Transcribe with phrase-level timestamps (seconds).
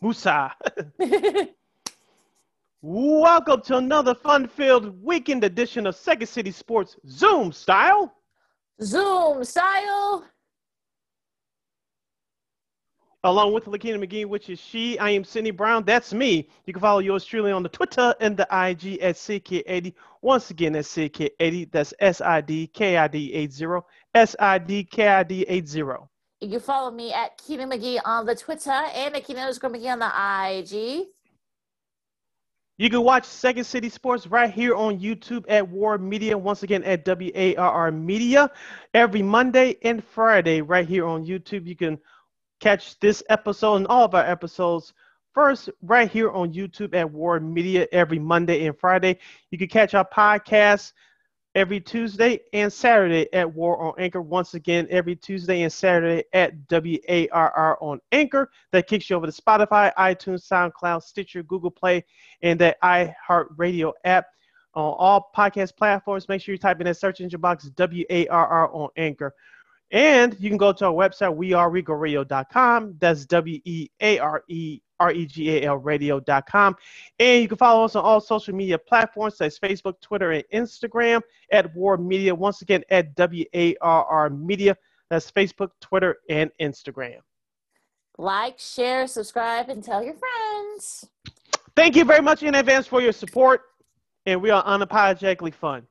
[0.00, 0.54] Musa.
[2.80, 8.14] Welcome to another fun-filled weekend edition of Second City Sports Zoom style.
[8.80, 10.24] Zoom style.
[13.24, 14.96] Along with Lakina McGee, which is she.
[15.00, 15.82] I am Cindy Brown.
[15.82, 16.48] That's me.
[16.66, 19.94] You can follow yours truly on the Twitter and the IG at CK80.
[20.22, 21.72] Once again, that's CK80.
[21.72, 23.66] That's S-I-D-K-I-D 80.
[24.14, 25.82] S-I-D-K-I-D 80.
[26.40, 29.92] You can follow me at Keenan McGee on the Twitter and at Keenan underscore McGee
[29.92, 31.08] on the IG.
[32.76, 36.38] You can watch Second City Sports right here on YouTube at WARR Media.
[36.38, 38.48] Once again at WARR Media
[38.94, 41.66] every Monday and Friday right here on YouTube.
[41.66, 41.98] You can
[42.60, 44.94] catch this episode and all of our episodes
[45.34, 49.18] first right here on YouTube at WARR Media every Monday and Friday.
[49.50, 50.92] You can catch our podcast
[51.58, 54.22] every Tuesday and Saturday at WARR on Anchor.
[54.22, 58.48] Once again, every Tuesday and Saturday at WARR on Anchor.
[58.70, 62.04] That kicks you over to Spotify, iTunes, SoundCloud, Stitcher, Google Play,
[62.42, 64.26] and that iHeartRadio app.
[64.74, 68.90] On all podcast platforms, make sure you type in that search engine box WARR on
[68.96, 69.34] Anchor.
[69.90, 72.96] And you can go to our website, weareregalradio.com.
[73.00, 76.76] That's W E A R E R E G A L radio.com.
[77.18, 80.44] And you can follow us on all social media platforms, such as Facebook, Twitter, and
[80.52, 81.20] Instagram
[81.52, 82.34] at WARR Media.
[82.34, 84.76] Once again, at W A R R Media.
[85.10, 87.18] That's Facebook, Twitter, and Instagram.
[88.18, 91.06] Like, share, subscribe, and tell your friends.
[91.76, 93.62] Thank you very much in advance for your support.
[94.26, 95.86] And we are unapologetically fun.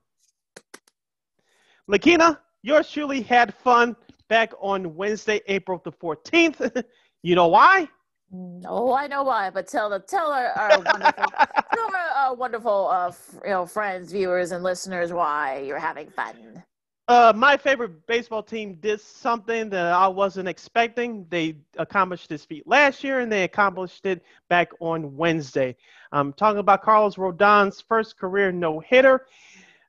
[1.90, 3.96] Lakina, yours truly had fun
[4.28, 6.84] back on Wednesday, April the 14th.
[7.24, 7.88] you know why?
[8.31, 11.25] No, I know why, but tell the tell our, our wonderful,
[11.73, 16.09] tell our uh, wonderful, uh, f- you know, friends, viewers, and listeners why you're having
[16.09, 16.64] fun.
[17.08, 21.25] Uh, my favorite baseball team did something that I wasn't expecting.
[21.30, 25.77] They accomplished this feat last year, and they accomplished it back on Wednesday.
[26.11, 29.26] I'm talking about Carlos Rodon's first career no hitter.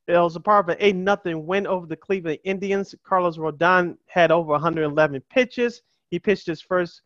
[0.07, 2.95] It was a part of an 8 nothing win over the Cleveland Indians.
[3.03, 5.83] Carlos Rodon had over 111 pitches.
[6.11, 7.03] He pitched his first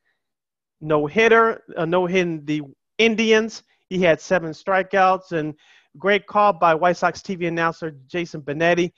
[0.82, 2.62] no hitter, uh, no hitting the
[2.98, 3.62] Indians.
[3.88, 5.54] He had seven strikeouts and
[5.98, 8.92] great call by White Sox TV announcer Jason Benetti.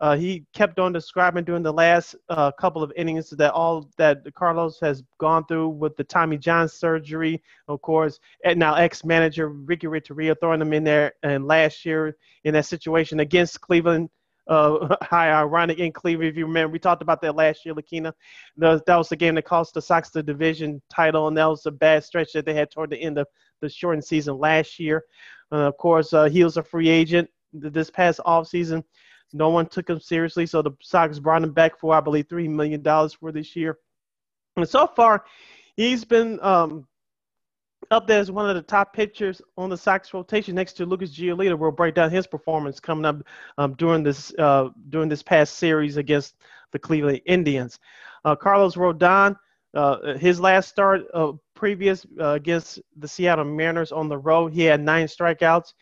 [0.00, 4.18] Uh, he kept on describing during the last uh, couple of innings that all that
[4.34, 9.86] Carlos has gone through with the Tommy John surgery, of course, and now ex-manager Ricky
[9.86, 14.10] Renteria throwing him in there, and last year in that situation against Cleveland
[14.48, 16.30] uh, high ironic in Cleveland.
[16.30, 18.12] If you remember, we talked about that last year, Lakina.
[18.56, 21.70] that was the game that cost the Sox the division title, and that was a
[21.70, 23.26] bad stretch that they had toward the end of
[23.60, 25.04] the shortened season last year.
[25.50, 28.82] Uh, of course, uh, he was a free agent this past offseason.
[29.32, 32.48] No one took him seriously, so the Sox brought him back for, I believe, $3
[32.50, 32.82] million
[33.18, 33.78] for this year.
[34.56, 35.24] And so far,
[35.76, 36.86] he's been um,
[37.90, 41.10] up there as one of the top pitchers on the Sox rotation next to Lucas
[41.10, 41.58] Giolito.
[41.58, 43.22] We'll break down his performance coming up
[43.58, 46.36] um, during this uh, during this past series against
[46.72, 47.78] the Cleveland Indians.
[48.24, 49.36] Uh, Carlos Rodon,
[49.74, 54.62] uh, his last start uh, previous uh, against the Seattle Mariners on the road, he
[54.62, 55.74] had nine strikeouts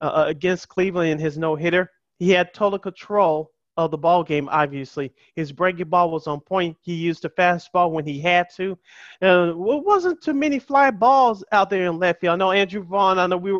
[0.00, 1.90] uh, against Cleveland in his no hitter.
[2.18, 4.48] He had total control of the ball game.
[4.50, 6.76] Obviously, his breaking ball was on point.
[6.80, 8.76] He used the fastball when he had to.
[9.22, 12.34] Uh, wasn't too many fly balls out there in left field.
[12.34, 13.20] I know Andrew Vaughn.
[13.20, 13.58] I know we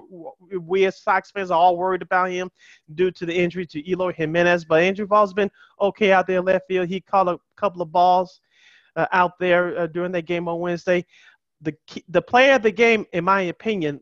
[0.58, 2.50] we as Sox fans are all worried about him
[2.96, 6.44] due to the injury to Eloy Jimenez, but Andrew Vaughn's been okay out there in
[6.44, 6.88] left field.
[6.88, 8.40] He caught a couple of balls
[8.96, 11.06] uh, out there uh, during that game on Wednesday.
[11.60, 11.76] The
[12.08, 14.00] the player of the game, in my opinion,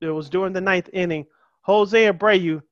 [0.00, 1.26] it was during the ninth inning.
[1.62, 2.62] Jose Abreu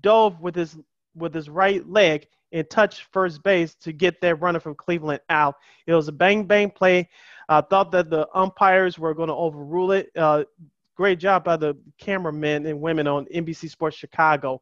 [0.00, 0.78] dove with his
[1.16, 5.56] with his right leg and touched first base to get that runner from Cleveland out.
[5.86, 7.08] It was a bang bang play.
[7.48, 10.10] I thought that the umpires were going to overrule it.
[10.16, 10.44] Uh,
[10.96, 14.60] great job by the cameramen and women on NBC Sports Chicago.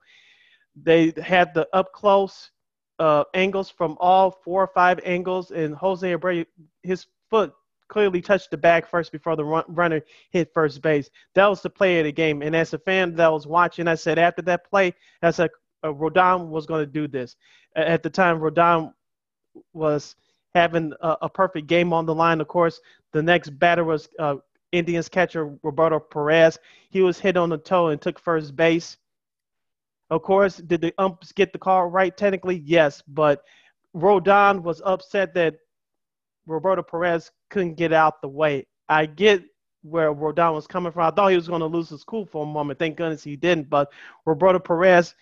[0.80, 2.50] They had the up close
[2.98, 6.46] uh, angles from all four or five angles, and Jose Abreu,
[6.82, 7.52] his foot
[7.88, 11.10] clearly touched the bag first before the run, runner hit first base.
[11.34, 12.42] That was the play of the game.
[12.42, 15.50] And as a fan that was watching, I said after that play, I said
[15.84, 17.36] uh, Rodon was going to do this.
[17.76, 18.92] At the time, Rodon
[19.72, 20.16] was
[20.54, 22.40] having a, a, perfect game on the line.
[22.40, 22.80] Of course,
[23.12, 24.36] the next batter was uh,
[24.72, 26.58] Indians catcher Roberto Perez.
[26.90, 28.96] He was hit on the toe and took first base.
[30.10, 32.16] Of course, did the umps get the call right?
[32.16, 33.42] Technically, yes, but
[33.94, 35.56] Rodon was upset that
[36.46, 38.66] Roberto Perez couldn't get out the way.
[38.88, 39.42] I get
[39.82, 41.06] where Rodon was coming from.
[41.06, 42.78] I thought he was going to lose his cool for a moment.
[42.78, 43.70] Thank goodness he didn't.
[43.70, 43.92] But
[44.24, 45.14] Roberto Perez,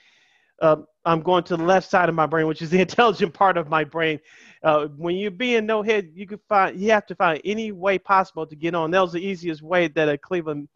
[0.61, 3.57] uh, I'm going to the left side of my brain, which is the intelligent part
[3.57, 4.21] of my brain.
[4.63, 7.99] Uh, when you're being no hit, you can find you have to find any way
[7.99, 8.91] possible to get on.
[8.91, 10.69] That was the easiest way that a Cleveland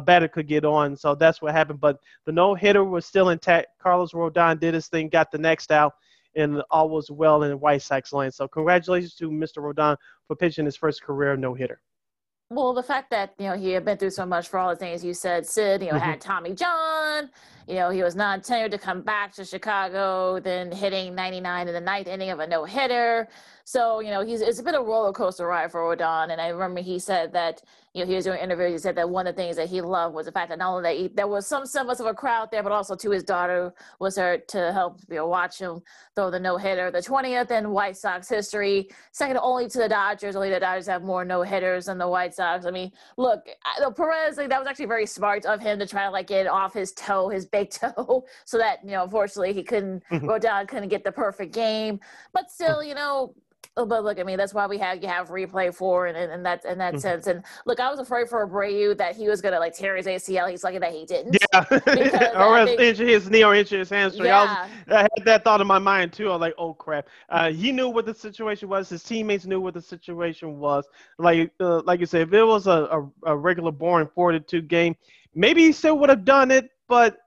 [0.00, 0.96] batter could get on.
[0.96, 1.80] So that's what happened.
[1.80, 3.68] But the no hitter was still intact.
[3.80, 5.94] Carlos Rodon did his thing, got the next out,
[6.34, 8.34] and all was well in White Sox land.
[8.34, 9.58] So congratulations to Mr.
[9.58, 9.96] Rodon
[10.26, 11.80] for pitching his first career no hitter.
[12.54, 14.76] Well, the fact that you know he had been through so much for all the
[14.76, 16.04] things you said, Sid, you know, mm-hmm.
[16.04, 17.30] had Tommy John,
[17.66, 21.80] you know, he was non-tendered to come back to Chicago, then hitting 99 in the
[21.80, 23.28] ninth inning of a no-hitter.
[23.64, 26.30] So, you know, he's it's been a roller coaster ride for Rodon.
[26.30, 27.62] And I remember he said that,
[27.94, 28.72] you know, he was doing interviews.
[28.72, 30.70] He said that one of the things that he loved was the fact that not
[30.70, 33.22] only that he, there was some semblance of a crowd there, but also to his
[33.22, 35.80] daughter was there to help you know watch him
[36.16, 40.34] throw the no hitter, the 20th in White Sox history, second only to the Dodgers.
[40.34, 42.66] Only the Dodgers have more no hitters than the White Sox.
[42.66, 46.04] I mean, look, I, Perez, like, that was actually very smart of him to try
[46.04, 49.62] to like get off his toe, his big toe, so that you know, unfortunately, he
[49.62, 50.26] couldn't mm-hmm.
[50.26, 52.00] go down, couldn't get the perfect game.
[52.32, 53.34] But still, you know,
[53.76, 54.36] Oh, but look, at me.
[54.36, 57.00] that's why we have you have replay for and in that in that mm-hmm.
[57.00, 57.26] sense.
[57.26, 60.50] And look, I was afraid for Abreu that he was gonna like tear his ACL.
[60.50, 61.36] He's lucky that he didn't.
[61.52, 61.64] Yeah,
[62.36, 64.26] or think, injure his knee or injure his hamstring.
[64.26, 64.40] Yeah.
[64.40, 66.28] I, was, I had that thought in my mind too.
[66.28, 67.08] I was like, oh crap.
[67.28, 68.88] Uh, he knew what the situation was.
[68.88, 70.86] His teammates knew what the situation was.
[71.18, 74.40] Like uh, like you said, if it was a, a, a regular boring four to
[74.40, 74.94] two game,
[75.34, 76.70] maybe he still would have done it.
[76.88, 77.18] But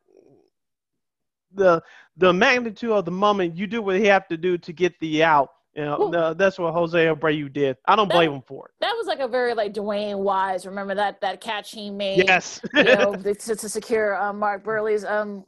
[1.53, 1.81] the
[2.15, 5.23] the magnitude of the moment, you do what you have to do to get the
[5.23, 7.77] out you know, well, that's what Jose Abreu did.
[7.85, 8.71] I don't that, blame him for it.
[8.81, 10.65] That was like a very like Dwayne Wise.
[10.65, 12.27] Remember that that catch he made?
[12.27, 12.59] Yes.
[12.73, 15.45] you know, to, to secure um, Mark Buehrle's um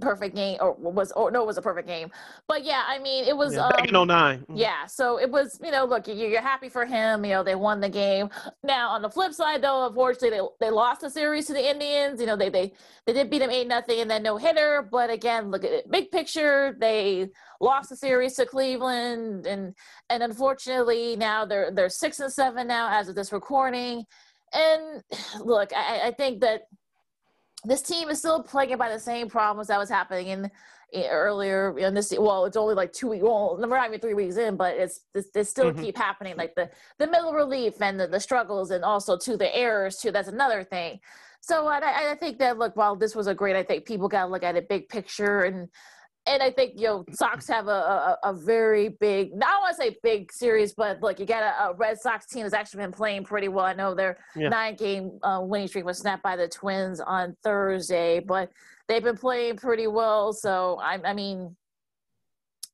[0.00, 2.10] perfect game or was or no it was a perfect game.
[2.48, 4.56] But yeah i mean it was yeah, um, in 09 mm-hmm.
[4.56, 7.80] yeah so it was you know look you're happy for him you know they won
[7.80, 8.28] the game.
[8.62, 12.20] Now on the flip side though unfortunately they, they lost the series to the indians
[12.20, 12.72] you know they they
[13.06, 15.90] they did beat them 8 nothing and then no hitter but again look at it
[15.90, 17.28] big picture they
[17.62, 19.74] lost the series to cleveland and
[20.10, 24.04] and unfortunately now they're they're six and seven now as of this recording.
[24.52, 25.02] And
[25.40, 26.62] look i i think that
[27.64, 30.50] this team is still plagued by the same problems that was happening in,
[30.92, 34.14] in earlier in this well it's only like two weeks well we're not even three
[34.14, 35.00] weeks in but it's
[35.34, 35.82] they still mm-hmm.
[35.82, 36.68] keep happening like the
[36.98, 40.64] the middle relief and the, the struggles and also to the errors too that's another
[40.64, 40.98] thing
[41.40, 44.26] so I, I think that look while this was a great i think people got
[44.26, 45.68] to look at it big picture and
[46.26, 49.76] and I think you know Sox have a, a, a very big not I want
[49.76, 52.82] to say big series, but look, you got a, a, Red Sox team that's actually
[52.82, 53.64] been playing pretty well.
[53.64, 54.48] I know their yeah.
[54.48, 58.50] nine game uh, winning streak was snapped by the Twins on Thursday, but
[58.88, 60.32] they've been playing pretty well.
[60.32, 61.56] So I, I mean,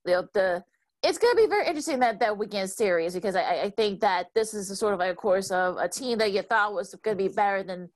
[0.04, 0.64] the the
[1.02, 4.26] it's going to be very interesting that that weekend series because I, I think that
[4.34, 6.94] this is a sort of like a course of a team that you thought was
[7.02, 7.88] going to be better than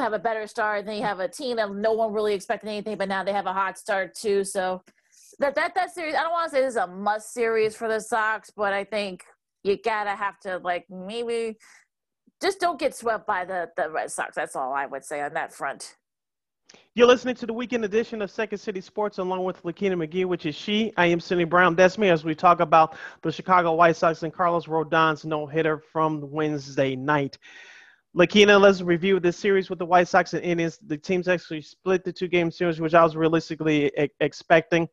[0.00, 0.86] have a better start.
[0.86, 3.46] Then you have a team that no one really expected anything, but now they have
[3.46, 4.44] a hot start too.
[4.44, 4.82] So
[5.38, 7.88] that that that series, I don't want to say this is a must series for
[7.88, 9.24] the Sox, but I think
[9.62, 11.56] you gotta have to like maybe
[12.42, 14.36] just don't get swept by the the Red Sox.
[14.36, 15.96] That's all I would say on that front.
[16.94, 20.46] You're listening to the weekend edition of Second City Sports along with Lakina McGee, which
[20.46, 20.92] is she.
[20.96, 21.74] I am Cindy Brown.
[21.74, 25.78] That's me as we talk about the Chicago White Sox and Carlos Rodon's no hitter
[25.78, 27.38] from Wednesday night.
[28.16, 30.78] Lakina, let's review this series with the White Sox and Indians.
[30.86, 34.88] The teams actually split the two game series, which I was realistically e- expecting.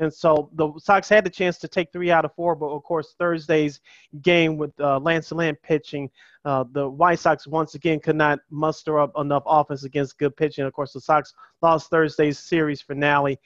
[0.00, 2.82] And so the Sox had the chance to take three out of four, but of
[2.82, 3.80] course, Thursday's
[4.20, 6.10] game with uh, Lance Lynn pitching,
[6.44, 10.64] uh, the White Sox once again could not muster up enough offense against good pitching.
[10.64, 13.38] Of course, the Sox lost Thursday's series finale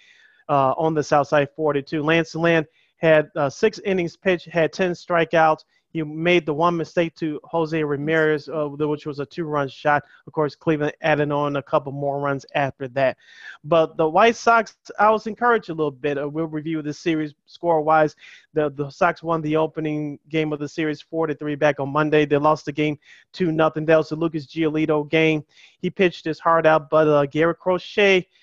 [0.48, 2.02] uh, on the South Side 42.
[2.02, 2.64] Lance Lynn
[2.96, 7.82] had uh, six innings pitched, had 10 strikeouts you made the one mistake to Jose
[7.82, 10.04] Ramirez, uh, which was a two-run shot.
[10.26, 13.16] Of course, Cleveland added on a couple more runs after that.
[13.64, 16.18] But the White Sox, I was encouraged a little bit.
[16.18, 18.14] Uh, we'll review the series score-wise.
[18.54, 21.88] The the Sox won the opening game of the series four to three back on
[21.88, 22.24] Monday.
[22.24, 22.98] They lost the game
[23.32, 23.84] two nothing.
[23.84, 25.44] That was the Lucas Giolito game.
[25.80, 28.28] He pitched his heart out, but uh, Garrett Crochet–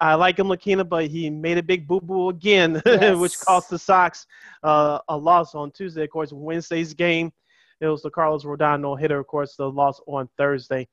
[0.00, 3.16] I like him, Lakina, but he made a big boo boo again, yes.
[3.16, 4.26] which cost the Sox
[4.62, 6.04] uh, a loss on Tuesday.
[6.04, 7.32] Of course, Wednesday's game,
[7.80, 9.18] it was the Carlos Rodon no hitter.
[9.18, 10.88] Of course, the loss on Thursday.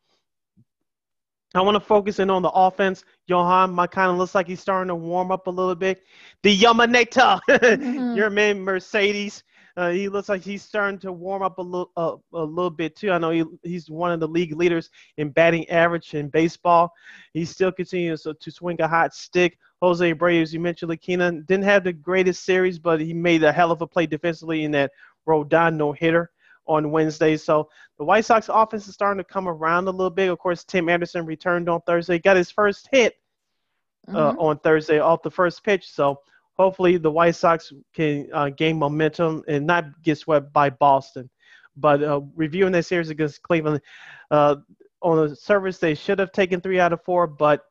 [1.56, 3.04] I want to focus in on the offense.
[3.28, 6.02] Johan, my kind of looks like he's starting to warm up a little bit.
[6.42, 8.18] The Yamaneta, mm-hmm.
[8.18, 9.44] Yermin Mercedes.
[9.76, 12.96] Uh, he looks like he's starting to warm up a little uh, a little bit
[12.96, 13.12] too.
[13.12, 16.92] I know he, he's one of the league leaders in batting average in baseball.
[17.34, 19.58] He still continues to, to swing a hot stick.
[19.82, 23.52] Jose Abreu, as you mentioned, Lakina didn't have the greatest series, but he made a
[23.52, 24.92] hell of a play defensively in that
[25.28, 26.32] Rodon no hitter
[26.68, 27.36] on Wednesday.
[27.36, 30.30] So the White Sox offense is starting to come around a little bit.
[30.30, 33.16] Of course, Tim Anderson returned on Thursday, got his first hit
[34.08, 34.40] uh, mm-hmm.
[34.40, 35.90] on Thursday off the first pitch.
[35.90, 36.20] So
[36.58, 41.30] hopefully the White Sox can uh, gain momentum and not get swept by Boston.
[41.76, 43.82] But uh, reviewing that series against Cleveland,
[44.30, 44.58] uh,
[45.02, 47.62] on the surface they should have taken three out of four, but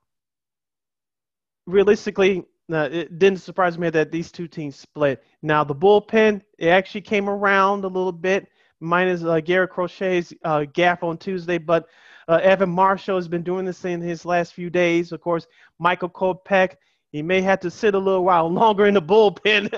[1.66, 5.22] realistically, uh, it didn't surprise me that these two teams split.
[5.42, 8.48] Now the bullpen, it actually came around a little bit,
[8.80, 11.86] minus uh, Garrett Crochet's uh, gap on Tuesday, but
[12.28, 15.12] uh, Evan Marshall has been doing this in his last few days.
[15.12, 15.46] Of course,
[15.78, 16.74] Michael Kopech,
[17.12, 19.70] he may have to sit a little while longer in the bullpen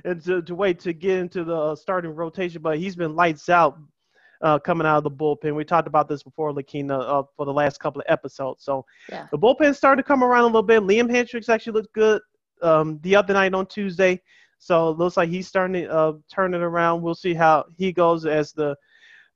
[0.04, 3.78] and to, to wait to get into the starting rotation, but he's been lights out
[4.42, 5.54] uh, coming out of the bullpen.
[5.54, 8.64] We talked about this before, Lakina, uh, for the last couple of episodes.
[8.64, 9.26] So yeah.
[9.30, 10.82] the bullpen started to come around a little bit.
[10.82, 12.22] Liam Hendriks actually looked good
[12.62, 14.20] um, the other night on Tuesday.
[14.58, 17.02] So it looks like he's starting to uh, turn it around.
[17.02, 18.76] We'll see how he goes as the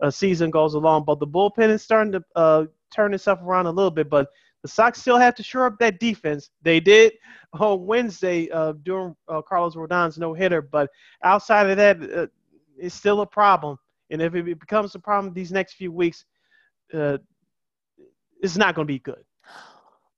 [0.02, 1.04] uh, season goes along.
[1.04, 4.08] But the bullpen is starting to uh, turn itself around a little bit.
[4.08, 4.28] But
[4.64, 6.48] the Sox still have to shore up that defense.
[6.62, 7.12] They did
[7.52, 10.62] on Wednesday uh, during uh, Carlos Rodon's no hitter.
[10.62, 10.88] But
[11.22, 12.26] outside of that, uh,
[12.78, 13.76] it's still a problem.
[14.08, 16.24] And if it becomes a problem these next few weeks,
[16.94, 17.18] uh,
[18.40, 19.22] it's not going to be good.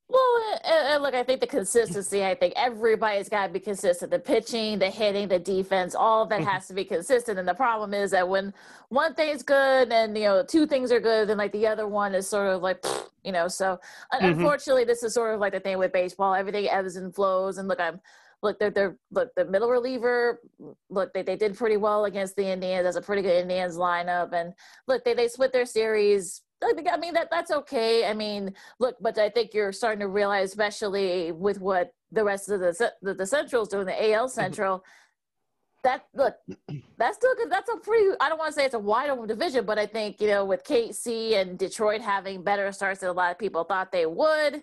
[0.08, 2.24] Well, look, I think the consistency.
[2.24, 4.10] I think everybody's got to be consistent.
[4.12, 6.48] The pitching, the hitting, the defense, all of that mm-hmm.
[6.48, 7.40] has to be consistent.
[7.40, 8.54] And the problem is that when
[8.88, 12.14] one thing's good and you know two things are good, then like the other one
[12.14, 12.84] is sort of like,
[13.24, 13.48] you know.
[13.48, 13.80] So
[14.12, 14.26] mm-hmm.
[14.26, 16.34] unfortunately, this is sort of like the thing with baseball.
[16.34, 17.58] Everything ebbs and flows.
[17.58, 18.00] And look, I'm
[18.44, 20.40] look, they're, they're look the middle reliever.
[20.88, 22.84] Look, they, they did pretty well against the Indians.
[22.84, 24.32] That's a pretty good Indians lineup.
[24.32, 24.52] And
[24.86, 26.42] look, they they split their series.
[26.62, 28.06] I mean that that's okay.
[28.06, 32.48] I mean, look, but I think you're starting to realize, especially with what the rest
[32.48, 34.32] of the the, the Central's doing, the AL mm-hmm.
[34.32, 34.84] Central.
[35.84, 36.34] That look,
[36.98, 37.50] that's still good.
[37.50, 38.16] That's a pretty.
[38.20, 40.44] I don't want to say it's a wide open division, but I think you know
[40.44, 44.62] with KC and Detroit having better starts than a lot of people thought they would.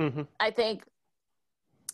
[0.00, 0.22] Mm-hmm.
[0.40, 0.84] I think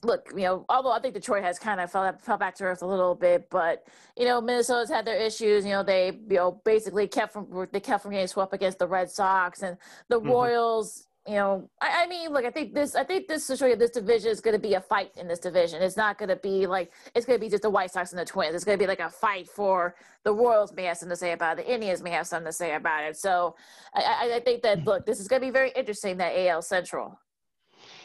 [0.03, 2.83] look, you know, although I think Detroit has kind of fell, fell back to earth
[2.83, 3.87] a little bit, but
[4.17, 5.65] you know, Minnesota's had their issues.
[5.65, 8.87] You know, they you know basically kept from they kept from getting swept against the
[8.87, 9.77] Red Sox and
[10.09, 10.31] the mm-hmm.
[10.31, 11.05] Royals.
[11.27, 13.77] You know, I, I, mean, look, I think this, I think this to show you
[13.77, 15.83] this division is going to be a fight in this division.
[15.83, 18.19] It's not going to be like it's going to be just the White Sox and
[18.19, 18.55] the Twins.
[18.55, 21.33] It's going to be like a fight for the Royals may have something to say
[21.33, 21.67] about it.
[21.67, 23.17] The Indians may have something to say about it.
[23.17, 23.57] So,
[23.95, 26.17] I, I think that look, this is going to be very interesting.
[26.17, 27.21] That AL Central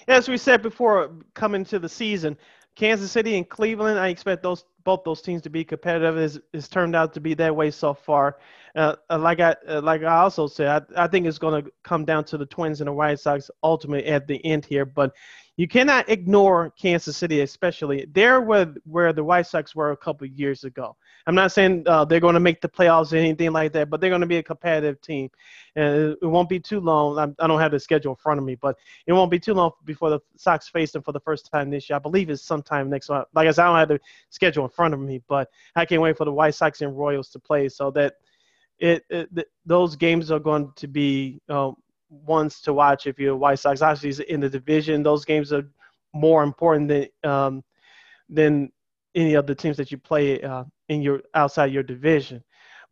[0.08, 2.38] as we said before, coming to the season,
[2.76, 6.18] Kansas City and Cleveland, I expect those both those teams to be competitive.
[6.18, 8.38] It's, it's turned out to be that way so far.
[8.76, 11.72] Uh, uh like I uh, like I also said, I, I think it's going to
[11.84, 14.86] come down to the Twins and the White Sox ultimately at the end here.
[14.86, 15.14] But
[15.56, 18.08] you cannot ignore Kansas City, especially.
[18.12, 20.96] They're where where the White Sox were a couple years ago.
[21.28, 24.02] I'm not saying uh, they're going to make the playoffs or anything like that, but
[24.02, 25.30] they're going to be a competitive team.
[25.76, 27.20] And it won't be too long.
[27.20, 29.40] I'm, I do not have the schedule in front of me, but it won't be
[29.40, 31.98] too long before the Sox face them for the first time this year.
[31.98, 33.28] I believe it's sometime next month.
[33.36, 34.00] Like I said, I don't have the
[34.32, 37.30] schedule in front of me, but I can't wait for the White Sox and Royals
[37.30, 38.16] to play so that
[38.80, 39.30] it, it
[39.66, 41.72] those games are going to be uh,
[42.25, 43.82] ones to watch if you're a White Sox.
[43.82, 45.67] Obviously, in the division, those games are
[46.13, 47.63] more important than um,
[48.29, 48.72] than
[49.15, 52.43] any of the teams that you play uh, in your outside your division.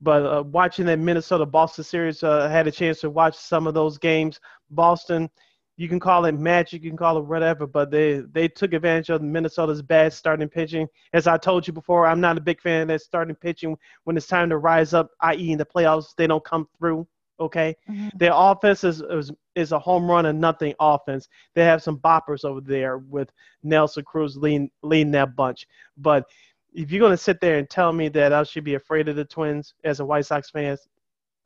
[0.02, 3.68] But uh, watching that Minnesota Boston series, uh, I had a chance to watch some
[3.68, 4.40] of those games.
[4.72, 5.30] Boston,
[5.78, 9.10] you can call it magic, you can call it whatever, but they they took advantage
[9.10, 10.88] of Minnesota's bad starting pitching.
[11.14, 14.18] As I told you before, I'm not a big fan of that starting pitching when
[14.18, 17.08] it's time to rise up, i.e., in the playoffs, they don't come through.
[17.42, 18.10] Okay, mm-hmm.
[18.18, 21.28] their offense is, is is a home run and nothing offense.
[21.56, 23.32] They have some boppers over there with
[23.64, 25.68] Nelson Cruz leading leading that bunch.
[25.98, 26.26] But
[26.74, 29.26] if you're gonna sit there and tell me that I should be afraid of the
[29.26, 30.78] Twins as a White Sox fan,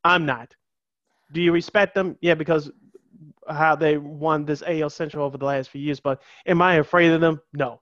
[0.04, 0.54] I'm not.
[1.32, 2.18] Do you respect them?
[2.22, 2.70] Yeah, because
[3.50, 6.00] how they won this AL Central over the last few years.
[6.00, 7.42] But am I afraid of them?
[7.54, 7.82] No.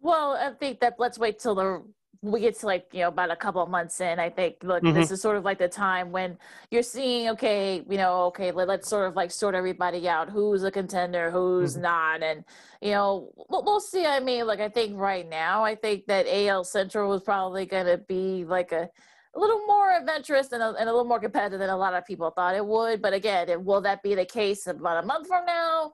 [0.00, 1.82] Well, I think that let's wait till the
[2.22, 4.82] we get to like you know about a couple of months in i think look
[4.82, 4.94] mm-hmm.
[4.94, 6.38] this is sort of like the time when
[6.70, 10.62] you're seeing okay you know okay let, us sort of like sort everybody out who's
[10.62, 11.82] a contender who's mm-hmm.
[11.82, 12.44] not and
[12.80, 16.26] you know we'll, we'll see i mean like i think right now i think that
[16.28, 18.88] al central was probably going to be like a
[19.34, 22.04] a little more adventurous and a, and a little more competitive than a lot of
[22.04, 23.00] people thought it would.
[23.00, 25.92] But again, will that be the case about a month from now?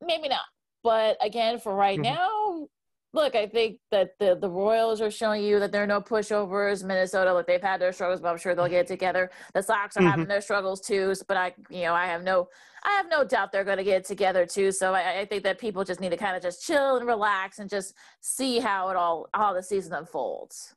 [0.00, 0.44] Maybe not.
[0.84, 2.14] But again, for right mm-hmm.
[2.14, 2.68] now,
[3.12, 6.84] look, I think that the, the Royals are showing you that there are no pushovers.
[6.84, 9.30] Minnesota, look, they've had their struggles, but I'm sure they'll get together.
[9.54, 10.10] The Sox are mm-hmm.
[10.10, 12.48] having their struggles too, but I, you know, I have no,
[12.84, 14.72] I have no doubt they're going to get together too.
[14.72, 17.58] So I, I think that people just need to kind of just chill and relax
[17.58, 20.74] and just see how it all, how the season unfolds.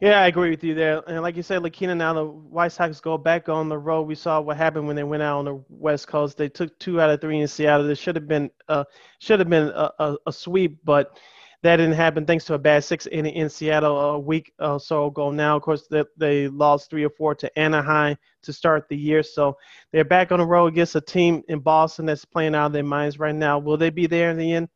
[0.00, 1.00] Yeah, I agree with you there.
[1.06, 4.02] And like you said, Lakina, now the White Sox go back on the road.
[4.02, 6.36] We saw what happened when they went out on the West Coast.
[6.36, 7.86] They took two out of three in Seattle.
[7.86, 8.82] This should have been uh
[9.20, 11.16] should have been a, a, a sweep, but
[11.62, 15.06] that didn't happen thanks to a bad six inning in Seattle a week or so
[15.06, 15.30] ago.
[15.30, 19.22] Now, of course, they, they lost three or four to Anaheim to start the year,
[19.22, 19.56] so
[19.92, 22.82] they're back on the road against a team in Boston that's playing out of their
[22.82, 23.58] minds right now.
[23.58, 24.68] Will they be there in the end?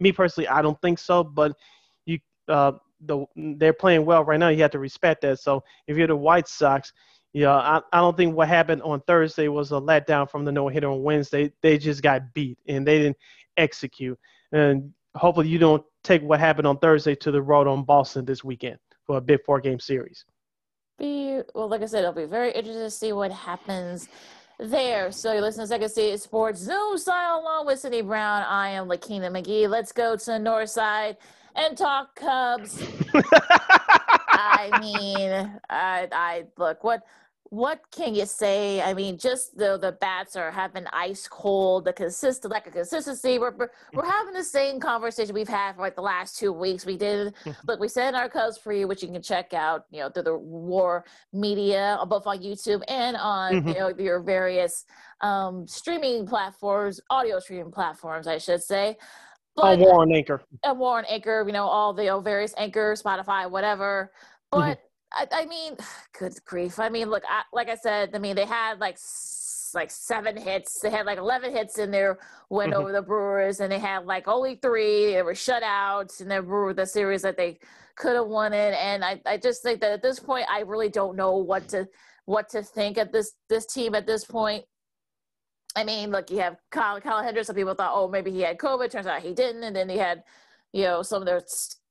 [0.00, 1.52] Me personally, I don't think so, but
[2.06, 2.18] you.
[2.46, 4.48] Uh, the they're playing well right now.
[4.48, 5.38] You have to respect that.
[5.40, 6.92] So if you're the White Sox,
[7.32, 10.68] yeah, I, I don't think what happened on Thursday was a letdown from the no
[10.68, 11.52] hitter on Wednesday.
[11.62, 13.16] They just got beat and they didn't
[13.56, 14.18] execute.
[14.52, 18.44] And hopefully you don't take what happened on Thursday to the road on Boston this
[18.44, 20.24] weekend for a big four game series.
[20.98, 24.08] Be well, like I said, it'll be very interesting to see what happens
[24.58, 25.12] there.
[25.12, 28.42] So you're listening to Second City Sports Zoom style along with Cindy Brown.
[28.42, 29.68] I am Lakina McGee.
[29.68, 31.16] Let's go to the north side
[31.54, 32.82] and talk Cubs.
[34.30, 37.02] I mean, I, I look what
[37.50, 38.82] what can you say?
[38.82, 43.38] I mean, just the the bats are having ice cold, the consistent lack of consistency.
[43.38, 46.84] We're, we're, we're having the same conversation we've had for like the last two weeks.
[46.84, 47.34] We did
[47.66, 50.24] look, we sent our Cubs for you, which you can check out, you know, through
[50.24, 53.68] the WARR Media, both on YouTube and on mm-hmm.
[53.68, 54.84] you know your various
[55.20, 58.96] um, streaming platforms, audio streaming platforms, I should say.
[59.56, 60.42] But, WARR on Anchor.
[60.64, 64.12] A WARR on Anchor, you know, all the you know, various Anchor, Spotify, whatever.
[64.52, 64.60] Mm-hmm.
[64.60, 64.87] But mm-hmm.
[65.12, 65.76] I, I, mean,
[66.18, 66.78] good grief.
[66.78, 68.98] I mean, look, I, like I said, I mean, they had like
[69.74, 70.80] like seven hits.
[70.80, 72.80] They had like 11 hits in their win mm-hmm.
[72.80, 75.12] over the Brewers, and they had like only three.
[75.12, 77.58] They were shutouts in their Brewer the series that they
[77.96, 78.74] could have won it.
[78.74, 81.86] And I, I just think that at this point, I really don't know what to
[82.24, 84.64] what to think at this this team at this point.
[85.76, 87.46] I mean, look, you have Kyle, Kyle Hendricks.
[87.46, 88.90] Some people thought, oh, maybe he had COVID.
[88.90, 89.62] Turns out he didn't.
[89.62, 90.24] And then he had,
[90.72, 91.42] you know, some of their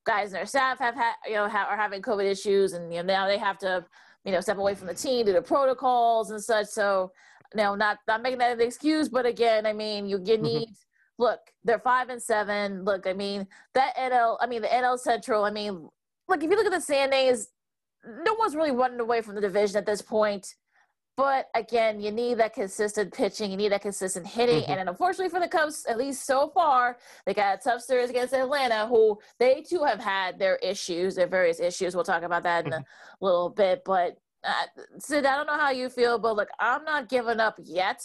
[0.07, 3.03] guys in their staff have had, you know, ha- are having COVID issues, and you
[3.03, 3.85] know now they have to,
[4.25, 6.67] you know, step away from the team due to protocols and such.
[6.67, 7.11] So,
[7.53, 10.43] you know, not not making that an excuse, but again, I mean, you you mm-hmm.
[10.43, 10.69] need.
[11.19, 12.83] Look, they're five and seven.
[12.83, 14.37] Look, I mean that NL.
[14.39, 15.43] I mean the NL Central.
[15.43, 15.89] I mean,
[16.27, 17.47] look if you look at the standings,
[18.23, 20.47] no one's really running away from the division at this point.
[21.17, 23.49] But again, you need that consistent pitching.
[23.49, 24.61] You need that consistent hitting.
[24.61, 24.71] Mm-hmm.
[24.71, 28.35] And unfortunately for the Cubs, at least so far, they got a tough series against
[28.35, 31.95] Atlanta, who they too have had their issues, their various issues.
[31.95, 33.25] We'll talk about that in a mm-hmm.
[33.25, 33.81] little bit.
[33.83, 34.53] But uh,
[34.99, 38.03] Sid, I don't know how you feel, but look, I'm not giving up yet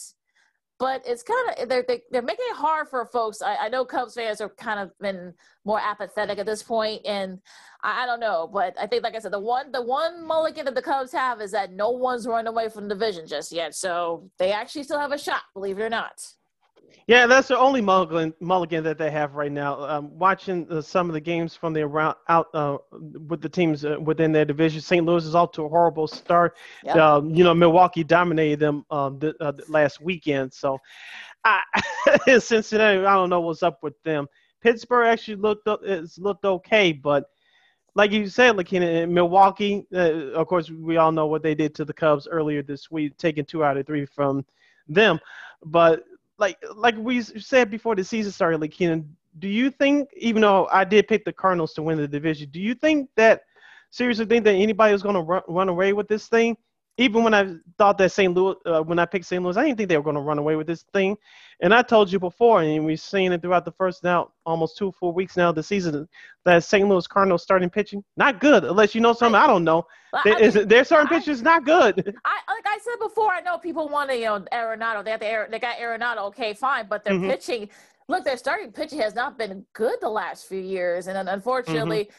[0.82, 3.40] but it's kind of they're they, are they are making it hard for folks.
[3.40, 5.32] I, I, know Cubs fans are kind of been
[5.64, 7.38] more apathetic at this point, and
[7.84, 10.64] I, I, don't know, but I think, like I said, the one the one mulligan
[10.64, 13.76] that the Cubs have is that no one's run away from the division just yet,
[13.76, 16.20] so they actually still have a shot, believe it or not.
[17.06, 19.82] Yeah, that's the only mulligan, mulligan that they have right now.
[19.82, 22.78] Um, watching uh, some of the games from the around out uh,
[23.28, 25.04] with the teams uh, within their division, St.
[25.04, 26.56] Louis is off to a horrible start.
[26.84, 26.96] Yep.
[26.96, 30.52] Um, you know, Milwaukee dominated them um, th- uh, last weekend.
[30.52, 30.78] So,
[31.44, 31.60] I,
[32.38, 34.26] Cincinnati, I don't know what's up with them.
[34.60, 37.24] Pittsburgh actually looked it's looked okay, but
[37.94, 41.74] like you said, like in Milwaukee, uh, of course, we all know what they did
[41.74, 44.44] to the Cubs earlier this week, taking two out of three from
[44.88, 45.20] them.
[45.64, 46.04] But
[46.42, 50.68] like like we said before the season started, like Keenan, do you think even though
[50.72, 53.42] I did pick the Cardinals to win the division, do you think that
[53.90, 56.56] seriously think that anybody was going to run, run away with this thing?
[56.98, 58.34] Even when I thought that St.
[58.34, 59.42] Louis, uh, when I picked St.
[59.42, 61.16] Louis, I didn't think they were going to run away with this thing.
[61.60, 64.92] And I told you before, and we've seen it throughout the first now almost two
[64.92, 66.08] full weeks now the season
[66.44, 66.86] that St.
[66.86, 69.86] Louis Cardinals starting pitching not good unless you know something I, I don't know.
[70.12, 71.94] Well, there, I mean, their starting pitching is not good.
[72.24, 75.04] I like I said before, I know people want to you know Arenado.
[75.04, 77.30] They have the they got Arenado, okay, fine, but their mm-hmm.
[77.30, 77.68] pitching.
[78.08, 82.04] Look, their starting pitching has not been good the last few years, and unfortunately.
[82.04, 82.16] Mm-hmm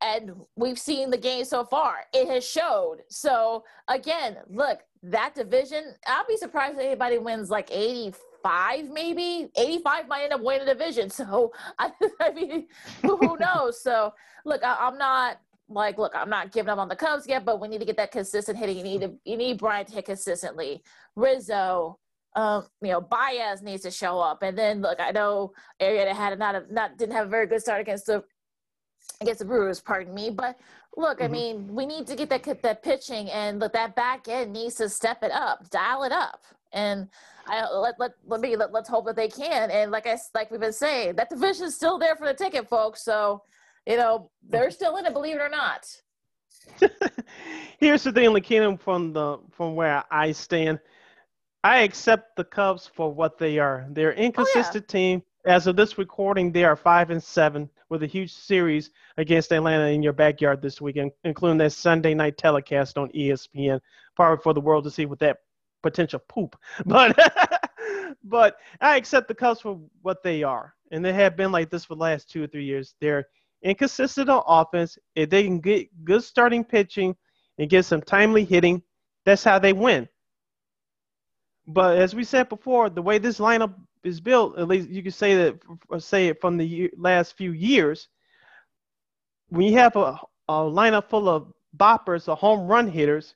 [0.00, 2.00] and we've seen the game so far.
[2.12, 2.98] It has showed.
[3.08, 10.08] So again, look, that division, I'll be surprised if anybody wins like 85, maybe 85
[10.08, 11.10] might end up winning the division.
[11.14, 12.66] So I, I mean,
[13.02, 13.82] who knows?
[13.82, 17.44] So look, I, am not like, look, I'm not giving up on the Cubs yet,
[17.44, 18.76] but we need to get that consistent hitting.
[18.76, 20.82] You need to, you need Bryant to hit consistently.
[21.16, 21.98] Rizzo,
[22.36, 24.42] um, you know, Baez needs to show up.
[24.42, 27.60] And then look, I know Arrieta had not a, not didn't have a very good
[27.60, 28.24] start against the
[29.20, 30.30] against the Brewers, pardon me.
[30.30, 30.58] But
[30.96, 31.24] look, mm-hmm.
[31.24, 34.76] I mean, we need to get that that pitching, and look, that back end needs
[34.76, 37.08] to step it up, dial it up, and
[37.46, 39.70] I let let let me let, let's hope that they can.
[39.70, 42.68] And like I like we've been saying, that division is still there for the ticket,
[42.68, 43.02] folks.
[43.02, 43.42] So
[43.86, 45.86] you know they're still in it, believe it or not.
[47.78, 50.80] Here's the thing, Lakina, from the from where I stand.
[51.62, 53.86] I accept the Cubs for what they are.
[53.90, 55.00] They're inconsistent oh, yeah.
[55.00, 55.22] team.
[55.46, 59.86] As of this recording, they are five and seven with a huge series against Atlanta
[59.86, 63.80] in your backyard this weekend, including that Sunday night telecast on ESPN,
[64.16, 65.38] probably for the world to see with that
[65.82, 66.56] potential poop.
[66.86, 67.16] But
[68.24, 71.84] but I accept the Cubs for what they are, and they have been like this
[71.84, 72.94] for the last two or three years.
[73.00, 73.26] They're
[73.62, 74.98] inconsistent on offense.
[75.14, 77.14] If they can get good starting pitching
[77.58, 78.82] and get some timely hitting,
[79.24, 80.08] that's how they win.
[81.66, 85.12] But as we said before, the way this lineup is built, at least you can
[85.12, 85.58] say that
[85.98, 88.08] say it from the last few years.
[89.48, 93.34] When you have a, a lineup full of boppers or home run hitters,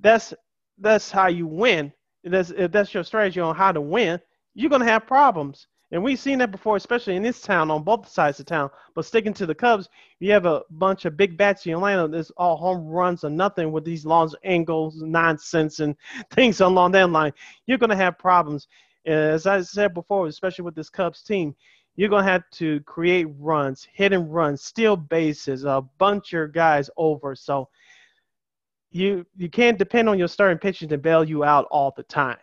[0.00, 0.34] that's
[0.78, 1.92] that's how you win.
[2.24, 4.20] That's, if that's your strategy on how to win,
[4.54, 5.66] you're gonna have problems.
[5.92, 8.68] And we've seen that before, especially in this town on both sides of town.
[8.96, 12.10] But sticking to the Cubs, you have a bunch of big bats in your lineup
[12.10, 15.94] There's all home runs or nothing with these launch angles, nonsense, and
[16.32, 17.32] things along that line.
[17.66, 18.66] You're to have problems.
[19.06, 21.54] As I said before, especially with this Cubs team,
[21.96, 26.52] you're going to have to create runs, hit and runs, steal bases, a bunch of
[26.52, 27.34] guys over.
[27.34, 27.68] So
[28.90, 32.38] you you can't depend on your starting pitching to bail you out all the time.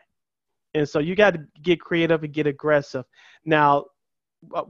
[0.74, 3.06] And so you got to get creative and get aggressive.
[3.46, 3.84] Now, uh,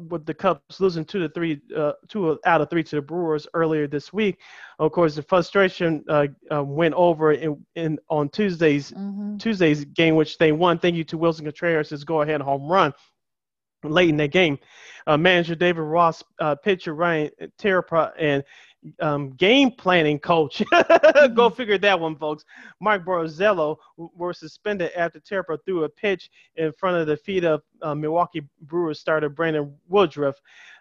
[0.10, 3.48] with the Cubs losing two to three, uh, two out of three to the Brewers
[3.54, 4.40] earlier this week,
[4.80, 9.38] of course, the frustration uh, uh, went over in, in on Tuesday's mm-hmm.
[9.38, 10.80] Tuesday's game, which they won.
[10.80, 12.94] Thank you to Willson Contreras' go ahead home run
[13.84, 14.58] late in that game.
[15.08, 18.44] Uh, manager David Ross, uh, pitcher Ryan Tepera, and
[19.00, 20.60] um, game planning coach.
[20.72, 21.56] Go mm-hmm.
[21.56, 22.46] figure that one, folks.
[22.80, 27.62] Mike Borzello were suspended after Tepera threw a pitch in front of the feet of
[27.82, 30.36] uh, Milwaukee Brewers starter Brandon Woodruff.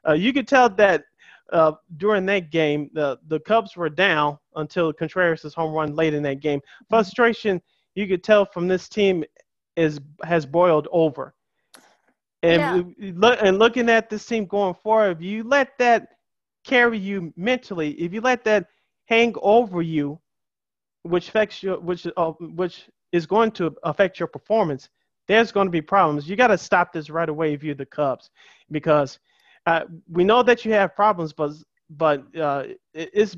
[0.06, 1.04] Uh, you could tell that
[1.52, 6.22] uh, during that game, the, the Cubs were down until Contreras' home run late in
[6.22, 6.60] that game.
[6.60, 6.84] Mm-hmm.
[6.88, 7.60] Frustration,
[7.94, 9.24] you could tell from this team,
[9.76, 11.34] is has boiled over.
[12.42, 13.34] And, yeah.
[13.40, 16.08] and looking at this team going forward, if you let that–
[16.64, 18.66] carry you mentally, if you let that
[19.06, 20.18] hang over you,
[21.02, 24.88] which affects your, which uh, which is going to affect your performance,
[25.26, 26.28] there's going to be problems.
[26.28, 28.30] You got to stop this right away if you're the Cubs,
[28.70, 29.18] because
[29.66, 31.52] uh, we know that you have problems, but
[31.88, 33.36] but uh, it's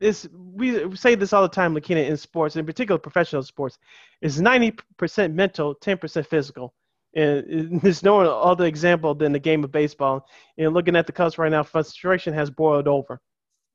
[0.00, 3.78] it's we say this all the time, Lakina, in sports, in particular professional sports,
[4.20, 6.72] is 90% mental, 10% physical.
[7.14, 10.26] And there's no other example than the game of baseball.
[10.56, 13.20] And looking at the Cubs right now, frustration has boiled over.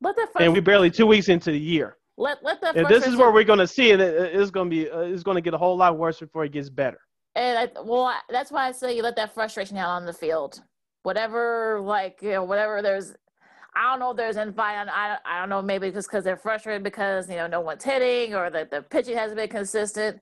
[0.01, 1.97] Let that and we're barely two weeks into the year.
[2.17, 2.75] Let let that.
[2.75, 3.99] And this is where we're going to see it.
[3.99, 4.89] It's going to be.
[4.89, 6.99] Uh, it's going to get a whole lot worse before it gets better.
[7.35, 10.13] And I, well, I, that's why I say you let that frustration out on the
[10.13, 10.61] field.
[11.03, 12.81] Whatever, like you know, whatever.
[12.81, 13.13] There's,
[13.75, 14.87] I don't know if there's invite.
[14.87, 15.61] I I don't know.
[15.61, 19.17] Maybe just because they're frustrated because you know no one's hitting or that the pitching
[19.17, 20.19] hasn't been consistent.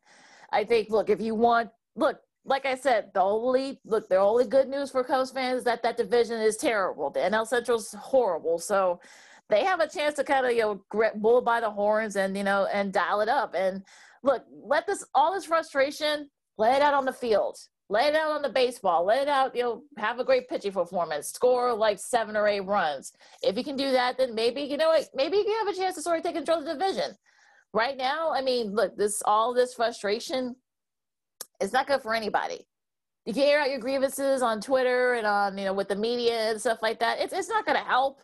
[0.52, 0.90] I think.
[0.90, 4.92] Look, if you want, look, like I said, the only look, the only good news
[4.92, 7.10] for Cubs fans is that that division is terrible.
[7.10, 9.00] The NL Central's horrible, so
[9.50, 12.36] they have a chance to kind of you know grip bull by the horns and
[12.36, 13.54] you know and dial it up.
[13.56, 13.84] And
[14.24, 17.58] look, let this all this frustration lay it out on the field,
[17.90, 19.56] lay it out on the baseball, lay it out.
[19.56, 23.14] You know, have a great pitching performance, score like seven or eight runs.
[23.44, 25.96] If you can do that, then maybe you know maybe you can have a chance
[25.96, 27.16] to sort of take control of the division.
[27.74, 30.56] Right now, I mean, look, this all this frustration
[31.62, 32.66] it's not good for anybody.
[33.26, 36.50] You can air out your grievances on Twitter and on, you know, with the media
[36.50, 37.20] and stuff like that.
[37.20, 38.22] It's, it's not going to help.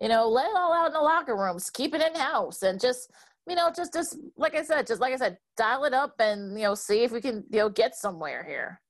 [0.00, 1.70] You know, let it all out in the locker rooms.
[1.70, 3.10] Keep it in house and just,
[3.48, 6.58] you know, just, just like I said, just like I said, dial it up and,
[6.58, 8.80] you know, see if we can, you know, get somewhere here.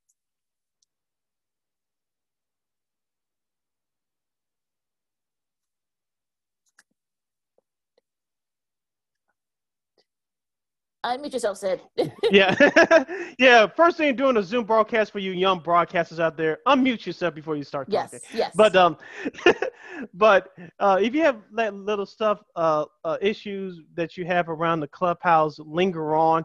[11.07, 11.81] Unmute yourself, Sid.
[12.33, 13.05] yeah.
[13.39, 13.67] yeah.
[13.69, 17.55] First thing doing a Zoom broadcast for you young broadcasters out there, unmute yourself before
[17.55, 18.29] you start yes, talking.
[18.35, 18.53] Yes.
[18.57, 18.97] But um
[20.15, 20.49] but
[20.81, 24.89] uh, if you have that little stuff, uh, uh, issues that you have around the
[24.89, 26.43] clubhouse linger on,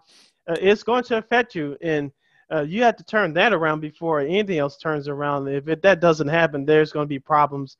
[0.47, 1.76] uh, it's going to affect you.
[1.82, 2.12] And
[2.54, 5.47] uh, you have to turn that around before anything else turns around.
[5.47, 7.78] If it, that doesn't happen, there's going to be problems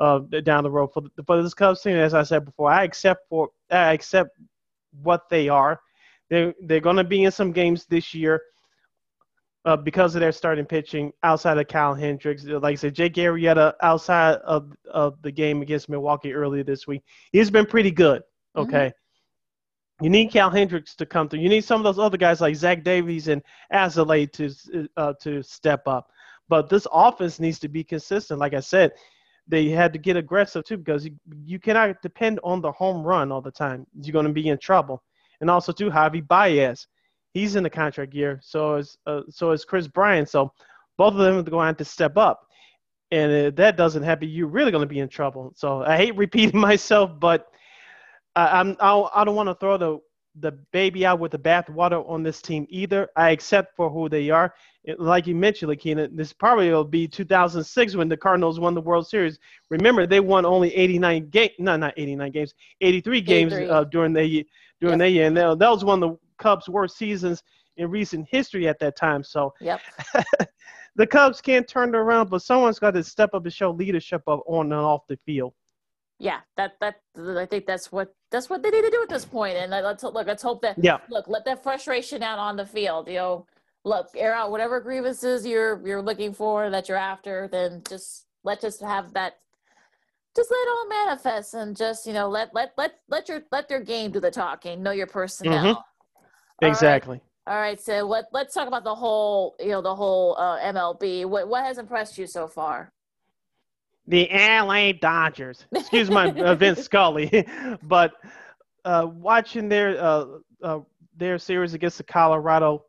[0.00, 1.96] uh, down the road for, the, for this Cubs team.
[1.96, 4.30] As I said before, I accept for I accept
[5.02, 5.80] what they are.
[6.30, 8.40] They're, they're going to be in some games this year
[9.64, 12.44] uh, because of their starting pitching outside of Cal Hendricks.
[12.44, 17.02] Like I said, Jake Arrieta outside of, of the game against Milwaukee earlier this week,
[17.32, 18.22] he's been pretty good.
[18.56, 18.68] Mm-hmm.
[18.68, 18.86] Okay.
[18.86, 20.04] Mm-hmm.
[20.04, 21.40] You need Cal Hendricks to come through.
[21.40, 25.42] You need some of those other guys like Zach Davies and Alzolay to uh, to
[25.42, 26.10] step up.
[26.48, 28.40] But this offense needs to be consistent.
[28.40, 28.92] Like I said,
[29.46, 31.12] they had to get aggressive too because you,
[31.44, 33.86] you cannot depend on the home run all the time.
[33.94, 35.02] You're going to be in trouble
[35.44, 36.86] and also too Javi Baez.
[37.34, 38.40] He's in the contract year.
[38.42, 40.30] So is uh, so is Kris Bryant.
[40.30, 40.50] So
[40.96, 42.48] both of them are going to to step up.
[43.10, 45.52] and if that doesn't happen, you're really going to be in trouble.
[45.54, 47.46] So I hate repeating myself, but
[48.34, 49.98] I, I'm I, I don't want to throw the
[50.40, 53.08] the baby out with the bathwater on this team either.
[53.16, 54.54] I accept for who they are.
[54.98, 59.06] Like you mentioned, Lakina, this probably will be 2006 when the Cardinals won the World
[59.06, 59.38] Series.
[59.70, 63.70] Remember, they won only 89 games, no, not 89 games, 83 games 83.
[63.70, 64.46] Uh, during the
[64.80, 65.06] during yep.
[65.06, 67.42] the year, and that, that was one of the Cubs' worst seasons
[67.76, 69.22] in recent history at that time.
[69.24, 69.80] So, yep.
[70.96, 74.22] the Cubs can't turn it around, but someone's got to step up and show leadership
[74.26, 75.54] of on and off the field.
[76.18, 79.24] Yeah, that that I think that's what that's what they need to do at this
[79.24, 79.56] point.
[79.56, 80.98] And let's look, let's hope that yeah.
[81.10, 83.08] look, let that frustration out on the field.
[83.08, 83.46] You know,
[83.84, 87.48] look, air out whatever grievances you're you're looking for that you're after.
[87.48, 89.38] Then just let just have that.
[90.36, 93.68] Just let it all manifest and just you know let let let let your let
[93.68, 94.82] your game do the talking.
[94.82, 95.64] Know your personnel.
[95.64, 96.66] Mm-hmm.
[96.66, 97.20] Exactly.
[97.46, 101.26] All right, so let let's talk about the whole, you know, the whole uh, MLB.
[101.26, 102.93] What what has impressed you so far?
[104.06, 105.66] The LA Dodgers.
[105.72, 107.46] Excuse my uh, Vince Scully,
[107.82, 108.12] but
[108.84, 110.26] uh, watching their uh,
[110.62, 110.80] uh,
[111.16, 112.84] their series against the Colorado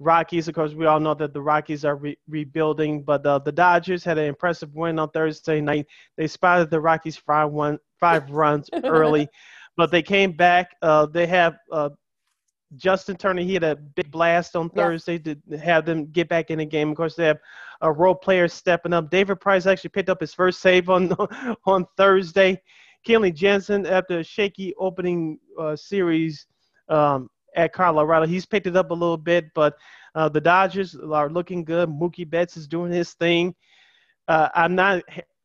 [0.00, 0.48] Rockies.
[0.48, 4.02] Of course, we all know that the Rockies are re- rebuilding, but uh, the Dodgers
[4.04, 5.86] had an impressive win on Thursday night.
[6.16, 9.28] They spotted the Rockies five one five runs early,
[9.76, 10.74] but they came back.
[10.82, 11.90] Uh, they have uh,
[12.76, 15.34] Justin Turner, he had a big blast on Thursday yeah.
[15.50, 16.90] to have them get back in the game.
[16.90, 17.38] Of course, they have
[17.80, 19.10] a role player stepping up.
[19.10, 21.12] David Price actually picked up his first save on
[21.66, 22.60] on Thursday.
[23.06, 26.46] Kenley Jansen, after a shaky opening uh, series
[26.88, 29.76] um, at Colorado, he's picked it up a little bit, but
[30.14, 31.88] uh, the Dodgers are looking good.
[31.88, 33.54] Mookie Betts is doing his thing.
[34.28, 35.02] Uh, I'm not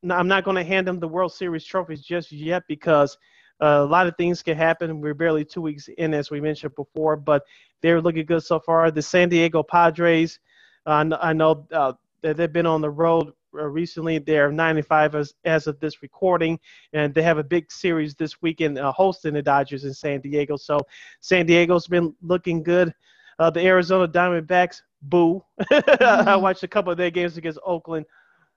[0.10, 3.18] I'm not going to hand them the World Series trophies just yet because–
[3.62, 5.02] uh, a lot of things can happen.
[5.02, 7.44] We're barely two weeks in, as we mentioned before, but
[7.82, 8.92] they're looking good so far.
[8.92, 10.40] The San Diego Padres,
[10.86, 14.20] uh, I know uh, that they've been on the road uh, recently.
[14.20, 16.60] They're 95 as, as of this recording,
[16.94, 20.56] and they have a big series this weekend uh, hosting the Dodgers in San Diego.
[20.56, 20.80] So
[21.20, 22.94] San Diego's been looking good.
[23.40, 25.44] Uh, the Arizona Diamondbacks, boo.
[25.72, 26.30] Mm-hmm.
[26.30, 28.06] I watched a couple of their games against Oakland.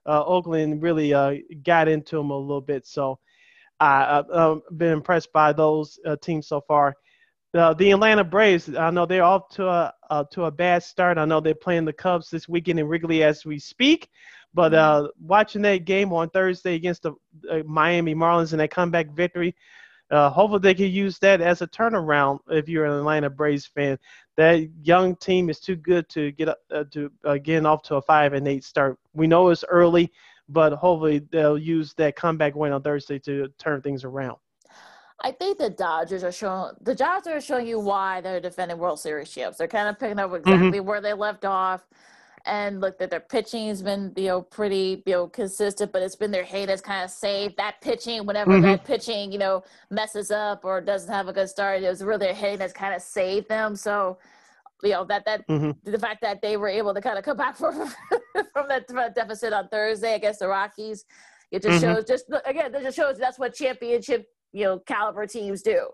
[0.06, 1.10] Oakland really
[1.62, 2.86] got into them a little bit.
[2.86, 3.18] So
[3.80, 6.94] I, have been impressed by those uh, teams so far.
[7.52, 11.18] Uh, the Atlanta Braves, I know they're off to a uh, to a bad start.
[11.18, 14.08] I know they're playing the Cubs this weekend in Wrigley as we speak.
[14.54, 17.12] But uh, watching that game on Thursday against the
[17.50, 19.54] uh, Miami Marlins and that comeback victory,
[20.10, 22.40] uh, hopefully they can use that as a turnaround.
[22.48, 23.98] If you're an Atlanta Braves fan,
[24.36, 27.10] that young team is too good to get uh, to
[27.42, 28.98] get off to a five and eight start.
[29.14, 30.12] We know it's early,
[30.52, 34.36] but hopefully they'll use that comeback win on Thursday to turn things around.
[35.22, 39.00] I think the Dodgers are showing the Dodgers are showing you why they're defending World
[39.00, 39.58] Series champs.
[39.58, 40.36] They're kind of picking up mm-hmm.
[40.36, 40.88] exactly mm-hmm.
[40.88, 41.86] where they left off.
[42.46, 46.30] And look that their pitching's been you know pretty you know consistent, but it's been
[46.30, 48.24] their hay that's kind of saved that pitching.
[48.24, 48.62] Whenever mm-hmm.
[48.62, 52.20] that pitching you know messes up or doesn't have a good start, it was really
[52.20, 53.76] their hitting that's kind of saved them.
[53.76, 54.16] So
[54.82, 55.70] you know that that mm-hmm.
[55.90, 57.74] the fact that they were able to kind of come back from
[58.52, 61.04] from that, deficit on Thursday against the Rockies,
[61.50, 61.94] it just mm-hmm.
[61.94, 65.88] shows just again it just shows that's what championship you know caliber teams do.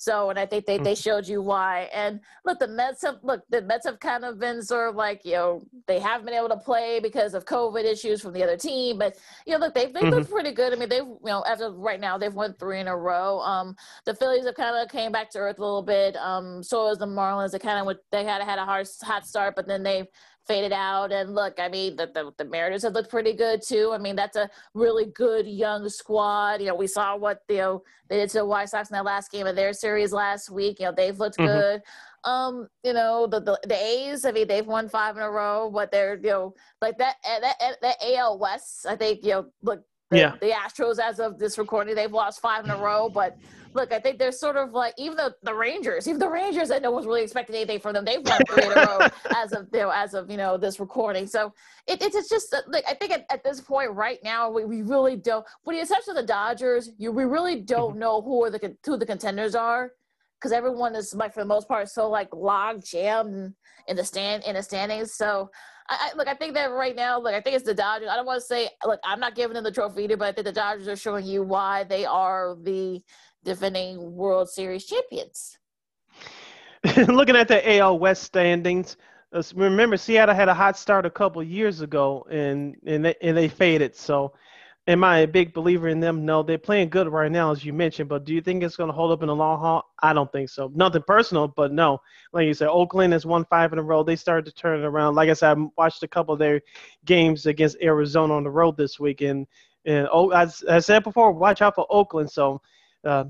[0.00, 0.98] So, and I think they, they mm-hmm.
[0.98, 1.90] showed you why.
[1.92, 5.26] And look, the Mets have look, the Mets have kind of been sort of like,
[5.26, 8.56] you know, they haven't been able to play because of COVID issues from the other
[8.56, 8.96] team.
[8.96, 10.08] But you know, look, they've they mm-hmm.
[10.08, 10.72] looked pretty good.
[10.72, 13.40] I mean, they've you know, as of right now, they've won three in a row.
[13.40, 16.16] Um, the Phillies have kind of came back to earth a little bit.
[16.16, 17.50] Um, so is the Marlins.
[17.50, 20.06] They kind of they had had a hard hot start, but then they've
[20.50, 21.12] faded out.
[21.12, 23.92] And look, I mean, the, the, the, Mariners have looked pretty good too.
[23.94, 26.60] I mean, that's a really good young squad.
[26.60, 29.04] You know, we saw what you know they did to the White Sox in that
[29.04, 30.80] last game of their series last week.
[30.80, 31.46] You know, they've looked mm-hmm.
[31.46, 31.82] good.
[32.24, 34.24] Um, you know, the, the the A's.
[34.24, 37.76] I mean, they've won five in a row, but they're you know like that that
[37.80, 38.86] that AL West.
[38.86, 40.34] I think you know look the, yeah.
[40.40, 43.08] the Astros, as of this recording, they've lost five in a row.
[43.08, 43.38] But
[43.72, 46.82] look, I think they're sort of like even the, the Rangers, even the Rangers that
[46.82, 49.06] no one's really expecting anything from them, they've won three in a row
[49.36, 51.26] as of you know, as of you know this recording.
[51.26, 51.52] So
[51.86, 54.82] it, it's it's just like I think at, at this point right now we, we
[54.82, 55.44] really don't.
[55.64, 58.00] With the exception of the Dodgers, you we really don't mm-hmm.
[58.00, 59.92] know who are the who the contenders are
[60.38, 63.52] because everyone is like for the most part so like log jammed
[63.88, 65.14] in the stand in the standings.
[65.14, 65.50] So
[65.90, 68.08] I, I, look, I think that right now, look, I think it's the Dodgers.
[68.08, 70.32] I don't want to say, look, I'm not giving them the trophy either, but I
[70.32, 73.02] think the Dodgers are showing you why they are the
[73.44, 75.58] defending World Series champions.
[77.08, 78.96] Looking at the AL West standings,
[79.32, 83.36] uh, remember Seattle had a hot start a couple years ago, and and they, and
[83.36, 83.94] they faded.
[83.94, 84.32] So,
[84.86, 86.24] am I a big believer in them?
[86.24, 88.08] No, they're playing good right now, as you mentioned.
[88.08, 89.84] But do you think it's going to hold up in the long haul?
[90.02, 90.72] I don't think so.
[90.74, 92.00] Nothing personal, but no.
[92.32, 94.02] Like you said, Oakland has won five in a row.
[94.02, 95.14] They started to turn it around.
[95.14, 96.60] Like I said, I watched a couple of their
[97.04, 99.46] games against Arizona on the road this week, and
[99.84, 102.30] and oh, as I said before, watch out for Oakland.
[102.30, 102.60] So.
[103.04, 103.24] Uh,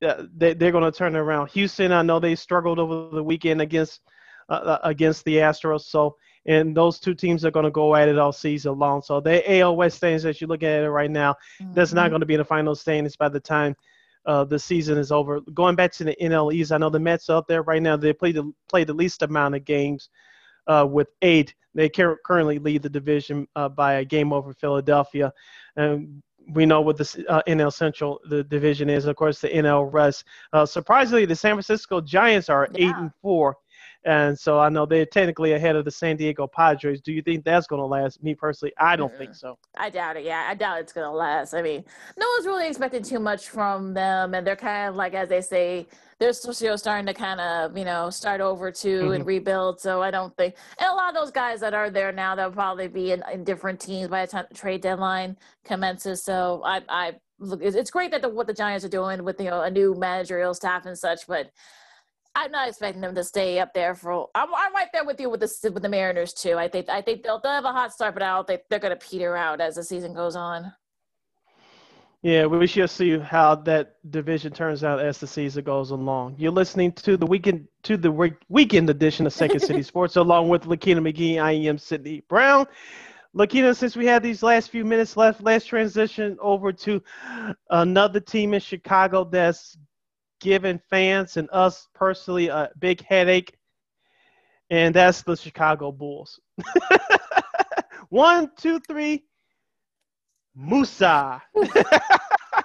[0.00, 1.50] they, they're going to turn around.
[1.50, 4.00] Houston, I know they struggled over the weekend against
[4.48, 5.82] uh, uh against the Astros.
[5.82, 9.02] So and those two teams are going to go at it all season long.
[9.02, 11.74] So the AL West standings, as you look at it right now, mm-hmm.
[11.74, 12.12] that's not mm-hmm.
[12.12, 13.74] going to be in the final standings by the time
[14.24, 15.40] uh, the season is over.
[15.52, 17.96] Going back to the NL East, I know the Mets out there right now.
[17.96, 20.08] They play the play the least amount of games
[20.66, 21.54] uh, with eight.
[21.74, 25.32] They currently lead the division uh, by a game over Philadelphia.
[25.76, 29.06] And we know what the uh, NL Central the division is.
[29.06, 30.24] Of course, the NL West.
[30.52, 32.88] Uh, surprisingly, the San Francisco Giants are yeah.
[32.88, 33.56] eight and four.
[34.04, 37.00] And so I know they're technically ahead of the San Diego Padres.
[37.00, 38.22] Do you think that's going to last?
[38.22, 39.58] Me personally, I don't think so.
[39.76, 40.24] I doubt it.
[40.24, 41.52] Yeah, I doubt it's going to last.
[41.52, 41.84] I mean,
[42.16, 45.40] no one's really expecting too much from them, and they're kind of like, as they
[45.40, 45.86] say,
[46.18, 49.12] they're still starting to kind of, you know, start over too mm-hmm.
[49.12, 49.80] and rebuild.
[49.80, 52.50] So I don't think, and a lot of those guys that are there now, they'll
[52.50, 56.24] probably be in, in different teams by the time the trade deadline commences.
[56.24, 59.50] So I, I look, it's great that the, what the Giants are doing with you
[59.50, 61.50] know a new managerial staff and such, but
[62.38, 64.28] I'm not expecting them to stay up there for.
[64.32, 66.54] I'm, I'm right there with you with the with the Mariners too.
[66.54, 68.78] I think I think they'll, they'll have a hot start, but I don't think they're
[68.78, 70.72] going to peter out as the season goes on.
[72.22, 76.36] Yeah, we shall see how that division turns out as the season goes along.
[76.38, 80.62] You're listening to the weekend to the weekend edition of Second City Sports, along with
[80.62, 81.42] Lakina McGee.
[81.42, 82.68] I am Sidney Brown.
[83.34, 87.02] Lakina, since we have these last few minutes left, let's transition over to
[87.70, 89.76] another team in Chicago that's
[90.40, 93.56] given fans and us personally a big headache,
[94.70, 96.40] and that's the Chicago Bulls.
[98.08, 99.24] One, two, three.
[100.58, 101.40] Musa.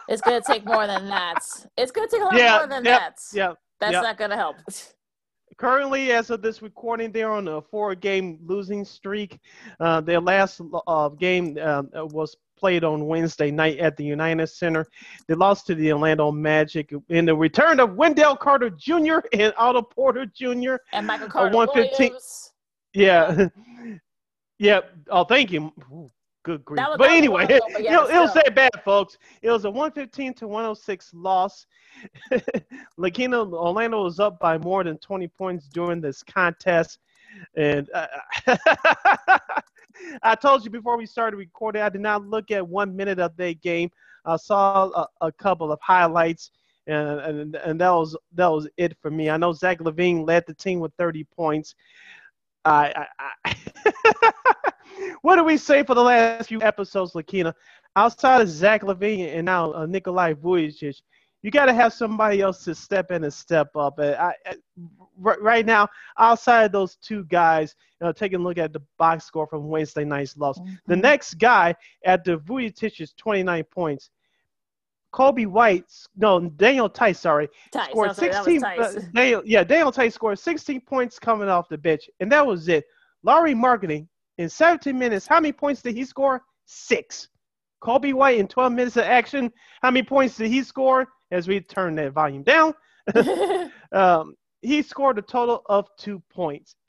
[0.10, 1.40] it's to take more than that.
[1.78, 3.20] It's to take a lot yeah, more than yep, that.
[3.34, 3.54] Yeah.
[3.80, 4.04] That's yep.
[4.04, 4.56] not to help.
[5.58, 9.40] Currently, as of this recording, they're on a four-game losing streak.
[9.80, 14.88] Uh, their last uh, game uh, was played on Wednesday night at the United Center.
[15.28, 19.18] They lost to the Orlando Magic in the return of Wendell Carter Jr.
[19.34, 20.76] and Otto Porter Jr.
[20.94, 22.00] And Michael Carter 115.
[22.00, 22.52] Williams.
[22.94, 23.48] Yeah.
[24.60, 24.80] yeah.
[25.10, 25.74] Oh, thank you.
[25.92, 26.10] Ooh.
[26.44, 26.86] Good grief.
[26.98, 29.18] but anyway, it, yeah, it, was that bad, folks.
[29.42, 31.66] It was a 115 to 106 loss.
[32.98, 37.00] Lakina Orlando was up by more than 20 points during this contest.
[37.56, 38.08] And uh,
[40.24, 43.36] I told you before we started recording, I did not look at one minute of
[43.38, 43.90] that game.
[44.26, 46.52] I saw a, a couple of highlights,
[46.88, 49.30] and, and and that was that was it for me.
[49.30, 51.76] I know Zach LaVine led the team with 30 points.
[52.66, 54.32] I, I, I
[55.22, 57.54] what do we say for the last few episodes, Lakina?
[57.96, 61.02] Outside of Zach LaVine and now uh, Nikolai Vucevic,
[61.44, 64.00] you got to have somebody else to step in and step up.
[64.00, 64.56] I, I,
[65.18, 69.26] right now, outside of those two guys, you know, taking a look at the box
[69.26, 70.74] score from Wednesday night's loss, mm-hmm.
[70.88, 71.76] the next guy
[72.06, 74.10] at the Vucevic 29 points.
[75.14, 75.86] Coby White,
[76.18, 78.64] no, Daniel Theis, sorry, Theis, scored sorry, 16.
[78.64, 82.68] Uh, Daniel, yeah, Daniel Theis scored 16 points coming off the bench, and that was
[82.68, 82.86] it.
[83.22, 84.08] Lauri Markkanen
[84.40, 86.42] in 17 minutes, how many points did he score?
[86.66, 87.28] Six.
[87.84, 89.52] Coby White in 12 minutes of action,
[89.84, 91.08] how many points did he score?
[91.34, 92.76] As we turn that volume down,
[93.92, 96.76] um, he scored a total of two points.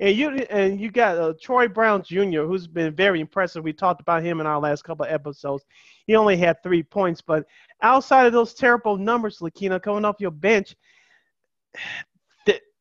[0.00, 3.64] and you and you got uh, Troy Brown Jr., who's been very impressive.
[3.64, 5.64] We talked about him in our last couple of episodes.
[6.06, 7.44] He only had three points, but
[7.82, 10.74] outside of those terrible numbers, Lakina, coming off your bench,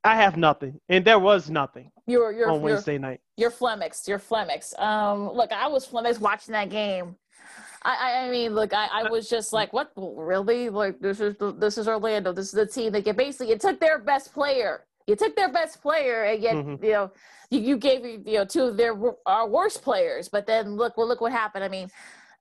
[0.03, 1.91] I have nothing, and there was nothing.
[2.07, 3.21] You're, you're on Wednesday you're, night.
[3.37, 4.07] You're flummoxed.
[4.07, 4.77] You're flummoxed.
[4.79, 7.17] Um, look, I was flummoxed watching that game.
[7.83, 10.69] I, I mean, look, I, I was just like, what, really?
[10.69, 12.31] Like, this is this is Orlando.
[12.31, 14.85] This is the team that get basically it took their best player.
[15.07, 16.83] You took their best player, and yet mm-hmm.
[16.83, 17.11] you know
[17.49, 20.29] you, you gave you know two of their our worst players.
[20.29, 21.63] But then look, well, look what happened.
[21.63, 21.89] I mean,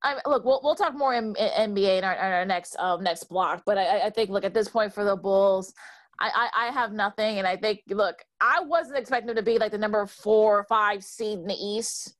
[0.02, 2.76] I mean, look, we'll we'll talk more in, in NBA in our, in our next
[2.78, 3.62] um, next block.
[3.64, 5.72] But I, I think look at this point for the Bulls.
[6.20, 7.38] I, I, I have nothing.
[7.38, 10.64] And I think, look, I wasn't expecting them to be like the number four or
[10.64, 12.14] five seed in the East.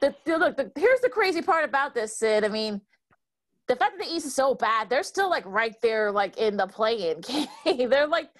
[0.00, 2.44] The, the, look, the, here's the crazy part about this, Sid.
[2.44, 2.80] I mean,
[3.66, 6.56] the fact that the East is so bad, they're still like right there, like in
[6.56, 7.20] the play-in
[7.64, 7.90] game.
[7.90, 8.30] they're like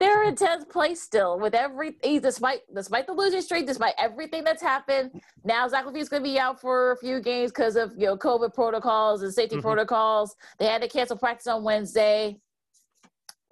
[0.00, 4.60] they're in tenth place still with every despite despite the losing streak, despite everything that's
[4.60, 5.22] happened.
[5.44, 8.16] Now Zach LaVine's going to be out for a few games because of you know
[8.16, 9.62] COVID protocols and safety mm-hmm.
[9.62, 10.34] protocols.
[10.58, 12.40] They had to cancel practice on Wednesday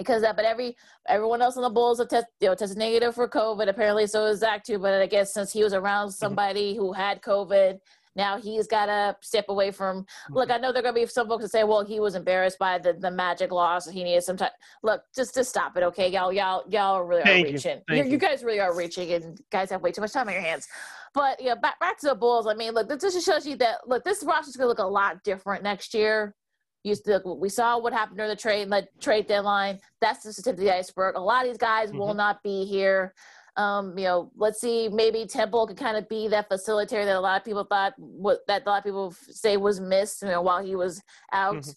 [0.00, 0.34] because that.
[0.34, 0.76] But every
[1.06, 3.68] everyone else on the Bulls have test, you know, tested negative for COVID.
[3.68, 4.78] Apparently, so is Zach too.
[4.78, 6.24] But I guess since he was around mm-hmm.
[6.24, 6.80] somebody mm-hmm.
[6.80, 7.78] who had COVID,
[8.16, 10.04] Now he's got to step away from.
[10.30, 10.52] Look, mm-hmm.
[10.52, 12.58] I know there are going to be some folks that say, "Well, he was embarrassed
[12.58, 13.88] by the, the Magic loss.
[13.88, 14.50] He needed some time."
[14.82, 17.80] Look, just just stop it, okay, y'all, y'all, y'all really Thank are reaching.
[17.88, 17.96] You.
[17.96, 18.18] You, you.
[18.18, 20.66] guys really are reaching, and guys have way too much time on your hands.
[21.14, 22.46] But yeah, back back to the Bulls.
[22.46, 24.84] I mean, look, this just shows you that look, this roster's going to look a
[24.84, 26.34] lot different next year.
[26.82, 29.78] You still, we saw what happened during the trade, the trade deadline.
[30.00, 31.16] That's the tip of the iceberg.
[31.16, 31.98] A lot of these guys mm-hmm.
[31.98, 33.14] will not be here.
[33.56, 37.20] Um, you know, let's see, maybe Temple could kind of be that facilitator that a
[37.20, 40.40] lot of people thought what that a lot of people say was missed, you know,
[40.40, 41.02] while he was
[41.32, 41.56] out.
[41.56, 41.70] Mm-hmm.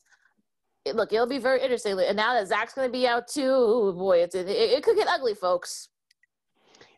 [0.86, 1.99] It, look, it'll be very interesting.
[1.99, 5.08] And now that Zach's going to be out too, boy, it's, it, it could get
[5.08, 5.89] ugly, folks.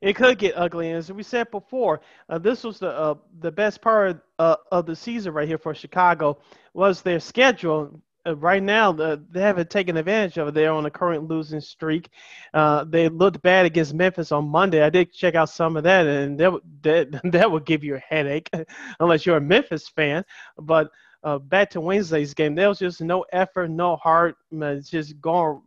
[0.01, 3.51] It could get ugly, and as we said before, uh, this was the uh, the
[3.51, 6.38] best part uh, of the season right here for Chicago
[6.76, 10.53] was their schedule uh, right now the, they haven't taken advantage of it.
[10.53, 12.09] They're on a current losing streak.
[12.53, 14.82] Uh, they looked bad against Memphis on Monday.
[14.82, 16.51] I did check out some of that, and that
[16.82, 18.49] that, that would give you a headache
[18.99, 20.23] unless you're a Memphis fan.
[20.57, 20.89] But
[21.23, 24.36] uh, back to Wednesday's game, there was just no effort, no heart.
[24.51, 25.61] It's just gone.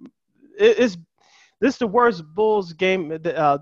[0.59, 0.96] It, it's
[1.61, 3.59] this is the worst Bulls game uh,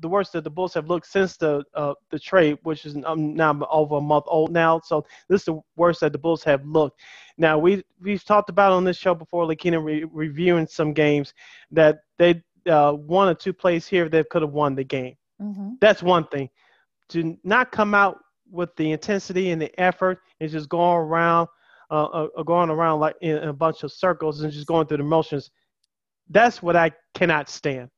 [0.00, 3.34] the worst that the Bulls have looked since the uh, the trade, which is um,
[3.34, 4.80] now over a month old now.
[4.84, 7.00] So this is the worst that the Bulls have looked.
[7.38, 11.34] Now we we've talked about on this show before, Lakina re- reviewing some games
[11.70, 15.16] that they uh, one or two plays here they could have won the game.
[15.40, 15.74] Mm-hmm.
[15.80, 16.48] That's one thing.
[17.10, 18.18] To not come out
[18.50, 21.48] with the intensity and the effort and just going around,
[21.90, 24.98] uh, uh, uh going around like in a bunch of circles and just going through
[24.98, 25.50] the motions.
[26.30, 27.90] That's what I cannot stand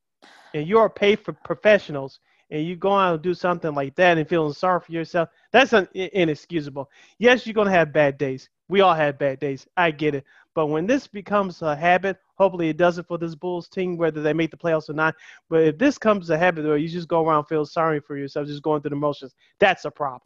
[0.53, 2.19] and you're paid for professionals
[2.49, 5.73] and you go out and do something like that and feeling sorry for yourself, that's
[5.73, 6.89] un- inexcusable.
[7.19, 8.49] Yes, you're going to have bad days.
[8.69, 9.65] We all have bad days.
[9.77, 10.25] I get it.
[10.53, 14.33] But when this becomes a habit, hopefully it doesn't for this Bulls team, whether they
[14.33, 15.15] make the playoffs or not.
[15.49, 18.47] But if this comes a habit where you just go around feel sorry for yourself,
[18.47, 20.21] just going through the motions, that's a problem.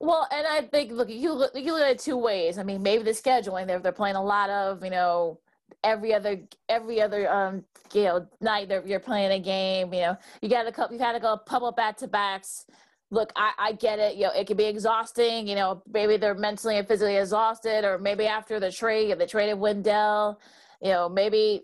[0.00, 2.58] Well, and I think look, you look, you look at it two ways.
[2.58, 5.38] I mean, maybe the scheduling they're they're playing a lot of you know
[5.84, 10.16] every other every other um you know night that you're playing a game you know.
[10.40, 12.64] You got to you've had to go couple back to backs.
[13.10, 16.34] Look I, I get it you know it can be exhausting you know maybe they're
[16.34, 20.40] mentally and physically exhausted or maybe after the trade they traded wendell
[20.80, 21.62] you know maybe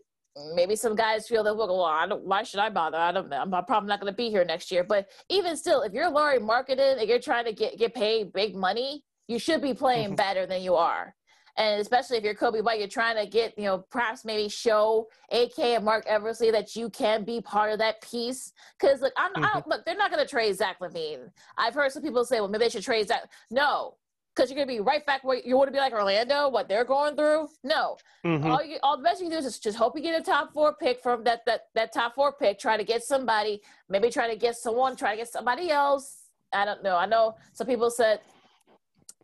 [0.54, 2.98] maybe some guys feel that well I don't, why should i bother?
[2.98, 4.84] I don't i'm probably not going to be here next year.
[4.84, 8.54] But even still if you're Lauri Markkanen and you're trying to get get paid big
[8.54, 11.14] money you should be playing better than you are
[11.59, 15.09] and especially if you're Coby White, you're trying to get, you know, perhaps maybe show
[15.32, 18.52] AK and Marc Eversley that you can be part of that piece.
[18.80, 19.68] Because look, I'm, mm-hmm.
[19.68, 21.30] look, they're not going to trade Zach LaVine.
[21.56, 23.28] I've heard some people say, well, maybe they should trade Zach.
[23.50, 23.96] No,
[24.34, 26.68] because you're going to be right back where you want to be like Orlando, what
[26.68, 27.48] they're going through.
[27.64, 28.48] No, mm-hmm.
[28.48, 30.52] all you, all the best you can do is just hope you get a top
[30.52, 32.61] four pick from that that that top four pick.
[32.61, 36.28] Try to get somebody, maybe try to get someone, try to get somebody else.
[36.52, 36.96] I don't know.
[36.96, 38.20] I know some people said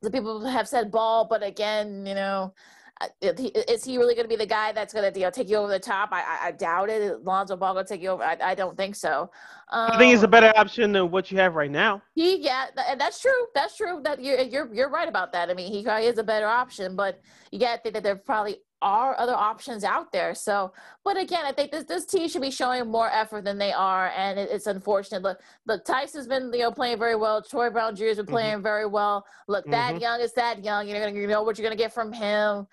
[0.04, 2.54] the people have said ball, but again, you know,
[3.20, 5.56] is he really going to be the guy that's going to you know take you
[5.56, 6.10] over the top?
[6.12, 7.24] I, I, doubt it.
[7.24, 8.22] Lonzo Ball going to take you over?
[8.22, 9.30] I, I don't think so.
[9.70, 12.02] Um, I think he's a um, better option than what you have right now.
[12.14, 13.46] He yeah, and that's true.
[13.54, 14.00] That's true.
[14.04, 15.50] That you're you're you're right about that.
[15.50, 18.16] I mean, he probably is a better option, but you got to think that they're
[18.16, 20.34] probably are other options out there.
[20.34, 20.72] So,
[21.04, 24.12] but again, I think this this team should be showing more effort than they are,
[24.16, 25.22] and it, it's unfortunate.
[25.22, 27.42] Look, look, Theis's been you know playing very well.
[27.42, 28.04] Troy Brown Jr.
[28.04, 28.34] has been mm-hmm.
[28.34, 28.62] playing mm-hmm.
[28.62, 29.24] very well.
[29.48, 30.02] Look, that mm-hmm.
[30.02, 30.86] young is that young.
[30.86, 32.66] You're gonna you know what you're gonna get from him.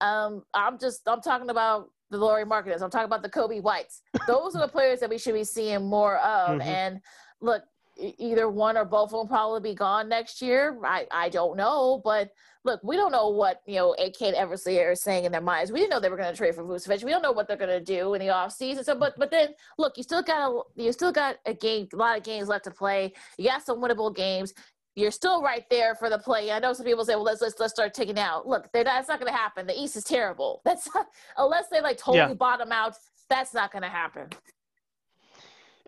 [0.00, 2.80] Um, I'm just I'm talking about the Lauri Markkanens.
[2.80, 4.00] I'm talking about the Coby Whites.
[4.26, 6.58] Those are the players that we should be seeing more of.
[6.58, 6.68] Mm-hmm.
[6.68, 7.00] And
[7.42, 7.62] look,
[7.98, 10.78] either one or both will probably be gone next year.
[10.84, 12.30] I, I don't know, but
[12.64, 15.72] look, we don't know what you know AK and Eversley are saying in their minds.
[15.72, 17.04] We didn't know they were going to trade for Vucevic.
[17.04, 18.84] We don't know what they're going to do in the offseason.
[18.84, 21.96] So, but but then look, you still got a you still got a game, a
[21.96, 23.12] lot of games left to play.
[23.36, 24.54] You got some winnable games.
[24.94, 26.50] You're still right there for the play.
[26.50, 29.20] I know some people say, "Well, let's let's let's start taking out." Look, that's not
[29.20, 29.66] going to happen.
[29.66, 30.60] The East is terrible.
[30.64, 30.88] That's
[31.36, 32.34] unless they like totally yeah.
[32.34, 32.96] bottom out.
[33.30, 34.28] That's not going to happen.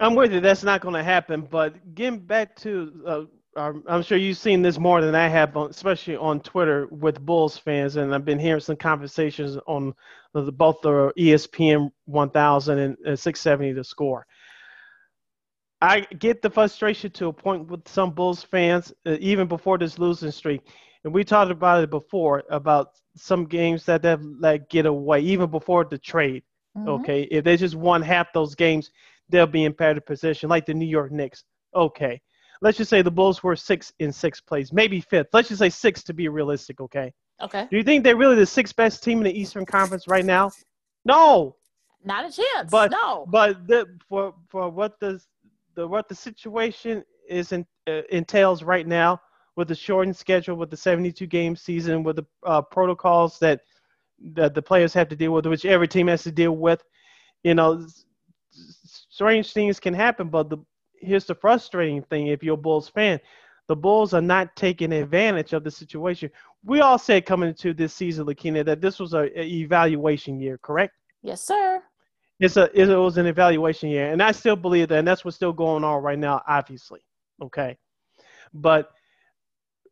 [0.00, 0.40] I'm with you.
[0.40, 1.42] That's not going to happen.
[1.42, 6.16] But getting back to, uh, I'm sure you've seen this more than I have, especially
[6.16, 9.94] on Twitter with Bulls fans, and I've been hearing some conversations on
[10.32, 14.26] the, both the ESPN 1000 and 670 The Score.
[15.82, 19.98] I get the frustration to a point with some Bulls fans, uh, even before this
[19.98, 20.62] losing streak.
[21.04, 25.50] And we talked about it before about some games that they've let get away, even
[25.50, 26.42] before the trade.
[26.76, 26.88] Mm-hmm.
[26.88, 28.90] Okay, if they just won half those games,
[29.30, 31.44] they'll be in better position, like the New York Knicks.
[31.74, 32.20] Okay.
[32.62, 35.28] Let's just say the Bulls were six in sixth place, maybe fifth.
[35.32, 37.12] Let's just say six to be realistic, okay?
[37.42, 37.66] Okay.
[37.70, 40.50] Do you think they're really the sixth best team in the Eastern Conference right now?
[41.04, 41.56] No.
[42.04, 42.70] Not a chance.
[42.70, 43.26] But no.
[43.28, 45.20] But the, for for what the
[45.74, 49.20] the what the situation is in, uh, entails right now
[49.56, 53.60] with the shortened schedule, with the 72 game season, with the uh, protocols that
[54.34, 56.82] that the players have to deal with, which every team has to deal with.
[57.42, 57.86] You know,
[59.20, 60.56] strange things can happen, but the
[60.98, 63.20] here's the frustrating thing: if you're a Bulls fan,
[63.68, 66.30] the Bulls are not taking advantage of the situation.
[66.64, 70.56] We all said coming into this season, Lakina, that this was a, a evaluation year,
[70.56, 70.94] correct?
[71.20, 71.82] Yes, sir.
[72.38, 75.36] It's a it was an evaluation year, and I still believe that, and that's what's
[75.36, 77.00] still going on right now, obviously.
[77.42, 77.76] Okay,
[78.54, 78.88] but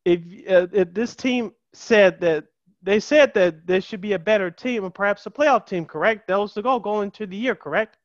[0.07, 2.45] if uh, if this team said that
[2.83, 6.29] they said that there should be a better team and perhaps a playoff team, correct?
[6.29, 7.99] That was the goal going into the year, correct?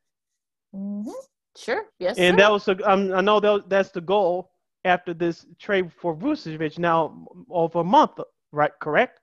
[0.76, 1.10] Mm-hmm.
[1.56, 1.84] Sure.
[2.00, 2.18] Yes.
[2.18, 2.38] And sir.
[2.38, 4.52] that was the um, I know that that's the goal
[4.86, 8.20] after this trade for Vucevic now over a month,
[8.52, 8.72] right?
[8.82, 9.20] Correct.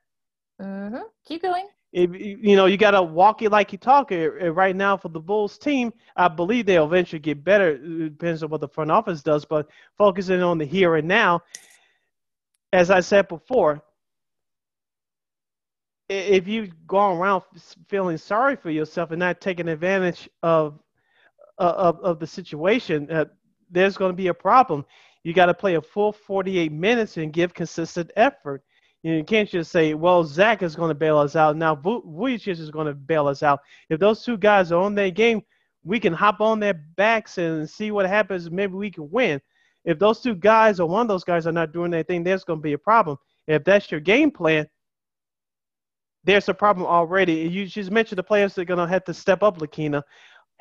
[0.61, 1.03] Mm-hmm.
[1.25, 1.67] Keep going.
[1.93, 4.29] If, you know, you got to walk it like you talk it.
[4.29, 7.71] Right now, for the Bulls team, I believe they'll eventually get better.
[7.71, 11.41] It depends on what the front office does, but focusing on the here and now,
[12.71, 13.83] as I said before,
[16.07, 17.43] if you go around
[17.89, 20.79] feeling sorry for yourself and not taking advantage of
[21.65, 23.25] of, of the situation, uh,
[23.69, 24.85] there's going to be a problem.
[25.23, 28.63] You got to play a full 48 minutes and give consistent effort.
[29.03, 32.69] You, can't just say, "Well, Zach is going to bail us out." Now, Vucevic is
[32.69, 33.59] going to bail us out.
[33.89, 35.41] If those two guys are on their game,
[35.83, 38.51] we can hop on their backs and see what happens.
[38.51, 39.41] Maybe we can win.
[39.85, 42.59] If those two guys or one of those guys are not doing anything, there's going
[42.59, 43.17] to be a problem.
[43.47, 44.67] If that's your game plan,
[46.23, 47.33] there's a problem already.
[47.33, 50.03] You just mentioned the players that are going to have to step up, Lakina.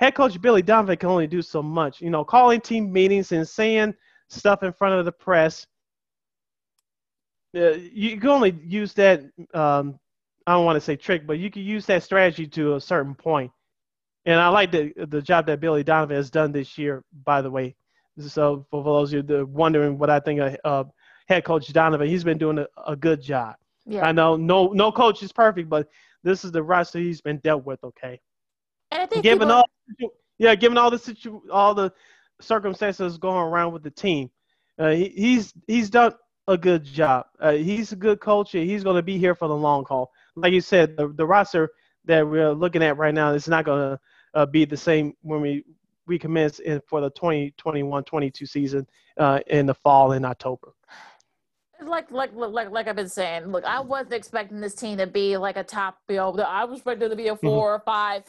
[0.01, 2.01] Head coach Billy Donovan can only do so much.
[2.01, 3.95] You know, calling team meetings and saying
[4.29, 5.67] stuff in front of the press.
[7.55, 9.21] Uh, you can only use that.
[9.53, 10.01] Um,
[10.47, 13.15] I don't want to say trick, but you can use that strategy to a certain
[13.15, 13.53] point.
[14.25, 17.05] And I like the the job that Billy Donovan has done this year.
[17.25, 17.77] By the way,
[18.19, 20.85] so for those of you wondering what I think of uh,
[21.29, 23.57] head coach Donovan, he's been doing a, a good job.
[23.85, 24.07] Yeah.
[24.07, 25.89] I know no no coach is perfect, but
[26.23, 27.85] this is the roster he's been dealt with.
[27.85, 28.19] Okay.
[28.91, 29.53] And I think given people...
[29.53, 31.93] all yeah, given all the situ all the
[32.41, 34.31] circumstances going around with the team,
[34.79, 36.15] uh, he, he's he's done
[36.49, 37.27] a good job.
[37.39, 38.55] Uh, he's a good coach.
[38.55, 40.11] And he's going to be here for the long haul.
[40.35, 41.71] Like you said, the, the roster
[42.07, 44.01] that we're looking at right now is not going to
[44.35, 45.65] uh, be the same when we
[46.07, 48.85] we commence in for the 2021-22 season
[49.19, 50.73] uh, in the fall in October
[51.87, 55.37] like like like like I've been saying, look, I wasn't expecting this team to be
[55.37, 57.47] like a top, you know, I was expecting to be a mm-hmm.
[57.47, 57.75] 4 mm-hmm.
[57.77, 58.25] or five.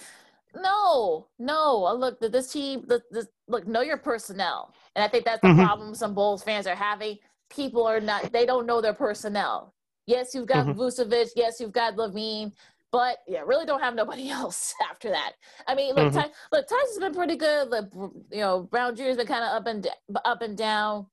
[0.56, 1.86] No, no.
[1.86, 5.50] Uh, look, this team, this, this, look, know your personnel, and I think that's the
[5.50, 5.66] mm-hmm.
[5.66, 7.18] problem some Bulls fans are having.
[7.50, 9.74] People are not, they don't know their personnel.
[10.08, 10.80] Yes, you've got mm-hmm.
[10.80, 11.30] Vucevic.
[11.36, 12.52] Yes, you've got LaVine.
[12.92, 15.34] But yeah, really don't have nobody else after that.
[15.68, 16.20] I mean, look, mm-hmm.
[16.20, 17.70] Ty, look, Theis's been pretty good.
[17.70, 17.90] Look,
[18.32, 19.88] you know, Brown Jr.'s been kind of up and
[20.26, 21.06] up and down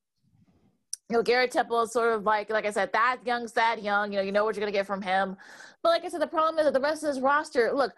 [1.10, 4.12] you know, Garrett Temple is sort of like, like I said, that young's that young.
[4.12, 5.36] You know, you know what you're gonna get from him.
[5.82, 7.72] But like I said, the problem is that the rest of his roster.
[7.72, 7.94] Look,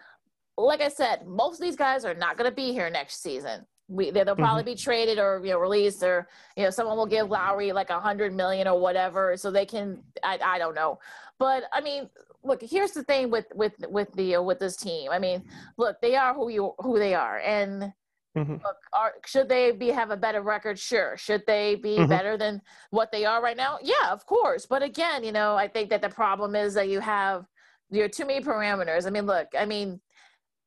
[0.57, 3.65] like I said, most of these guys are not gonna be here next season.
[3.87, 4.71] We they'll probably mm-hmm.
[4.71, 7.99] be traded or you know released or you know someone will give Lauri like a
[7.99, 10.01] hundred million or whatever so they can.
[10.23, 10.99] I I don't know,
[11.39, 12.09] but I mean,
[12.43, 12.61] look.
[12.61, 15.11] Here's the thing with with with the uh, with this team.
[15.11, 15.43] I mean,
[15.77, 17.91] look, they are who you who they are, and
[18.37, 18.53] Mm-hmm.
[18.53, 20.79] Look, are, should they be have a better record?
[20.79, 21.17] Sure.
[21.17, 22.07] Should they be mm-hmm.
[22.07, 23.77] better than what they are right now?
[23.81, 24.65] Yeah, of course.
[24.65, 27.45] But again, you know, I think that the problem is that you have
[27.89, 29.05] you know too many parameters.
[29.05, 29.99] I mean, look, I mean,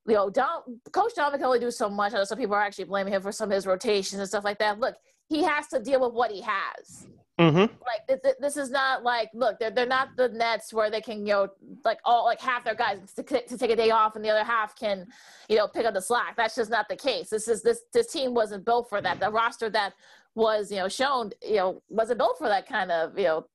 [0.07, 2.13] you know, Dom, Coach Donovan can only do so much.
[2.13, 4.45] I know some people are actually blaming him for some of his rotations and stuff
[4.45, 4.79] like that.
[4.79, 4.97] Look,
[5.29, 7.07] he has to deal with what he has.
[7.41, 7.59] Mm-hmm.
[7.59, 11.01] Like th- th- this is not like look they're they're not the Nets where they
[11.01, 11.49] can you know
[11.85, 14.45] like all like half their guys to, to take a day off and the other
[14.45, 15.05] half can
[15.49, 16.37] you know pick up the slack.
[16.37, 17.31] That's just not the case.
[17.31, 19.19] This is this this team wasn't built for that.
[19.19, 19.95] The roster that
[20.37, 23.47] was you know shown you know wasn't built for that kind of you know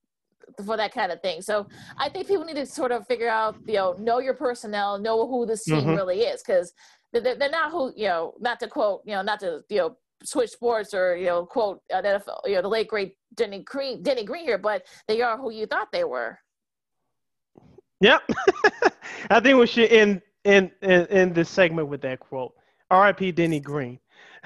[0.65, 1.41] for that kind of thing.
[1.41, 1.67] So
[1.97, 5.27] I think people need to sort of figure out you know know your personnel, know
[5.27, 5.95] who this team mm-hmm.
[5.95, 6.73] really is because
[7.13, 9.97] they're, they're not who you know not to quote you know not to you know
[10.23, 14.03] switch sports or you know quote uh, NFL, you know the late great Denny Green
[14.03, 16.39] Denny Green here, but they are who you thought they were.
[18.01, 18.21] Yep,
[19.29, 22.53] I think we should end in in in this segment with that quote.
[22.91, 23.33] R.I.P.
[23.33, 23.99] Denny Green.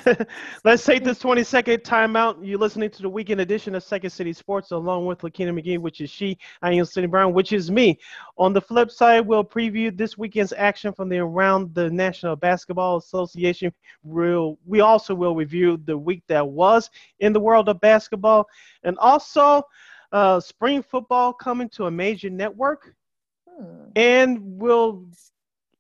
[0.64, 2.38] Let's take this 20 second timeout.
[2.42, 6.02] You're listening to the weekend edition of Second City Sports along with Lakina McGee, which
[6.02, 6.38] is she.
[6.62, 8.00] I am Cindy Brown, which is me.
[8.38, 12.98] On the flip side, we'll preview this weekend's action from the around the National Basketball
[12.98, 13.72] Association.
[14.04, 18.48] We'll, we also will review the week that was in the world of basketball
[18.84, 19.64] and also
[20.12, 22.96] uh, spring football coming to a major network.
[23.48, 23.86] Hmm.
[23.96, 25.06] And we'll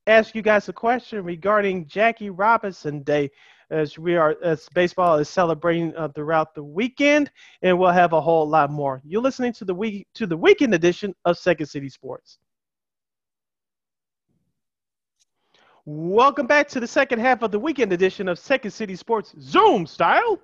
[0.07, 3.31] ask you guys a question regarding Jackie Robinson Day
[3.73, 7.31] as we are as baseball is celebrating uh, throughout the weekend,
[7.63, 9.01] and we'll have a whole lot more.
[9.03, 12.37] You're listening to the week to the weekend edition of Second City Sports.
[15.85, 19.85] Welcome back to the second half of the weekend edition of Second City Sports Zoom
[19.85, 20.39] style.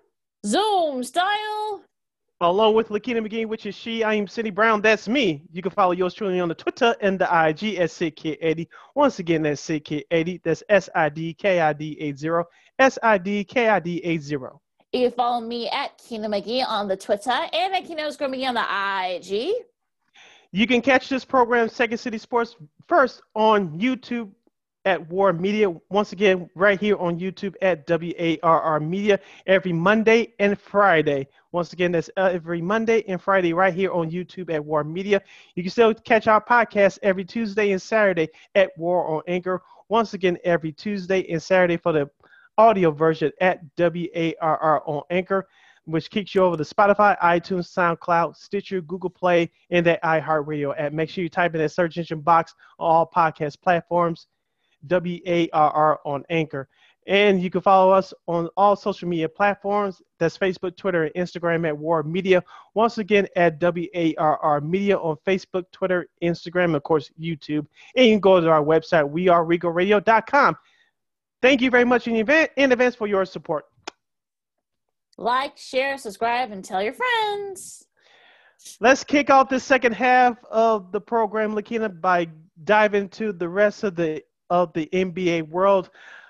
[0.45, 1.58] Zoom style.
[2.41, 4.81] Along with Lakina McGee, which is she, I am Cindy Brown.
[4.81, 5.43] That's me.
[5.51, 8.65] You can follow yours truly on the Twitter and the IG at SidKid80.
[8.95, 10.41] Once again, that's SidKid80.
[10.43, 12.29] That's S I D K I D 80.
[12.79, 14.37] S I D K I D 80.
[14.93, 18.53] You can follow me at Kina McGee on the Twitter and at Kina McGee on
[18.53, 19.65] the IG.
[20.51, 22.55] You can catch this program, Second City Sports,
[22.87, 24.31] first on YouTube
[24.85, 25.73] at WARR Media.
[25.89, 31.27] Once again, right here on YouTube at WARR Media every Monday and Friday.
[31.51, 35.21] Once again, that's uh, every Monday and Friday right here on YouTube at WARR Media.
[35.55, 39.61] You can still catch our podcast every Tuesday and Saturday at WARR on Anchor.
[39.89, 42.09] Once again, every Tuesday and Saturday for the
[42.57, 45.47] audio version at WARR on Anchor
[45.91, 50.93] which kicks you over to Spotify, iTunes, SoundCloud, Stitcher, Google Play, and that iHeartRadio app.
[50.93, 54.27] Make sure you type in that search engine box on all podcast platforms.
[54.87, 56.67] W A R R on Anchor.
[57.07, 59.99] And you can follow us on all social media platforms.
[60.19, 62.43] That's Facebook, Twitter, and Instagram at WARR Media.
[62.75, 67.65] Once again, at WARR Media on Facebook, Twitter, Instagram, and of course, YouTube.
[67.95, 70.55] And you can go to our website, weareregalradio.com.
[71.41, 73.65] Thank you very much in, event, in advance for your support.
[75.17, 77.87] Like, share, subscribe, and tell your friends.
[78.79, 82.27] Let's kick off the second half of the program, Lakina, by
[82.63, 85.89] diving into the rest of the of the NBA world.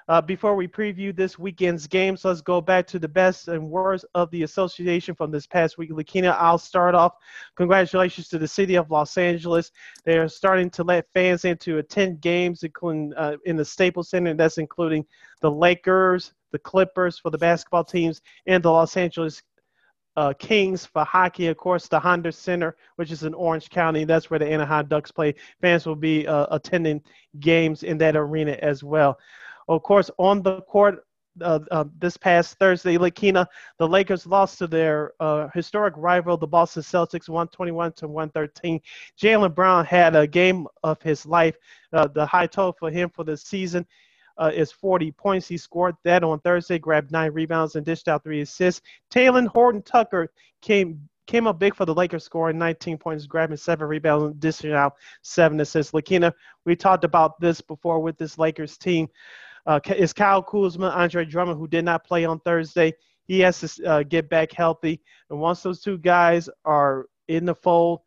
[0.09, 4.05] Uh, before we preview this weekend's games, let's go back to the best and worst
[4.15, 5.91] of the association from this past week.
[5.91, 7.13] Lakina, I'll start off.
[7.55, 9.71] Congratulations to the city of Los Angeles.
[10.05, 14.09] They are starting to let fans in to attend games, including uh, in the Staples
[14.09, 14.33] Center.
[14.33, 15.05] That's including
[15.41, 19.43] the Lakers, the Clippers for the basketball teams, and the Los Angeles
[20.19, 21.47] uh, Kings for hockey.
[21.47, 25.11] Of course, the Honda Center, which is in Orange County, that's where the Anaheim Ducks
[25.11, 25.33] play.
[25.61, 27.01] Fans will be uh, attending
[27.39, 29.17] games in that arena as well.
[29.69, 31.05] Of course, on the court
[31.41, 33.47] uh, uh, this past Thursday, Lakina,
[33.77, 38.81] the Lakers lost to their uh, historic rival, the Boston Celtics, 121 to 113.
[39.17, 41.55] Jaylen Brown had a game of his life,
[41.93, 43.87] uh, the high total for him for the season
[44.39, 45.47] uh, is 40 points.
[45.47, 48.81] He scored that on Thursday, grabbed nine rebounds and dished out three assists.
[49.11, 50.31] Talen Horton Tucker
[50.61, 54.73] came came up big for the Lakers, scoring 19 points, grabbing seven rebounds, and dishing
[54.73, 55.93] out seven assists.
[55.93, 56.33] Lakina,
[56.65, 59.07] we talked about this before with this Lakers team.
[59.67, 62.93] Uh, is Kyle Kuzma, Andre Drummond, who did not play on Thursday.
[63.27, 67.53] He has to uh, get back healthy, and once those two guys are in the
[67.53, 67.99] fold,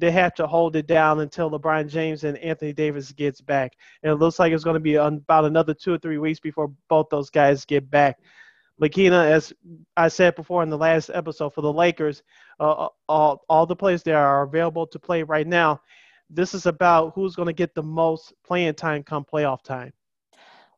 [0.00, 3.76] they have to hold it down until LeBron James and Anthony Davis gets back.
[4.02, 6.72] And it looks like it's going to be about another two or three weeks before
[6.88, 8.18] both those guys get back.
[8.80, 9.52] Lakina, as
[9.96, 12.22] I said before in the last episode, for the Lakers,
[12.58, 15.80] uh, all, all the players there are available to play right now.
[16.30, 19.92] This is about who's going to get the most playing time come playoff time.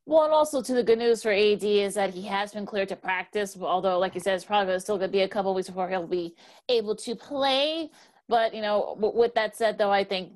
[0.05, 2.89] Well, and also to the good news for AD is that he has been cleared
[2.89, 3.57] to practice.
[3.61, 6.09] Although, like you said, it's probably still going to be a couple weeks before he'll
[6.09, 6.35] be
[6.69, 7.89] able to play.
[8.29, 10.33] But you know, w- with that said, though, I think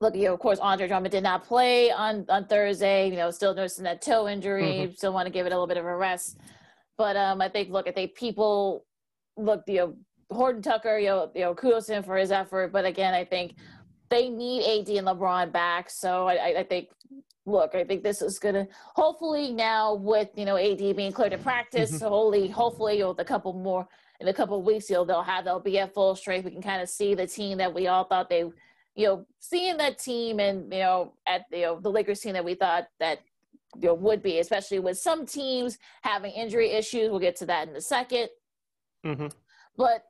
[0.00, 3.10] look, you know, of course, Andre Drummond did not play on on Thursday.
[3.10, 4.62] You know, still nursing that toe injury.
[4.62, 4.92] Mm-hmm.
[4.94, 6.38] Still want to give it a little bit of a rest.
[6.96, 8.84] But um, I think, look, I think people
[9.38, 9.96] look, you know,
[10.30, 12.72] Horton Tucker, you know, you know, kudos to him for his effort.
[12.72, 13.54] But again, I think
[14.10, 15.88] they need AD and LeBron back.
[15.88, 16.88] So I, I think,
[17.46, 21.38] look, I think this is gonna hopefully now with you know AD being cleared to
[21.38, 22.04] practice, mm-hmm.
[22.04, 23.88] hopefully, hopefully with a couple more
[24.20, 26.44] in a couple of weeks, you know, they'll have they'll be at full strength.
[26.44, 28.44] We can kind of see the team that we all thought they,
[28.94, 32.44] you know, seeing that team and you know at you know the Lakers team that
[32.44, 33.20] we thought that
[33.76, 37.10] you know would be, especially with some teams having injury issues.
[37.10, 38.28] We'll get to that in a 2nd
[39.06, 39.26] mm-hmm.
[39.76, 40.04] But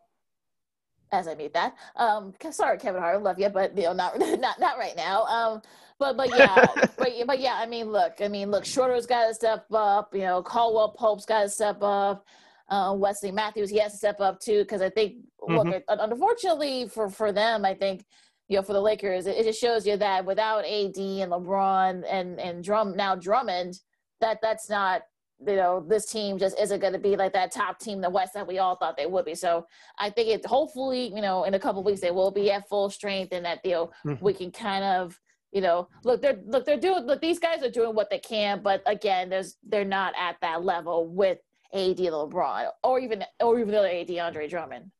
[1.12, 4.18] as I made that, um, sorry, Kevin Hart, I love you, but you know, not
[4.40, 5.24] not not right now.
[5.26, 5.62] Um,
[6.00, 6.66] but but yeah,
[6.98, 10.12] but but yeah, I mean, look, I mean, look, Schroeder's got to step up.
[10.14, 12.26] You know, Caldwell Pope's got to step up
[12.70, 15.70] uh, Wesley Matthews, he has to step up too because I think, mm-hmm.
[15.70, 18.04] look, unfortunately for for them, I think
[18.48, 22.04] you know for the Lakers, it, it, just shows you that without AD and LeBron
[22.08, 23.80] and and Drum now Drummond,
[24.20, 25.02] that that's not
[25.46, 28.34] you know this team just isn't going to be like that top team the West
[28.34, 29.34] that we all thought they would be.
[29.34, 29.66] So
[29.98, 32.88] I think it hopefully you know in a couple weeks they will be at full
[32.88, 34.24] strength and that you know mm-hmm.
[34.24, 35.18] we can kind of
[35.50, 38.62] you know look they're look they're doing look these guys are doing what they can
[38.62, 41.38] but again there's they're not at that level with
[41.72, 44.90] AD LeBron or even or even the other AD Andre Drummond.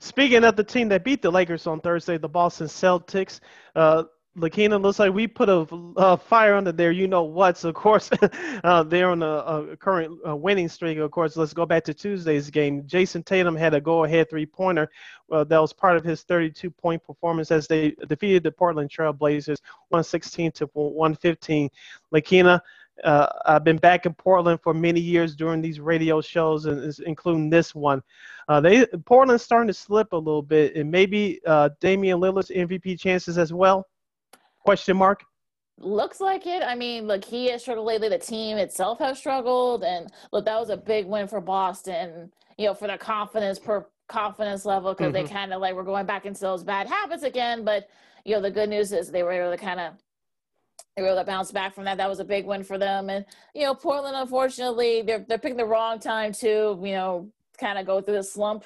[0.00, 3.40] Speaking of the team that beat the Lakers on Thursday, the Boston Celtics,
[3.76, 4.04] uh,
[4.38, 5.66] Lakina, looks like we put a,
[5.96, 6.90] a, fire under there.
[6.90, 7.58] You know what?
[7.58, 8.08] So of course,
[8.64, 10.98] uh, they're on a, a current uh, winning streak.
[10.98, 12.84] Of course, let's go back to Tuesday's game.
[12.84, 14.88] Jayson Tatum had a go-ahead three-pointer
[15.32, 19.60] uh, that was part of his 32-point performance as they defeated the Portland Trail Blazers
[19.88, 21.68] 116 to 115.
[22.12, 22.62] Lakina,
[23.04, 27.50] uh, I've been back in Portland for many years during these radio shows, and including
[27.50, 28.02] this one.
[28.48, 32.98] Uh, they Portland's starting to slip a little bit, and maybe uh, Damian Lillard's MVP
[32.98, 33.86] chances as well.
[34.60, 35.22] Question mark.
[35.78, 36.62] Looks like it.
[36.62, 38.08] I mean, look, he has struggled lately.
[38.08, 42.30] The team itself has struggled, and look, that was a big win for Boston.
[42.58, 45.26] You know, for their confidence per confidence level, because mm-hmm.
[45.26, 47.64] they kind of like were going back into those bad habits again.
[47.64, 47.88] But
[48.24, 49.94] you know, the good news is they were able to kind of
[50.96, 51.96] they were able to bounce back from that.
[51.98, 53.10] That was a big win for them.
[53.10, 53.24] And
[53.54, 57.86] you know, Portland, unfortunately, they're they're picking the wrong time to you know kind of
[57.86, 58.64] go through the slump.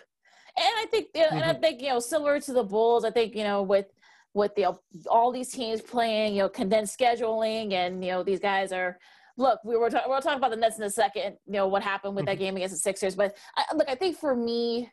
[0.57, 1.35] And I think, mm-hmm.
[1.35, 1.61] and I mm-hmm.
[1.61, 3.87] think you know, similar to the Bulls, I think you know with
[4.35, 4.67] with the
[5.09, 8.99] all these teams playing, you know, condensed scheduling, and you know these guys are.
[9.37, 11.39] Look, we were ta- we'll talk about the Nets in a second.
[11.47, 12.31] You know what happened with mm-hmm.
[12.31, 14.93] that game against the Sixers, but I, look, I think for me,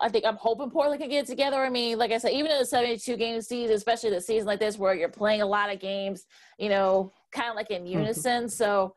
[0.00, 1.56] I think I'm hoping Portland can get together.
[1.56, 4.60] I mean, like I said, even in a 72 game season, especially the season like
[4.60, 6.24] this where you're playing a lot of games,
[6.58, 8.00] you know, kind of like in mm-hmm.
[8.00, 8.48] unison.
[8.48, 8.94] so,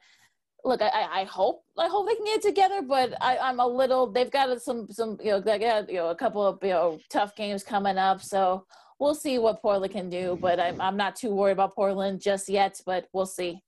[0.63, 4.11] look, I, I hope I hope they can get together, but I, I'm a little.
[4.11, 6.99] They've got some some you know they got you know a couple of you know
[7.09, 8.65] tough games coming up, so
[8.99, 12.47] we'll see what Portland can do, but I'm, I'm not too worried about Portland just
[12.47, 13.59] yet, but we'll see.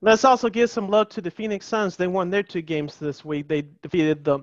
[0.00, 1.96] Let's also give some love to the Phoenix Suns.
[1.96, 3.48] They won their two games this week.
[3.48, 4.38] They defeated the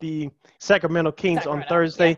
[0.00, 2.10] the Sacramento Kings Sacramento, on Thursday,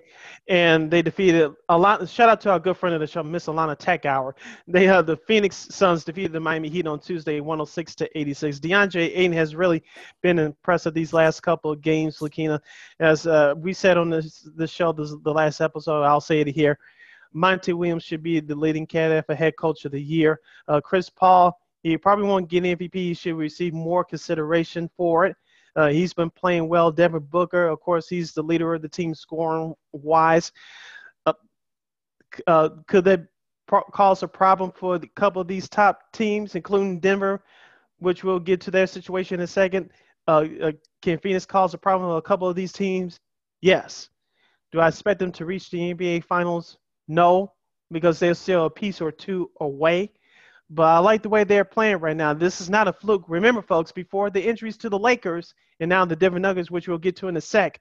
[0.47, 0.55] yeah.
[0.55, 2.09] and they defeated a lot.
[2.09, 4.35] Shout out to our good friend of the show, Miss Alana Tech Hour.
[4.66, 8.61] They have the Phoenix Suns defeated the Miami Heat on Tuesday, 106 to 86.
[8.61, 9.83] DeAndre Ayton has really
[10.23, 12.61] been impressive these last couple of games, Lakina.
[13.01, 16.49] As uh, we said on this the show, this, the last episode, I'll say it
[16.49, 16.79] here.
[17.33, 20.41] Monty Williams should be the leading candidate for head coach of the year.
[20.66, 22.95] Uh, Chris Paul, he probably won't get MVP.
[22.95, 25.37] He should receive more consideration for it.
[25.79, 26.91] Uh, he's been playing well.
[26.91, 30.51] Devin Booker, of course, he's the leader of the team scoring wise.
[31.24, 31.35] Uh,
[32.49, 33.29] uh, could that
[33.68, 37.45] pro- cause a problem for a couple of these top teams, including Denver,
[38.01, 39.91] which we'll get to their situation in a second?
[40.26, 43.20] Uh, uh, can Phoenix cause a problem with a couple of these teams?
[43.61, 44.09] Yes.
[44.72, 46.76] Do I expect them to reach the NBA Finals?
[47.07, 47.53] No,
[47.93, 50.11] because they're still a piece or two away.
[50.71, 52.35] But I like the way they're playing right now.
[52.35, 53.25] This is not a fluke.
[53.27, 56.99] Remember, folks, before the injuries to the Lakers and now the Denver Nuggets, which we'll
[56.99, 57.81] get to in a sec,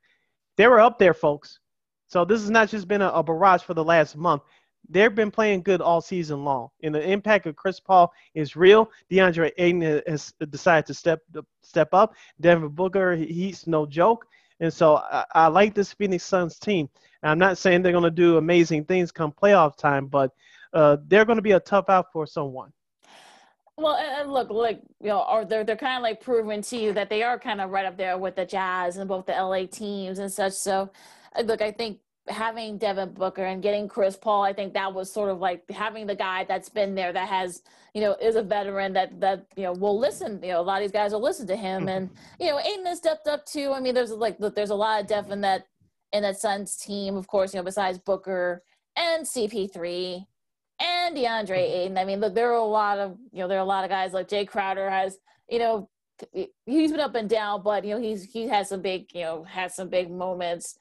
[0.55, 1.59] they were up there, folks.
[2.07, 4.43] So this has not just been a, a barrage for the last month.
[4.89, 8.89] They've been playing good all season long, and the impact of Chris Paul is real.
[9.11, 11.19] DeAndre Ayton has decided to step
[11.61, 12.15] step up.
[12.39, 14.25] Devin Booker, he's no joke,
[14.61, 16.87] and so I, I like this Phoenix Suns team.
[17.21, 20.31] And I'm not saying they're going to do amazing things come playoff time, but
[20.71, 22.71] uh, they're going to be a tough out for someone.
[23.77, 26.93] Well, and look, like you know, or they're they're kind of like proving to you
[26.93, 29.67] that they are kind of right up there with the Jazz and both the LA
[29.67, 30.53] teams and such.
[30.53, 30.89] So,
[31.35, 35.11] uh, look, I think having Devin Booker and getting Chris Paul, I think that was
[35.11, 37.61] sort of like having the guy that's been there that has,
[37.93, 40.39] you know, is a veteran that that you know will listen.
[40.41, 41.89] You know, a lot of these guys will listen to him, mm-hmm.
[41.89, 42.09] and
[42.39, 43.73] you know, Ayton has stepped up too.
[43.73, 45.67] I mean, there's like look, there's a lot of depth in that
[46.13, 47.53] in that Suns team, of course.
[47.53, 48.63] You know, besides Booker
[48.95, 50.25] and CP3
[50.79, 51.77] and DeAndre mm-hmm.
[51.77, 51.97] Ayton.
[51.97, 53.89] I mean, look, there are a lot of you know there are a lot of
[53.89, 55.17] guys like Jay Crowder has
[55.49, 55.89] you know
[56.65, 59.43] he's been up and down, but you know he's he has some big you know
[59.43, 60.77] has some big moments.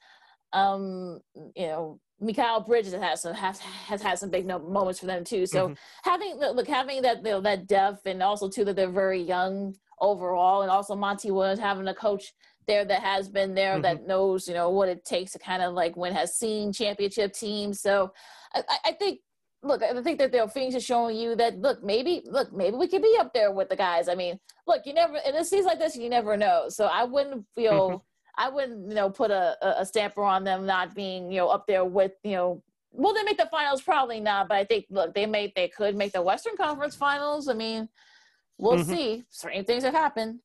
[0.53, 1.21] Um,
[1.55, 5.47] you know, Mikal Bridges has some has has had some big moments for them too.
[5.47, 5.75] So mm-hmm.
[6.09, 9.75] having look having that you know, that depth and also too that they're very young
[10.01, 12.33] overall, and also Monty Williams having a coach
[12.67, 13.83] there that has been there mm-hmm.
[13.83, 17.33] that knows you know what it takes to kind of like win has seen championship
[17.33, 17.81] teams.
[17.81, 18.13] So
[18.55, 19.21] I, I think
[19.63, 22.89] look, I think that the Phoenix is showing you that look, maybe look, maybe we
[22.89, 24.09] could be up there with the guys.
[24.09, 26.67] I mean, look, you never in a season like this, you never know.
[26.69, 27.97] So I wouldn't feel mm-hmm.
[28.39, 31.67] I wouldn't, you know, put a, a stamper on them not being, you know, up
[31.67, 33.83] there with, you know, will they make the finals?
[33.83, 37.49] Probably not, but I think look, they may they could make the Western Conference finals.
[37.49, 37.89] I mean,
[38.59, 38.93] we'll mm-hmm.
[38.93, 39.25] see.
[39.31, 40.41] Certain things have happened.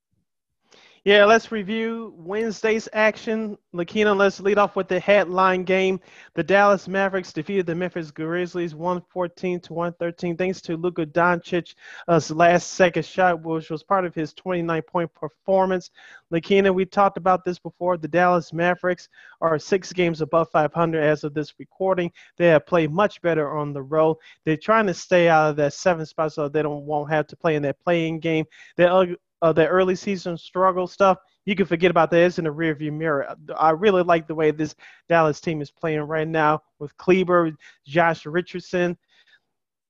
[1.03, 3.57] Yeah, let's review Wednesday's action.
[3.73, 5.99] Lakina, let's lead off with the headline game.
[6.35, 11.73] The Dallas Mavericks defeated the Memphis Grizzlies 114 to 113 thanks to Luka Doncic's
[12.29, 15.89] last second shot, which was part of his 29 point performance.
[16.31, 17.97] Lakina, we talked about this before.
[17.97, 19.09] The Dallas Mavericks
[19.41, 22.11] are six games above 500 as of this recording.
[22.37, 24.17] They have played much better on the road.
[24.45, 27.35] They're trying to stay out of that seventh spot so they don't won't have to
[27.35, 28.45] play in that playing game.
[28.77, 32.21] They're uh, the early season struggle stuff, you can forget about that.
[32.21, 33.35] It's in the rearview mirror.
[33.57, 34.75] I really like the way this
[35.09, 37.51] Dallas team is playing right now with Kleber,
[37.85, 38.97] Josh Richardson.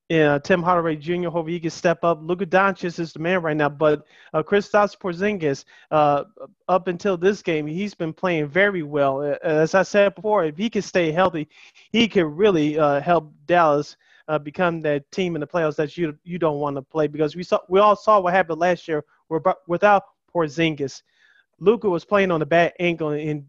[0.10, 1.30] Yeah, Tim Hardaway Jr.
[1.30, 2.20] Hope he can step up.
[2.22, 6.26] Luka Doncic is the man right now, but uh, Kristaps Porzingis, uh,
[6.68, 9.38] up until this game, he's been playing very well.
[9.42, 11.48] As I said before, if he can stay healthy,
[11.94, 13.96] he can really uh, help Dallas
[14.28, 17.36] uh, become that team in the playoffs that you you don't want to play because
[17.36, 19.04] we saw we all saw what happened last year
[19.68, 20.04] without
[20.34, 21.02] Porzingis.
[21.60, 23.46] Luka was playing on a bad ankle and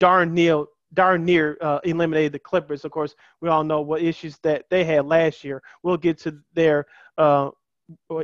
[0.00, 0.64] darn near
[0.94, 2.84] darn near uh, eliminated the Clippers.
[2.84, 5.62] Of course, we all know what issues that they had last year.
[5.82, 6.86] We'll get to their
[7.18, 7.50] uh,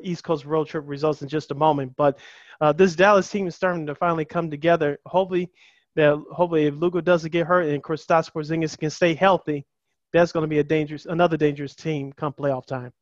[0.02, 1.94] East Coast road trip results in just a moment.
[1.96, 2.18] But
[2.61, 4.98] uh, this Dallas team is starting to finally come together.
[5.06, 5.50] Hopefully,
[5.96, 9.66] that hopefully if Luka doesn't get hurt and Kristaps Porzingis can stay healthy,
[10.12, 12.92] that's going to be a dangerous another dangerous team come playoff time.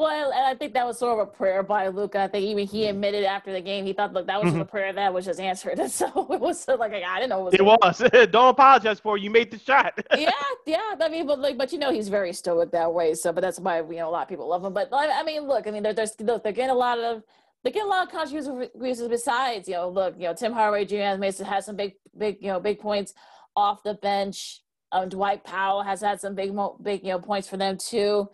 [0.00, 2.20] Well, and I think that was sort of a prayer by Luka.
[2.20, 4.62] I think even he admitted after the game he thought, look, that was mm-hmm.
[4.62, 5.78] a prayer that was just answered.
[5.78, 7.98] And so it was like I didn't know it was.
[7.98, 8.28] It was.
[8.30, 9.22] Don't apologize for it.
[9.22, 9.92] you made the shot.
[10.16, 10.30] yeah,
[10.64, 10.94] yeah.
[10.98, 13.12] I mean, but like, but you know, he's very stoic that way.
[13.12, 14.72] So, but that's why you know a lot of people love him.
[14.72, 17.22] But I mean, look, I mean, they're, they're look, they're getting a lot of
[17.62, 20.96] they get a lot of contributions besides you know, look, you know, Tim Hardaway Jr.
[20.96, 23.12] has has some big, big, you know, big points
[23.54, 24.62] off the bench.
[24.92, 28.30] Um, Dwight Powell has had some big, big, you know, points for them too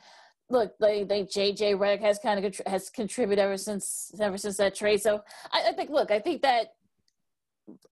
[0.51, 4.74] look, they they JJ Redick has kind of has contributed ever since ever since that
[4.74, 5.03] trade.
[5.03, 6.74] So I, I, think, look, I think that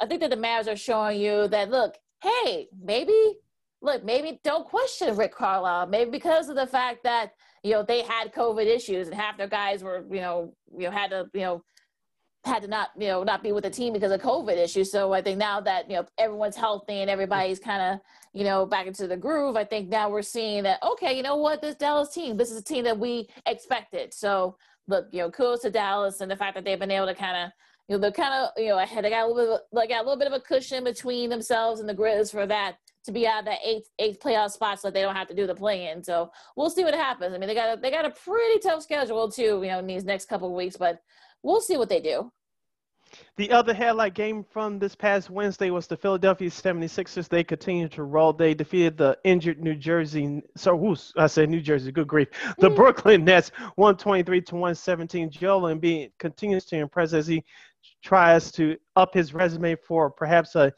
[0.00, 3.34] I think that the Mavs are showing you that look, hey, maybe
[3.82, 7.32] look, maybe don't question Rick Carlisle, maybe because of the fact that
[7.62, 10.90] you know they had COVID issues and half their guys were you know you know
[10.90, 11.64] had to you know
[12.44, 14.92] had to not you know not be with the team because of COVID issues.
[14.92, 18.00] So I think now that you know everyone's healthy and everybody's kind of
[18.34, 21.36] you know back into the groove, I think now we're seeing that okay, you know
[21.36, 24.12] what, this Dallas team, this is a team that we expected.
[24.12, 24.56] So
[24.88, 27.36] look, you know, kudos to Dallas and the fact that they've been able to kind
[27.36, 27.52] of
[27.88, 29.04] you know they're kind of you know ahead.
[29.04, 31.30] They got a little bit of, like got a little bit of a cushion between
[31.30, 34.80] themselves and the Grizz for that to be out of that eighth eighth playoff spot
[34.80, 36.02] so they don't have to do the play in.
[36.02, 37.34] So we'll see what happens.
[37.34, 39.86] I mean, they got a, they got a pretty tough schedule too, you know, in
[39.86, 41.00] these next couple of weeks, but
[41.42, 42.30] we'll see what they do.
[43.36, 47.28] The other highlight game from this past Wednesday was the Philadelphia 76ers.
[47.28, 48.32] They continued to roll.
[48.32, 52.28] They defeated the injured New Jersey, so who's, I said New Jersey, good grief.
[52.58, 52.76] The mm.
[52.76, 55.30] Brooklyn Nets 123 to 117.
[55.30, 57.44] Joel Embiid continues to impress as he
[58.02, 60.72] tries to up his resume for perhaps a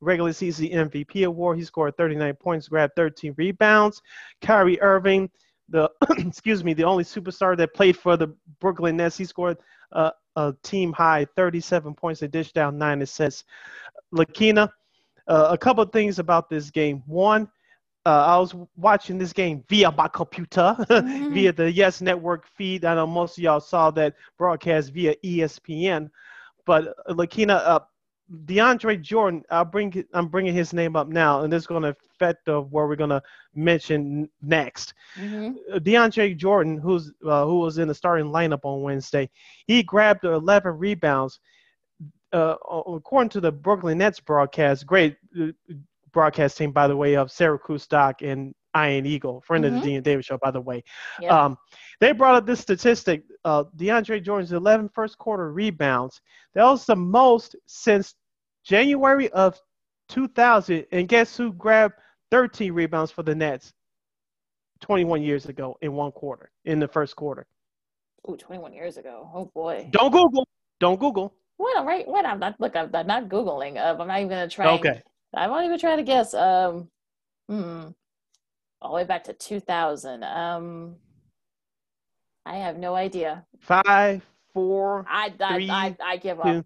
[0.00, 1.58] regular season MVP award.
[1.58, 4.00] He scored 39 points, grabbed 13 rebounds.
[4.40, 5.30] Kyrie Irving,
[5.68, 9.58] the excuse me, the only superstar that played for the Brooklyn Nets, he scored
[9.92, 12.20] uh, a team high 37 points.
[12.20, 13.44] They dished down nine assists.
[14.12, 14.70] Lakina,
[15.26, 17.02] uh, a couple of things about this game.
[17.06, 17.50] One,
[18.06, 21.34] uh, I was watching this game via my computer, mm-hmm.
[21.34, 22.84] via the Yes Network feed.
[22.84, 26.08] I know most of y'all saw that broadcast via ESPN.
[26.64, 27.80] But uh, Lakina, uh,
[28.44, 31.96] DeAndre Jordan, I'll bring I'm bringing his name up now, and this is going to
[32.12, 33.22] affect of where we're going to
[33.54, 34.94] mention next.
[35.16, 35.56] Mm-hmm.
[35.72, 39.30] Uh, DeAndre Jordan, who's uh, who was in the starting lineup on Wednesday,
[39.66, 41.40] he grabbed 11 rebounds.
[42.30, 45.46] Uh, according to the Brooklyn Nets broadcast, great uh,
[46.12, 49.76] broadcast team by the way of Sarah Kustok and Ian Eagle, friend mm-hmm.
[49.76, 49.94] of the mm-hmm.
[49.94, 50.82] Dean Davis show, by the way.
[51.28, 51.56] Um,
[52.00, 56.20] they brought up this statistic: uh, DeAndre Jordan's 11 first quarter rebounds.
[56.54, 58.14] That was the most since
[58.64, 59.58] January of
[60.08, 60.86] 2000.
[60.92, 61.94] And guess who grabbed
[62.30, 63.72] 13 rebounds for the Nets
[64.80, 67.46] 21 years ago in one quarter, in the first quarter?
[68.26, 69.28] Oh, 21 years ago.
[69.34, 69.88] Oh, boy.
[69.90, 70.46] Don't Google.
[70.80, 71.34] Don't Google.
[71.56, 71.76] What?
[71.78, 72.06] I'm right.
[72.06, 72.24] What?
[72.24, 72.60] I'm not.
[72.60, 73.76] Look, I'm, not Googling.
[73.76, 74.68] Uh, I'm not even going to try.
[74.68, 74.88] Okay.
[74.88, 75.02] And,
[75.34, 76.34] I won't even try to guess.
[76.34, 76.88] Um,
[77.48, 77.88] hmm.
[78.80, 80.22] All the way back to 2000.
[80.22, 80.96] Um,
[82.46, 83.44] I have no idea.
[83.60, 84.24] Five,
[84.54, 86.42] four, I, I, three, I, I, give two.
[86.42, 86.64] up.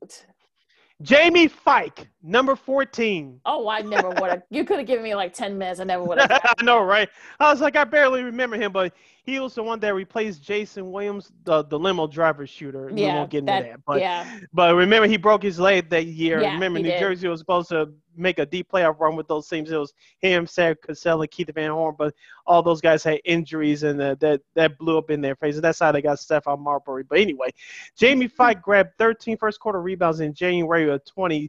[1.03, 3.41] Jamie Feick, number 14.
[3.45, 4.43] Oh, I never would have.
[4.51, 5.81] You could have given me like 10 minutes.
[5.81, 6.31] I never would have.
[6.59, 7.09] I know, right?
[7.41, 8.93] I was like, I barely remember him, but
[9.25, 12.91] he was the one that replaced Jayson Williams, the, the limo driver shooter.
[12.93, 13.63] Yeah, we won't get into that.
[13.63, 13.81] that.
[13.87, 14.41] But, yeah.
[14.53, 16.41] but remember, he broke his leg that year.
[16.41, 16.99] Yeah, remember, New did.
[16.99, 19.71] Jersey was supposed to make a deep playoff run with those teams.
[19.71, 22.15] It was him, Sam Cassell, and Keith Van Horn, but
[22.47, 25.61] all those guys had injuries, and uh, that that blew up in their faces.
[25.61, 27.05] That's how they got Stephon Marbury.
[27.05, 27.51] But anyway,
[27.97, 31.49] Jamie Feick grabbed 13 first quarter rebounds in January of 20-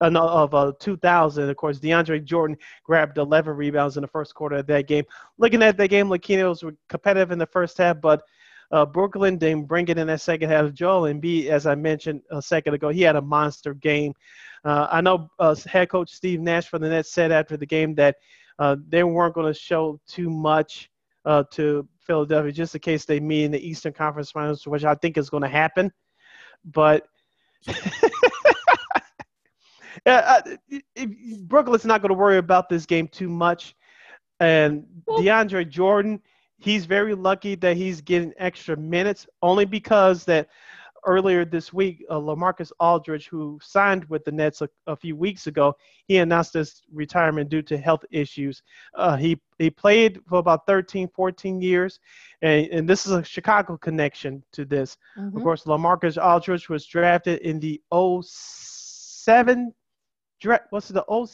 [0.00, 1.50] of uh, 2000.
[1.50, 5.04] Of course, DeAndre Jordan grabbed 11 rebounds in the first quarter of that game.
[5.38, 8.22] Looking at that game, Lakina was competitive in the first half, but
[8.70, 10.72] uh, Brooklyn didn't bring it in that second half.
[10.72, 14.12] Joel Embiid, as I mentioned a second ago, he had a monster game.
[14.64, 17.94] Uh, I know uh, head coach Steve Nash for the Nets said after the game
[17.94, 18.16] that
[18.58, 20.90] uh, they weren't going to show too much
[21.24, 24.94] uh, to Philadelphia, just in case they meet in the Eastern Conference Finals, which I
[24.94, 25.92] think is going to happen.
[26.64, 27.06] But
[30.06, 30.40] uh,
[31.42, 33.74] Brooklyn's not going to worry about this game too much.
[34.40, 36.20] And DeAndre Jordan,
[36.58, 40.48] he's very lucky that he's getting extra minutes only because that
[41.06, 45.46] earlier this week, uh, LaMarcus Aldridge, who signed with the Nets a, a, few weeks
[45.46, 45.74] ago,
[46.06, 48.62] he announced his retirement due to health issues.
[48.94, 51.98] Uh, he he played for about 13, 14 years,
[52.42, 54.96] and, and this is a Chicago connection to this.
[55.16, 55.36] Mm-hmm.
[55.36, 57.80] Of course, LaMarcus Aldridge was drafted in the
[58.22, 59.74] 07
[60.40, 60.64] draft.
[60.70, 61.28] What's the 0?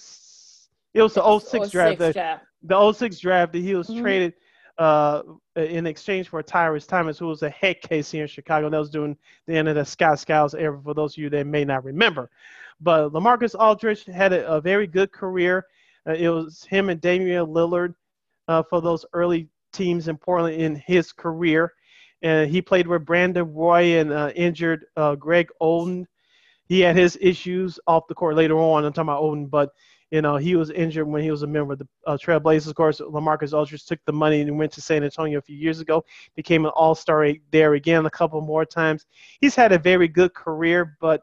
[0.95, 1.99] It was the 06, 06 draft.
[1.99, 4.03] The, the 06 draft that he was mm-hmm.
[4.03, 4.35] traded
[4.79, 5.23] uh,
[5.57, 8.69] in exchange for Tyrus Thomas, who was a head case here in Chicago.
[8.71, 11.47] That was during the end of the Scott Skiles era, for those of you that
[11.47, 12.31] may not remember.
[12.81, 15.67] But Lamarcus Aldridge had a, a very good career.
[16.07, 17.95] Uh, it was him and Damian Lillard
[18.49, 21.73] uh, for those early teams in Portland in his career.
[22.23, 26.07] And he played with Brandon Roy and uh, injured uh, Greg Oden.
[26.67, 28.85] He had his issues off the court later on.
[28.85, 29.71] I'm talking about Oden, but
[30.11, 32.69] you know, he was injured when he was a member of the uh, Trailblazers.
[32.69, 35.81] Of course, Lamarcus Aldridge took the money and went to San Antonio a few years
[35.81, 36.05] ago,
[36.37, 39.07] became an All Star there again a couple more times.
[39.41, 41.23] He's had a very good career, but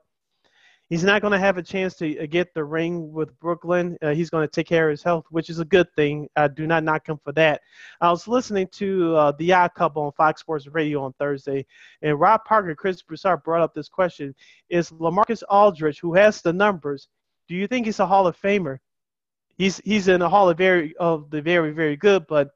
[0.92, 3.98] he's not going to have a chance to uh, get the ring with Brooklyn.
[4.02, 6.28] Uh, he's going to take care of his health, which is a good thing.
[6.36, 7.62] I do not knock him for that.
[8.02, 11.66] I was listening to uh, The Odd Couple on Fox Sports Radio on Thursday,
[12.02, 14.36] and Rob Parker, Chris Broussard brought up this question:
[14.70, 17.08] Is Lamarcus Aldridge, who has the numbers,
[17.48, 18.78] do you think he's a Hall of Famer?
[19.58, 22.50] He's he's in the Hall of very of the very very good, but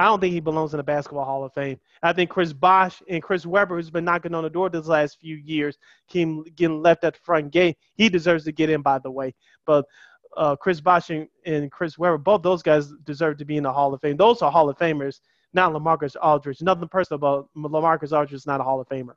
[0.00, 1.78] I don't think he belongs in the Basketball Hall of Fame.
[2.02, 5.20] I think Chris Bosh and Chris Webber, who's been knocking on the door this last
[5.20, 5.76] few years,
[6.08, 7.76] came getting left at the front gate.
[7.96, 9.34] He deserves to get in, by the way.
[9.66, 9.84] But
[10.38, 13.72] uh, Chris Bosh and, and, Chris Webber, both those guys deserve to be in the
[13.72, 14.16] Hall of Fame.
[14.16, 15.20] Those are Hall of Famers,
[15.52, 16.62] not Lamarcus Aldridge.
[16.62, 19.16] Nothing personal about Lamarcus Aldridge is not a Hall of Famer.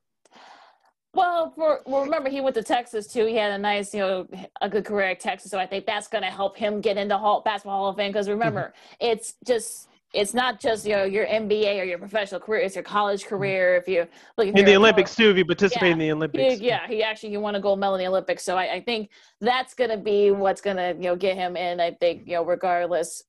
[1.13, 3.25] Well, for well, remember he went to Texas too.
[3.25, 4.27] He had a nice, you know,
[4.59, 5.49] a good career at Texas.
[5.49, 8.11] So I think that's going to help him get into Hall, basketball Hall of Fame.
[8.11, 8.95] Because remember, mm-hmm.
[9.11, 12.83] it's just it's not just you know your NBA or your professional career; it's your
[12.83, 13.29] college mm-hmm.
[13.29, 13.75] career.
[13.75, 14.07] If you
[14.37, 17.03] look in the Olympics too, if you participate yeah, in the Olympics, he, yeah, he
[17.03, 18.43] actually you want a gold medal in the Olympics.
[18.43, 19.09] So I, I think
[19.41, 21.79] that's going to be what's going to you know get him in.
[21.79, 23.23] I think you know regardless.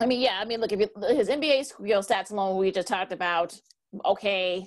[0.00, 2.70] I mean, yeah, I mean, look if you, his NBA you know stats alone we
[2.70, 3.58] just talked about,
[4.04, 4.66] okay,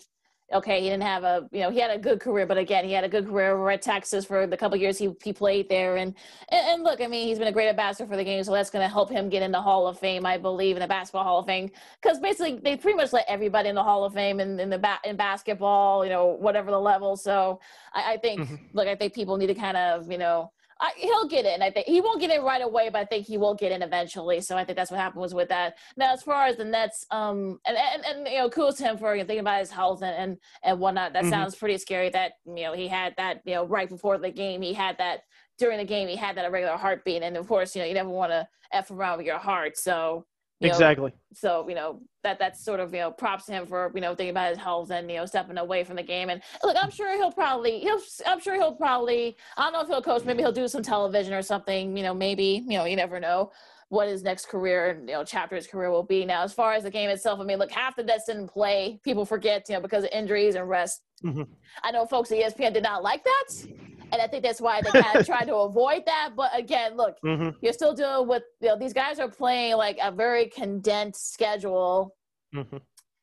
[0.53, 2.91] okay, he didn't have a, you know, he had a good career, but again, he
[2.91, 5.95] had a good career over at Texas for the couple years he, he played there.
[5.95, 6.13] And,
[6.49, 8.69] and, and look, I mean, he's been a great ambassador for the game, so that's
[8.69, 11.23] going to help him get in the Hall of Fame, I believe, in the Basketball
[11.23, 11.71] Hall of Fame,
[12.01, 14.77] because basically they pretty much let everybody in the Hall of Fame in, in the
[14.77, 17.17] ba- in basketball, you know, whatever the level.
[17.17, 17.59] So
[17.93, 18.55] I, I think, mm-hmm.
[18.73, 21.61] look, I think people need to kind of, you know, I, he'll get in.
[21.61, 23.81] I think he won't get in right away, but I think he will get in
[23.81, 24.41] eventually.
[24.41, 25.77] So I think that's what happened was with that.
[25.95, 28.97] Now, as far as the Nets, um, and and, and you know, kudos to him
[28.97, 31.13] for thinking about his health and and, and whatnot.
[31.13, 31.31] That mm-hmm.
[31.31, 32.09] sounds pretty scary.
[32.09, 34.61] That you know he had that you know right before the game.
[34.61, 35.21] He had that
[35.57, 36.07] during the game.
[36.07, 38.91] He had that irregular heartbeat, and of course, you know, you never want to f
[38.91, 39.77] around with your heart.
[39.77, 40.25] So
[40.59, 41.11] you exactly.
[41.11, 44.01] Know, so you know that that's sort of you know props to him for you
[44.01, 46.29] know thinking about his health and you know stepping away from the game.
[46.29, 49.87] And look, I'm sure he'll probably he'll I'm sure he'll probably I don't know if
[49.87, 50.23] he'll coach.
[50.23, 51.97] Maybe he'll do some television or something.
[51.97, 53.51] You know, maybe you know you never know
[53.89, 56.23] what his next career and you know chapter his career will be.
[56.23, 58.99] Now, as far as the game itself, I mean, look, half the Nets didn't play.
[59.03, 61.01] People forget you know because of injuries and rest.
[61.23, 61.43] Mm-hmm.
[61.83, 63.67] I know folks at ESPN did not like that
[64.11, 66.31] and I think that's why they kind of try to avoid that.
[66.35, 67.49] But again, look, mm-hmm.
[67.61, 72.15] you're still dealing with you know these guys are playing like a very condensed schedule.
[72.53, 72.77] Mm-hmm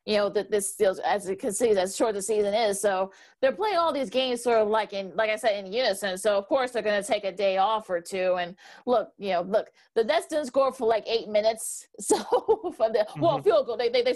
[0.05, 2.81] you know that this still as you can see as short the season is.
[2.81, 6.17] So they're playing all these games sort of like in like i said in unison.
[6.17, 8.35] So of course they're going to take a day off or two.
[8.35, 11.87] And look you know look the nets didn't score for like eight minutes.
[12.03, 12.17] So
[12.75, 13.21] for the mm-hmm.
[13.21, 14.13] well field goal they, they they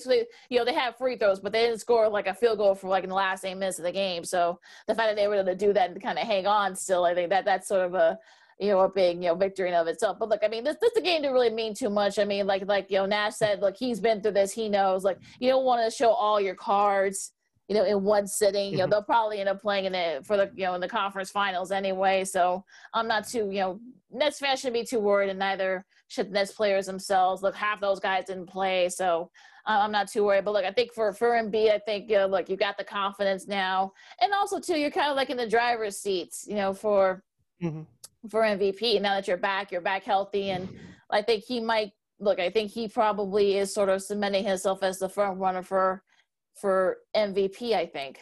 [0.49, 2.89] you know they have free throws but they didn't score like a field goal for
[2.89, 4.23] like in the last eight minutes of the game.
[4.23, 6.75] So the fact that they were able to do that and kind of hang on
[6.75, 8.19] still i think that that's sort of a
[8.59, 10.17] you know, a big, you know, victory in of itself.
[10.19, 12.17] But look, I mean, this this the game didn't really mean too much.
[12.17, 14.51] I mean, like like you know, Nash said, look, he's been through this.
[14.51, 15.03] He knows.
[15.03, 17.33] Like, you don't want to show all your cards,
[17.67, 18.71] you know, in one sitting.
[18.71, 18.91] You know, mm-hmm.
[18.91, 21.71] they'll probably end up playing in it for the you know in the conference finals
[21.71, 22.23] anyway.
[22.25, 23.79] So I'm not too you know,
[24.11, 27.43] Nets fans shouldn't be too worried, and neither should Nets players themselves.
[27.43, 29.31] Look, half those guys didn't play, so.
[29.69, 32.27] I'm not too worried, but look, I think for for Embiid, I think you know,
[32.27, 33.91] look, you got the confidence now,
[34.21, 37.21] and also too, you're kind of like in the driver's seats, you know, for
[37.61, 37.81] mm-hmm
[38.29, 39.01] for MVP.
[39.01, 40.69] Now that you're back, you're back healthy, and
[41.09, 42.39] I think he might look.
[42.39, 46.03] I think he probably is sort of cementing himself as the front runner for
[46.53, 47.73] for MVP.
[47.73, 48.19] I think.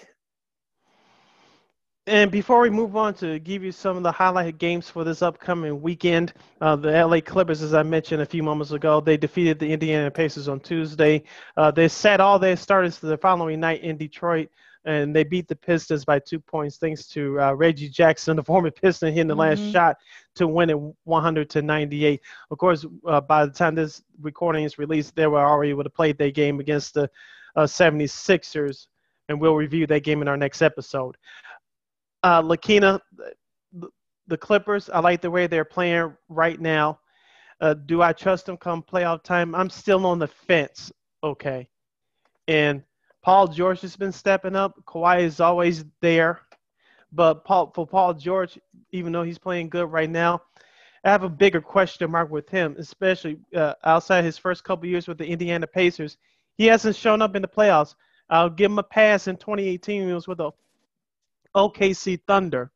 [2.08, 5.24] And before we move on to give you some of the highlighted games for this
[5.24, 9.58] upcoming weekend, uh, the LA Clippers, as I mentioned a few moments ago, they defeated
[9.58, 11.24] the Indiana Pacers on Tuesday.
[11.58, 14.50] Uh, they set all their starters the following night in Detroit
[14.86, 18.72] and they beat the Pistons by two points thanks to uh, Reggie Jackson, the former
[18.72, 19.62] Piston, hitting the mm-hmm.
[19.62, 19.98] last shot
[20.36, 22.22] to win it 100 to 98.
[22.52, 25.90] Of course, uh, by the time this recording is released, they were already able to
[25.90, 27.10] play their game against the
[27.56, 28.88] uh, 76ers,
[29.30, 31.18] and we'll review that game in our next episode.
[32.24, 33.00] Uh, Lakina,
[34.28, 37.00] the, Clippers, I like the way they're playing right now.
[37.62, 39.56] Uh, do I trust them come playoff time?
[39.56, 40.92] I'm still on the fence.
[41.24, 41.70] Okay,
[42.48, 42.84] and
[43.26, 44.80] Paul George has been stepping up.
[44.86, 46.42] Kawhi is always there,
[47.12, 48.60] but Paul for Paul George,
[48.92, 50.44] even though he's playing good right now,
[51.04, 55.08] I have a bigger question mark with him, especially uh, outside his first couple years
[55.08, 56.18] with the Indiana Pacers.
[56.54, 57.96] He hasn't shown up in the playoffs.
[58.30, 60.08] I'll give him a pass in 2018.
[60.08, 60.52] He was with the
[61.56, 62.72] OKC Thunder,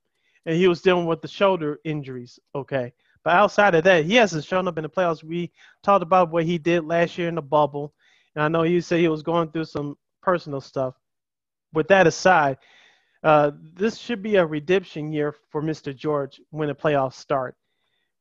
[0.47, 2.39] and he was dealing with the shoulder injuries.
[2.55, 2.91] Okay,
[3.23, 5.23] but outside of that, he hasn't shown up in the playoffs.
[5.23, 5.51] We
[5.83, 7.93] talked about what he did last year in the bubble,
[8.33, 10.95] and I know you said he was going through some personal stuff.
[11.73, 12.57] With that aside,
[13.23, 15.95] uh, this should be a redemption year for Mr.
[15.95, 17.55] George when the playoffs start.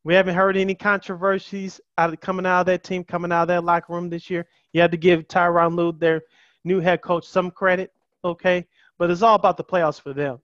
[0.05, 3.49] We haven't heard any controversies out of, coming out of that team, coming out of
[3.49, 4.47] that locker room this year.
[4.73, 6.23] You have to give Tyronn Lue, their
[6.65, 7.93] new head coach, some credit,
[8.25, 8.67] okay?
[8.99, 10.39] But it's all about the playoffs for them.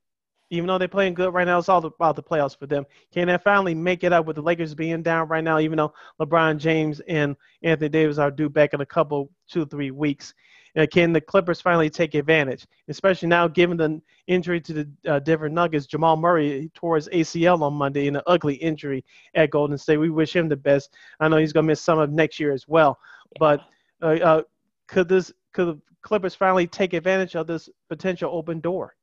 [0.51, 2.85] Even though they're playing good right now, it's all about the playoffs for them.
[3.13, 5.95] Can they finally make it up with the Lakers being down right now, even though
[6.21, 10.35] LeBron James and Anthony Davis are due back in a couple, two, three weeks?
[10.77, 15.18] Uh, can the Clippers finally take advantage, especially now given the injury to the uh,
[15.20, 15.87] Denver Nuggets?
[15.87, 19.05] Jamal Murray tore his ACL on Monday in an ugly injury
[19.35, 19.99] at Golden State.
[19.99, 20.95] We wish him the best.
[21.20, 22.99] I know he's going to miss some of next year as well.
[23.39, 23.61] But
[24.03, 24.43] uh, uh,
[24.89, 28.95] could this could the Clippers finally take advantage of this potential open door?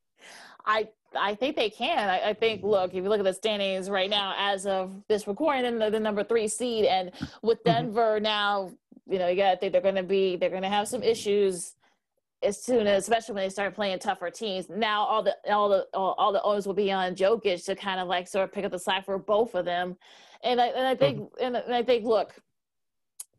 [0.65, 2.09] I I think they can.
[2.09, 5.27] I, I, think, look, if you look at the standings right now, as of this
[5.27, 7.11] recording, then the, the number three seed, and
[7.41, 7.87] with mm-hmm.
[7.87, 8.71] Denver now
[9.07, 11.03] you know, you got to think they're going to be, they're going to have some
[11.03, 11.75] issues
[12.43, 14.69] as soon as, especially when they start playing tougher teams.
[14.69, 17.99] Now all the all the all, all the owners will be on Jokic to kind
[17.99, 19.95] of like sort of pick up the slack for both of them.
[20.43, 21.45] And I and I think mm-hmm.
[21.45, 22.33] and, and I think look,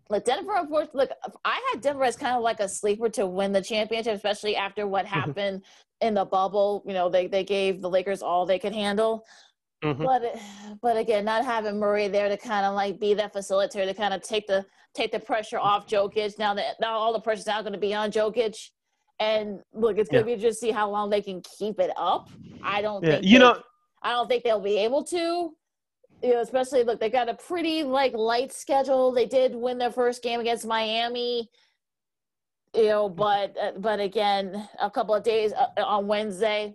[0.08, 1.10] like Denver, unfortunately, look,
[1.44, 4.86] I had Denver as kind of like a sleeper to win the championship, especially after
[4.86, 5.14] what mm-hmm.
[5.14, 5.62] happened
[6.00, 6.84] in the bubble.
[6.86, 9.24] You know, they they gave the Lakers all they could handle.
[9.82, 10.04] Mm-hmm.
[10.04, 10.36] But
[10.80, 14.14] but again, not having Murray there to kind of like be that facilitator to kind
[14.14, 14.64] of take the
[14.94, 16.38] take the pressure off Jokic.
[16.38, 18.70] Now that now all the pressure's now going to be on Jokic,
[19.18, 20.36] and look, it's going to yeah.
[20.36, 22.30] be just see how long they can keep it up.
[22.62, 23.12] I don't yeah.
[23.12, 23.60] think you they, know.
[24.02, 25.52] I don't think they'll be able to.
[26.22, 29.10] You know, especially look, they got a pretty like light schedule.
[29.10, 31.50] They did win their first game against Miami.
[32.72, 36.74] You know, but uh, but again, a couple of days uh, on Wednesday,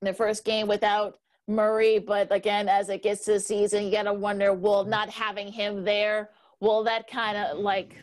[0.00, 1.18] their first game without
[1.48, 5.08] Murray, but again, as it gets to the season, you got to wonder, will not
[5.08, 6.30] having him there,
[6.60, 7.96] will that kind of like,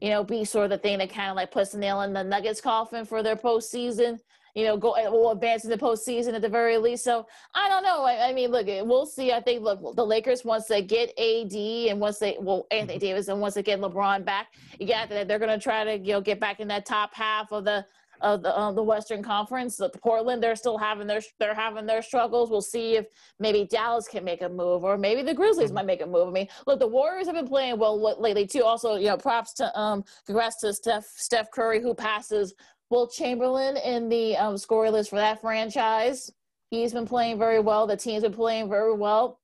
[0.00, 2.12] you know, be sort of the thing that kind of like puts the nail in
[2.12, 4.18] the Nuggets coffin for their postseason?
[4.54, 7.04] You know, go will advance in the postseason at the very least.
[7.04, 8.02] So I don't know.
[8.04, 9.32] I, I, mean, look, we'll see.
[9.32, 13.06] I think look, the Lakers once they get AD and once they well Anthony mm-hmm.
[13.06, 14.48] Davis and once they get LeBron back,
[14.78, 17.14] you got that they're going to try to you know get back in that top
[17.14, 17.86] half of the
[18.22, 19.76] of the, uh, the Western Conference.
[19.76, 22.50] The Portland, they're still having their they're having their struggles.
[22.50, 23.06] We'll see if
[23.38, 25.74] maybe Dallas can make a move, or maybe the Grizzlies mm-hmm.
[25.74, 26.28] might make a move.
[26.28, 28.64] I mean, look, the Warriors have been playing well lately too.
[28.64, 32.54] Also, you know, props to um, congrats to Steph Steph Curry who passes
[32.90, 36.30] Wilt Chamberlain in the um, score list for that franchise.
[36.70, 37.86] He's been playing very well.
[37.86, 39.40] The team's been playing very well.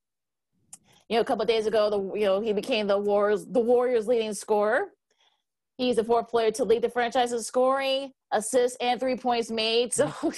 [1.09, 4.07] You know, a couple days ago, the you know he became the Warriors the Warriors
[4.07, 4.89] leading scorer.
[5.79, 9.93] He's the fourth player to lead the franchise in scoring, assists, and three points made.
[9.99, 10.33] So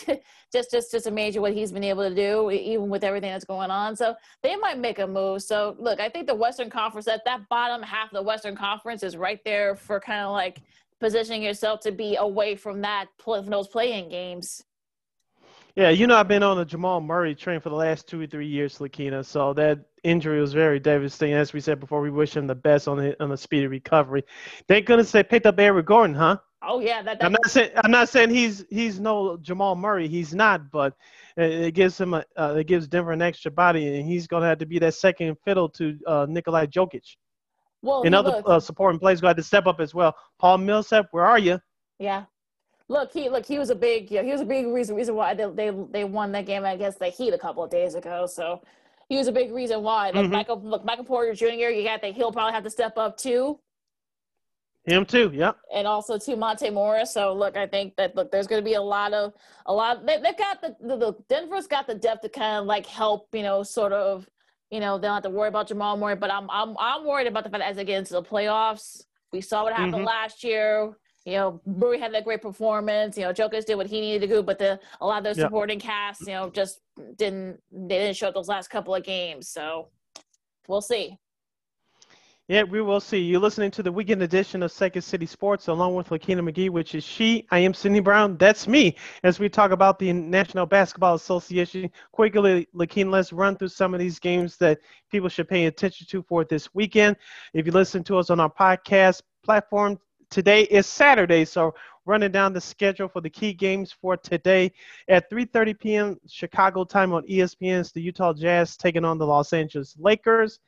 [0.53, 3.70] just just just amazing what he's been able to do, even with everything that's going
[3.70, 3.95] on.
[3.95, 5.43] So they might make a move.
[5.43, 9.03] So look, I think the Western Conference, that that bottom half of the Western Conference
[9.03, 10.61] is right there for kind of like
[10.99, 14.62] positioning yourself to be away from that from those play-in games.
[15.76, 18.26] Yeah, you know I've been on the Jamal Murray train for the last two or
[18.26, 19.24] three years, Lakina.
[19.24, 21.36] So that injury was very devastating.
[21.36, 24.24] As we said before, we wish him the best on the, on a speedy recovery.
[24.68, 26.38] Thank goodness they picked up Eric Gordon, huh?
[26.63, 30.09] Oh yeah, that, I'm not saying I'm not saying he's he's no Jamal Murray.
[30.09, 30.95] He's not, but
[31.37, 34.47] it, it gives him a uh, it gives Denver an extra body, and he's gonna
[34.47, 37.16] have to be that second fiddle to uh, Nikolai Jokic.
[37.82, 40.15] Well, and other uh, supporting players going to step up as well.
[40.39, 41.59] Paul Millsap, where are you?
[41.99, 42.24] Yeah,
[42.89, 45.32] look, he look he was a big yeah, he was a big reason reason why
[45.32, 48.27] they they, they won that game against the Heat a couple of days ago.
[48.27, 48.61] So
[49.09, 50.09] he was a big reason why.
[50.11, 50.32] Look, mm-hmm.
[50.32, 51.70] Michael, look, Michael Porter Jr.
[51.70, 53.59] You got that he'll probably have to step up too.
[54.85, 55.59] Him too, yep.
[55.74, 57.12] And also to Monte Morris.
[57.12, 59.35] So look, I think that look, there's going to be a lot of
[59.66, 60.07] a lot.
[60.07, 63.28] They, have got the, the, the Denver's got the depth to kind of like help,
[63.35, 64.27] you know, sort of,
[64.70, 66.16] you know, they don't have to worry about Jamal Murray.
[66.16, 69.02] But I'm I'm I'm worried about the fact that as they get into the playoffs,
[69.32, 70.05] we saw what happened mm-hmm.
[70.05, 70.97] last year.
[71.27, 73.19] you know, Rui had that great performance.
[73.19, 75.36] You know, Jokic did what he needed to do, but the a lot of those
[75.36, 75.47] Yep.
[75.47, 76.81] supporting casts, you know, just
[77.16, 79.48] didn't they didn't show up those last couple of games.
[79.48, 79.89] So
[80.69, 81.19] we'll see.
[82.51, 83.20] Yeah, we will see.
[83.20, 86.97] You're listening to the weekend edition of Second City Sports along with Lakina McGee, which
[86.97, 87.47] is she.
[87.52, 88.36] I am Sidney Brown.
[88.39, 88.97] That's me.
[89.22, 94.01] As we talk about the National Basketball Association, quickly, Lakina, let's run through some of
[94.01, 94.81] these games that
[95.12, 97.16] people should pay attention to for this weekend.
[97.55, 101.72] If you listen to us on our podcast platform, today is Saturday, so
[102.11, 104.73] running down the schedule for the key games for today
[105.09, 106.20] at 3:30 p.m.
[106.27, 107.91] Chicago time on E ESPN.
[107.93, 110.59] The Utah Jazz taking on the Los Angeles Lakers.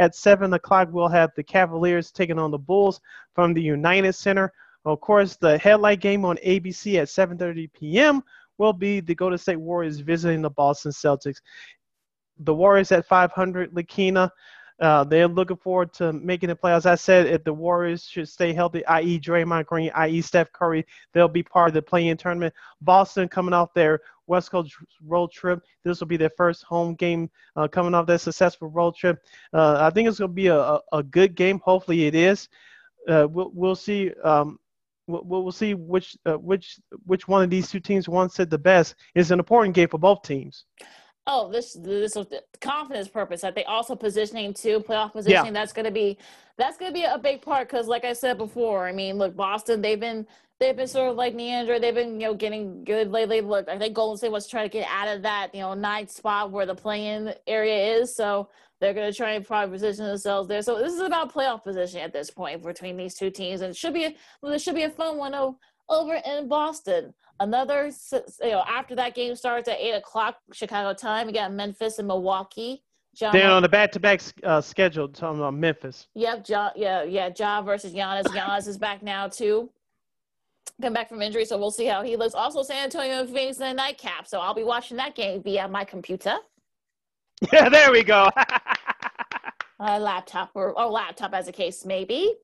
[0.00, 3.00] At 7 o'clock, we'll have the Cavaliers taking on the Bulls
[3.32, 4.52] from the United Center.
[4.84, 8.24] Of course, the headlight game on ABC at 7:30 p.m.
[8.58, 11.40] will be the Golden State Warriors visiting the Boston Celtics.
[12.40, 14.30] The Warriors at 500, Lakina.
[14.80, 16.86] Uh, they're looking forward to making the playoffs.
[16.86, 19.18] I said if the Warriors should stay healthy, i.e.
[19.18, 20.20] Draymond Green, i.e.
[20.20, 22.54] Steph Curry, they'll be part of the play-in tournament.
[22.80, 24.74] Boston coming off their West Coast
[25.04, 25.60] road trip.
[25.84, 29.18] This will be their first home game uh, coming off their successful road trip.
[29.52, 31.60] Uh, I think it's going to be a, a, a good game.
[31.64, 32.48] Hopefully, it is.
[33.08, 34.12] Uh, we'll, we'll see.
[34.22, 34.58] Um,
[35.08, 38.58] we'll, we'll see which uh, which which one of these two teams wants it the
[38.58, 38.94] best.
[39.14, 40.66] It's an important game for both teams.
[41.30, 43.44] Oh, this this was the confidence purpose.
[43.44, 45.52] I think also positioning too, playoff positioning.
[45.52, 46.16] That's going to be
[46.56, 49.36] that's going to be a big part because, like I said before, I mean, look,
[49.36, 50.26] Boston they've been
[50.58, 51.78] they've been sort of like Neander.
[51.78, 53.42] They've been you know getting good lately.
[53.42, 56.10] Look, I think Golden State was trying to get out of that you know ninth
[56.10, 58.16] spot where the play-in area is.
[58.16, 58.48] So
[58.80, 60.62] they're going to try and probably position themselves there.
[60.62, 63.76] So this is about playoff position at this point between these two teams, and it
[63.76, 65.34] should be a, well, this should be a fun one
[65.90, 67.12] over in Boston.
[67.40, 71.98] Another, you know, after that game starts at eight o'clock Chicago time, we got Memphis
[71.98, 72.82] and Milwaukee.
[73.14, 75.08] John, They're on the back-to-back uh, schedule.
[75.08, 76.08] Talking about Memphis.
[76.14, 78.24] Yep, ja, yeah, yeah, Ja versus Giannis.
[78.24, 79.70] Giannis is back now too.
[80.80, 82.34] Come back from injury, so we'll see how he looks.
[82.34, 85.66] Also, San Antonio and Phoenix in the nightcap, so I'll be watching that game via
[85.66, 86.36] my computer,
[87.52, 88.28] Yeah, there we go.
[89.78, 92.34] my laptop, or, or laptop as a case maybe.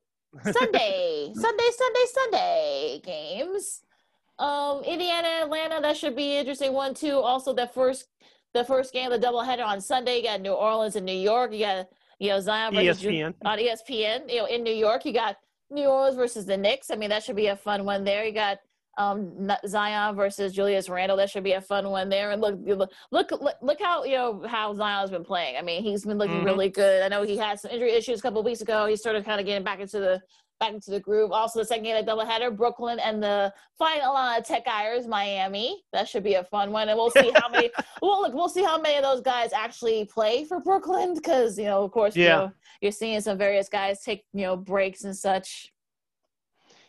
[0.43, 3.81] Sunday, Sunday, Sunday, Sunday games.
[4.39, 7.19] Um, Indiana, Atlanta, that should be an interesting one too.
[7.19, 8.07] Also, the first,
[8.53, 10.17] the first game, the doubleheader on Sunday.
[10.17, 11.53] You got New Orleans and New York.
[11.53, 11.87] You got
[12.19, 13.09] you know Zion versus Ju-
[13.45, 14.29] on ESPN.
[14.29, 15.37] You know, in New York, you got
[15.71, 16.91] New Orleans versus the Knicks.
[16.91, 18.25] I mean, that should be a fun one there.
[18.25, 18.57] You got
[18.97, 21.17] um Zion versus Julius Randle.
[21.17, 22.31] That should be a fun one there.
[22.31, 25.57] And look, look, look, look, how you know how Zion's been playing.
[25.57, 26.45] I mean, he's been looking Mhm.
[26.45, 27.03] really good.
[27.03, 28.85] I know he had some injury issues a couple weeks ago.
[28.85, 30.21] He's sort of kind of getting back into the
[30.59, 31.31] back into the groove.
[31.31, 35.83] Also, the second game of the doubleheader, Brooklyn and the final on Tech Irish, Miami.
[35.93, 37.69] That should be a fun one, and we'll see how many.
[38.01, 41.65] well, look, we'll see how many of those guys actually play for Brooklyn, because you
[41.65, 42.35] know, of course, you Yeah.
[42.37, 42.51] know,
[42.81, 45.71] you're seeing some various guys take you know breaks and such.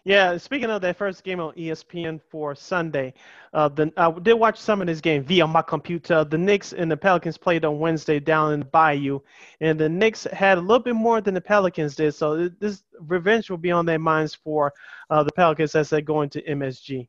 [0.06, 3.12] Yeah, speaking of that first game on ESPN for Sunday,
[3.52, 6.22] uh, the, I did watch some of this game via my computer.
[6.22, 9.18] The Knicks and the Pelicans played on Wednesday down in the Bayou,
[9.60, 12.14] and the Knicks had a little bit more than the Pelicans did.
[12.14, 14.72] So this revenge will be on their minds for
[15.10, 17.08] uh, the Pelicans as they go into MSG.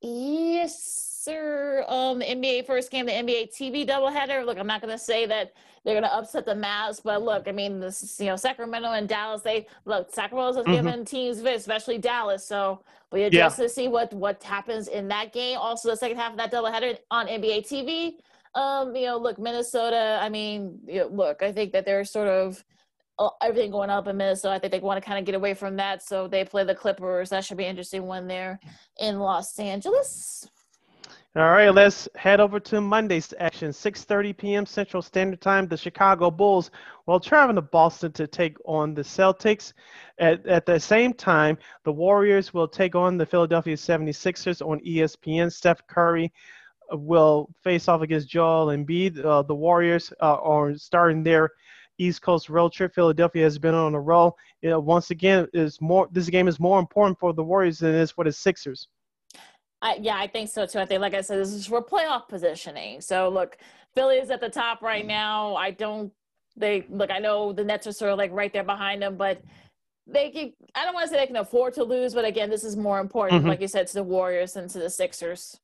[0.00, 1.84] Yes, sir.
[1.88, 4.44] Um, the NBA first game, the NBA TV doubleheader.
[4.44, 5.52] Look, I'm not going to say that
[5.84, 8.92] they're going to upset the Mavs, but look, I mean, this is, you know, Sacramento
[8.92, 9.42] and Dallas.
[9.42, 10.72] They look, Sacramento's has Mhm.
[10.72, 12.46] given teams, especially Dallas.
[12.46, 12.82] So
[13.12, 13.28] we Yeah.
[13.30, 15.58] just to see what what happens in that game.
[15.58, 18.18] Also, the second half of that doubleheader on NBA TV.
[18.54, 20.18] Um, you know, look, Minnesota.
[20.20, 22.64] I mean, you know, look, I think that they're sort of
[23.18, 24.54] uh, everything going up in Minnesota.
[24.54, 26.74] I think they want to kind of get away from that, so they play the
[26.74, 27.28] Clippers.
[27.28, 28.58] That should be interesting one there
[28.98, 30.48] in Los Angeles.
[31.36, 33.70] All right, let's head over to Monday's action.
[33.70, 34.66] 6:30 p.m.
[34.66, 35.68] Central Standard Time.
[35.68, 36.72] The Chicago Bulls
[37.06, 39.72] will travel to Boston to take on the Celtics.
[40.18, 45.52] At, at the same time, the Warriors will take on the Philadelphia 76ers on ESPN.
[45.52, 46.32] Steph Curry
[46.92, 49.24] uh, will face off against Joel Embiid.
[49.24, 51.50] Uh, the Warriors uh, are starting their
[51.98, 52.92] East Coast road trip.
[52.92, 54.36] Philadelphia has been on a roll.
[54.62, 56.08] You know, once again, is more.
[56.10, 58.88] This game is more important for the Warriors than it is for the Sixers.
[59.82, 60.78] I, yeah, I think so too.
[60.78, 63.00] I think, like I said, this is for playoff positioning.
[63.00, 63.56] So look,
[63.94, 65.54] Philly is at the top right now.
[65.56, 66.12] I don't.
[66.56, 67.10] They look.
[67.10, 69.40] I know the Nets are sort of like right there behind them, but
[70.06, 70.52] they can.
[70.74, 73.00] I don't want to say they can afford to lose, but again, this is more
[73.00, 73.48] important, Mhm.
[73.48, 75.58] like you said, to the Warriors than to the Sixers.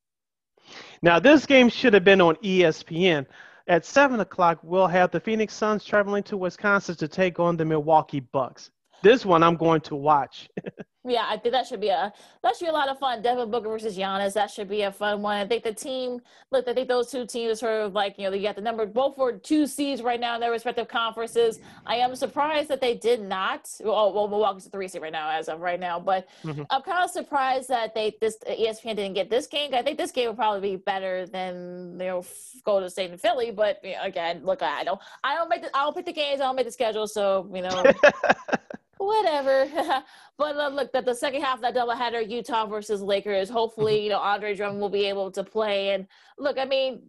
[1.01, 3.25] Now, this game should have been on ESPN.
[3.67, 7.65] At 7 o'clock, we'll have the Phoenix Suns traveling to Wisconsin to take on the
[7.65, 8.71] Milwaukee Bucks.
[9.03, 10.49] This one I'm going to watch.
[11.07, 12.11] Yeah, I think that should be a
[12.43, 13.21] that should be a lot of fun.
[13.21, 14.33] Devin Booker versus Giannis.
[14.33, 15.37] That should be a fun one.
[15.37, 16.19] I think the team
[16.51, 16.67] look.
[16.67, 19.15] I think those two teams sort of like you know you got the number both
[19.15, 21.59] for two seeds right now in their respective conferences.
[21.85, 23.69] I am surprised that they did not.
[23.81, 26.63] Well, well Milwaukee's a three seed right now as of right now, but mm-hmm.
[26.69, 29.73] I'm kind of surprised that they this ESPN didn't get this game.
[29.73, 32.25] I think this game would probably be better than you know
[32.65, 33.51] Golden State and Philly.
[33.51, 36.13] But you know, again, look, I don't I don't make the I don't pick the
[36.13, 36.41] games.
[36.41, 37.07] I don't make the schedule.
[37.07, 37.83] So you know.
[38.97, 39.67] whatever.
[40.37, 43.49] but uh, look, that the second half of that doubleheader, Utah versus Lakers.
[43.49, 44.03] Hopefully, mm-hmm.
[44.03, 45.91] you know Andre Drummond will be able to play.
[45.91, 46.07] And
[46.37, 47.01] look, I mean,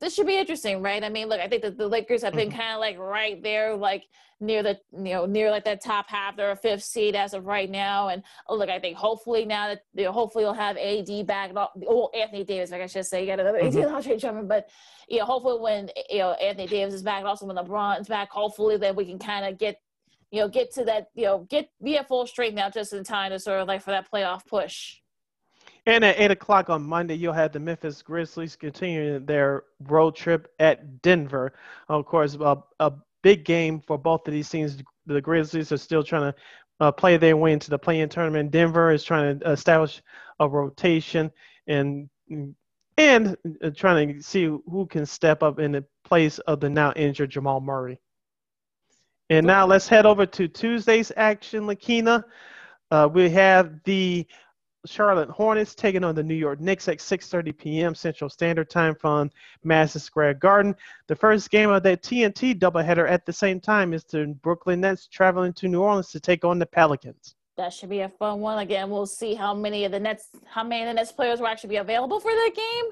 [0.00, 1.02] this should be interesting, right?
[1.02, 2.58] I mean, look, I think that the Lakers have been mm-hmm.
[2.58, 4.04] kind of like right there, like
[4.38, 6.36] near the you know near like that top half.
[6.36, 8.08] They're a fifth seed as of right now.
[8.08, 11.52] And oh, look, I think hopefully now that you know, hopefully you'll have AD back.
[11.56, 13.78] Oh, Anthony Davis, like I should say, you got another mm-hmm.
[13.78, 14.68] AD Andre Drummond, but
[15.08, 18.30] you know, hopefully when you know Anthony Davis is back, and also when LeBron's back,
[18.30, 19.80] hopefully then we can kind of get
[20.30, 23.04] you know, get to that, you know, get be at full strength now just in
[23.04, 24.96] time to sort of like for that playoff push.
[25.86, 30.52] And at eight o'clock on Monday, you'll have the Memphis Grizzlies continuing their road trip
[30.58, 31.52] at Denver.
[31.88, 32.92] Of course, a, a
[33.22, 34.78] big game for both of these teams.
[35.06, 36.38] The Grizzlies are still trying to
[36.80, 38.50] uh, play their way into the play-in tournament.
[38.50, 40.02] Denver is trying to establish
[40.40, 41.30] a rotation
[41.68, 42.08] and
[42.98, 46.92] and uh, trying to see who can step up in the place of the now
[46.92, 48.00] injured Jamal Murray.
[49.30, 52.24] And now let's head over to Tuesday's action, Lakina.
[52.90, 54.26] Uh, we have the
[54.84, 57.94] Charlotte Hornets taking on the New York Knicks at 6:30 p.m.
[57.94, 59.30] Central Standard Time from
[59.64, 60.76] Madison Square Garden.
[61.08, 65.08] The first game of that TNT doubleheader at the same time is the Brooklyn Nets
[65.08, 68.58] traveling to New Orleans to take on the Pelicans that should be a fun one.
[68.58, 71.46] Again, we'll see how many of the Nets, how many of the Nets players will
[71.46, 72.84] actually be available for that game.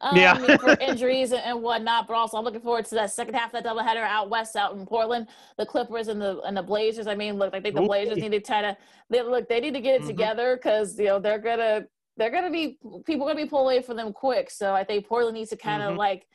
[0.00, 0.56] Um, yeah.
[0.56, 2.06] for injuries and, and, whatnot.
[2.06, 4.76] But also, I'm looking forward to that second half of that doubleheader out west, out
[4.76, 5.28] in Portland.
[5.56, 7.06] The Clippers and the and the Blazers.
[7.06, 8.76] I mean, look, I think the Blazers need to try to.
[9.08, 10.08] They look, they need to get it mm-hmm.
[10.08, 11.86] together because you know they're gonna
[12.16, 14.50] they're gonna be people gonna be pulling away from them quick.
[14.50, 15.98] So I think Portland needs to kind of mm-hmm.
[15.98, 16.26] like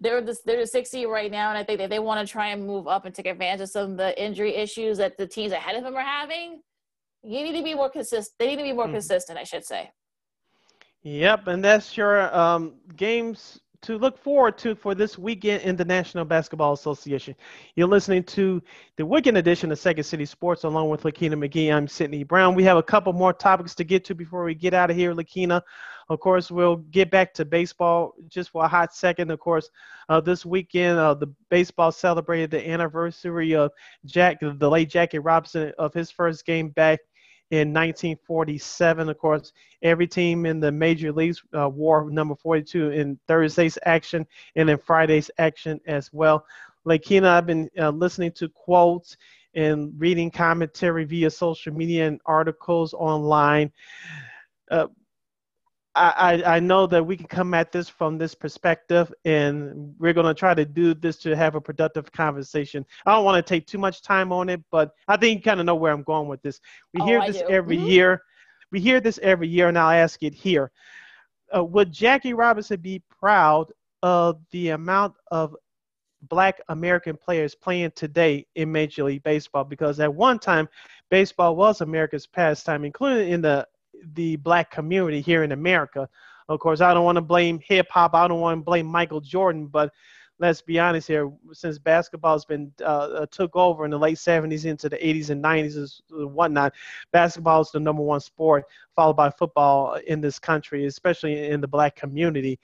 [0.00, 2.48] they're the they're the 60 right now, and I think that they want to try
[2.48, 5.52] and move up and take advantage of some of the injury issues that the teams
[5.52, 6.60] ahead of them are having
[7.24, 8.34] you need to be more consistent.
[8.38, 8.94] They need to be more mm-hmm.
[8.94, 9.90] consistent, I should say.
[11.02, 15.84] Yep, and that's your um, games to look forward to for this weekend in the
[15.84, 17.34] National Basketball Association.
[17.76, 18.62] You're listening to
[18.96, 21.70] the weekend edition of Second City Sports along with Lakina McGee.
[21.70, 22.54] I'm Sidney Brown.
[22.54, 25.12] We have a couple more topics to get to before we get out of here,
[25.12, 25.60] Lakina.
[26.08, 29.30] Of course, we'll get back to baseball just for a hot second.
[29.30, 29.68] Of course,
[30.08, 33.70] uh, this weekend, uh, the baseball celebrated the anniversary of
[34.06, 37.00] Jack, the late Jackie Robinson, of his first game back
[37.50, 39.08] in 1947.
[39.08, 39.52] Of course,
[39.82, 44.26] every team in the major leagues uh, wore number 42 in Thursday's action
[44.56, 46.44] and in Friday's action as well.
[46.86, 49.16] Lakina, I've been uh, listening to quotes
[49.54, 53.72] and reading commentary via social media and articles online.
[54.70, 54.88] Uh,
[55.96, 60.26] I, I know that we can come at this from this perspective, and we're going
[60.26, 62.84] to try to do this to have a productive conversation.
[63.06, 65.60] I don't want to take too much time on it, but I think you kind
[65.60, 66.60] of know where I'm going with this.
[66.94, 67.86] We oh, hear this every mm-hmm.
[67.86, 68.22] year.
[68.72, 70.72] We hear this every year, and I'll ask it here.
[71.54, 73.70] Uh, would Jackie Robinson be proud
[74.02, 75.54] of the amount of
[76.22, 79.62] black American players playing today in Major League Baseball?
[79.62, 80.68] Because at one time,
[81.08, 83.64] baseball was America's pastime, including in the
[84.14, 86.08] the black community here in America.
[86.48, 88.14] Of course, I don't want to blame hip hop.
[88.14, 89.92] I don't want to blame Michael Jordan, but
[90.38, 91.30] let's be honest here.
[91.52, 95.30] Since basketball has been uh, uh took over in the late 70s into the 80s
[95.30, 96.74] and 90s and whatnot,
[97.12, 98.64] basketball is the number one sport,
[98.94, 102.58] followed by football in this country, especially in the black community.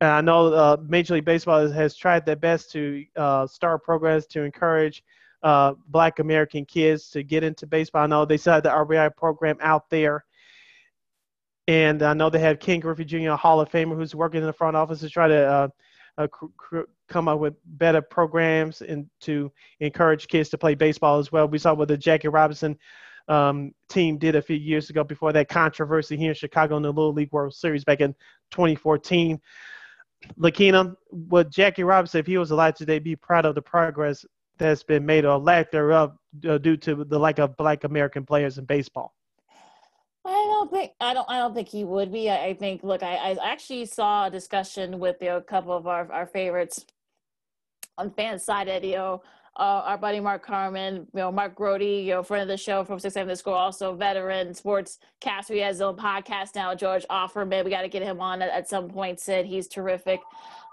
[0.00, 4.26] And I know uh, Major League Baseball has tried their best to uh, start programs
[4.28, 5.04] to encourage
[5.42, 8.02] uh, Black American kids to get into baseball.
[8.02, 10.24] I know they still have the RBI program out there
[11.66, 14.46] and I know they have Ken Griffey Jr., a Hall of Famer, who's working in
[14.46, 15.68] the front office to try to uh,
[16.18, 19.50] uh, cr- cr- come up with better programs and to
[19.80, 21.48] encourage kids to play baseball as well.
[21.48, 22.78] We saw what the Jackie Robinson
[23.28, 26.88] um, team did a few years ago before that controversy here in Chicago in the
[26.88, 28.14] Little League World Series back in
[28.50, 29.40] 2014.
[30.38, 34.24] Lakina, would Jackie Robinson, if he was alive today, be proud of the progress
[34.58, 36.16] that's been made or lack thereof
[36.48, 39.14] uh, due to the lack of black American players in baseball?
[40.26, 42.30] I don't think I don't I don't think he would be.
[42.30, 45.76] I, I think look, I, I actually saw a discussion with you know, a couple
[45.76, 46.86] of our, our favorites
[47.98, 49.22] on fan side you know
[49.56, 52.82] uh, our buddy Mark Carman, you know, Mark Grote, you know, friend of the show
[52.84, 55.54] from 6 7 The Score, also veteran sports caster.
[55.54, 57.64] He has his own podcast now, George Ofman.
[57.64, 59.46] We got to get him on at, at some point, Sid.
[59.46, 60.20] He's terrific.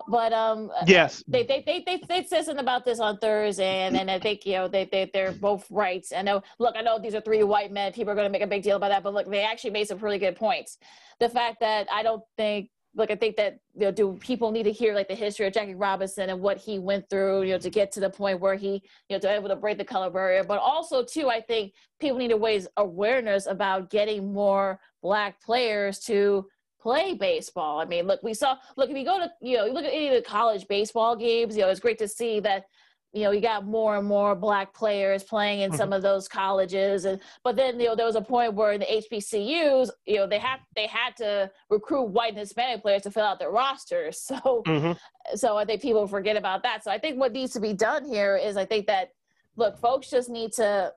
[0.07, 3.95] But um, yes, they they they they, they said something about this on Thursday, and,
[3.95, 6.03] and I think you know they they they're both right.
[6.15, 6.41] I know.
[6.57, 7.93] Look, I know these are three white men.
[7.93, 9.87] People are going to make a big deal about that, but look, they actually made
[9.87, 10.79] some really good points.
[11.19, 14.63] The fact that I don't think like I think that you know, do people need
[14.63, 17.57] to hear like the history of Jackie Robinson and what he went through, you know,
[17.59, 20.09] to get to the point where he, you know, to able to break the color
[20.09, 20.43] barrier.
[20.43, 25.99] But also too, I think people need to raise awareness about getting more black players
[25.99, 26.47] to
[26.81, 27.79] play baseball.
[27.79, 29.93] I mean, look, we saw look if you go to you know, you look at
[29.93, 32.65] any of the college baseball games, you know, it's great to see that
[33.13, 35.77] you know, you got more and more black players playing in mm-hmm.
[35.77, 38.85] some of those colleges, and but then you know there was a point where the
[38.85, 43.25] HBCUs, you know, they had they had to recruit white and Hispanic players to fill
[43.25, 44.29] out their rosters.
[44.31, 45.35] So, mm-hmm.
[45.35, 46.83] so I think people forget about that.
[46.83, 49.09] So I think what needs to be done here is I think that
[49.57, 50.93] look, folks just need to.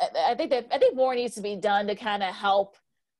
[0.00, 2.76] I think that I think more needs to be done to kind of help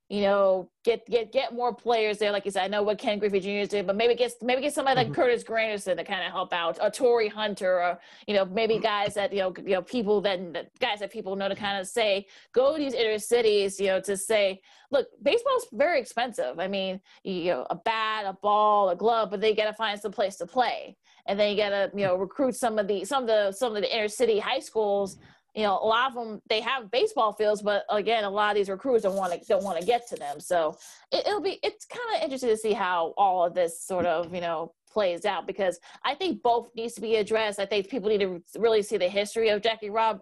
[0.08, 2.32] you know, get get get more players there.
[2.32, 3.48] Like you said, I know what Ken Griffey Jr.
[3.48, 5.14] is doing, but maybe get maybe get somebody like mm-hmm.
[5.14, 8.84] Curtis Granderson to kind of help out, a Torii Hunter, or you know, maybe mm-hmm.
[8.84, 11.86] guys that you know, you know, people that guys that people know to kind of
[11.86, 16.58] say, go to these inner cities, you know, to say, look, baseball's very expensive.
[16.58, 20.00] I mean, you know, a bat, a ball, a glove, but they got to find
[20.00, 23.04] some place to play, and then you got to you know recruit some of the
[23.04, 25.18] some of the some of the inner city high schools
[25.54, 28.56] you know, a lot of them they have baseball fields, but again, a lot of
[28.56, 30.40] these recruits don't want to don't want to get to them.
[30.40, 30.76] So
[31.10, 34.32] it, will be it's kind of interesting to see how all of this sort of
[34.34, 37.58] you know plays out because I think both needs to be addressed.
[37.58, 40.20] I think people need to really see the history of Jackie Rob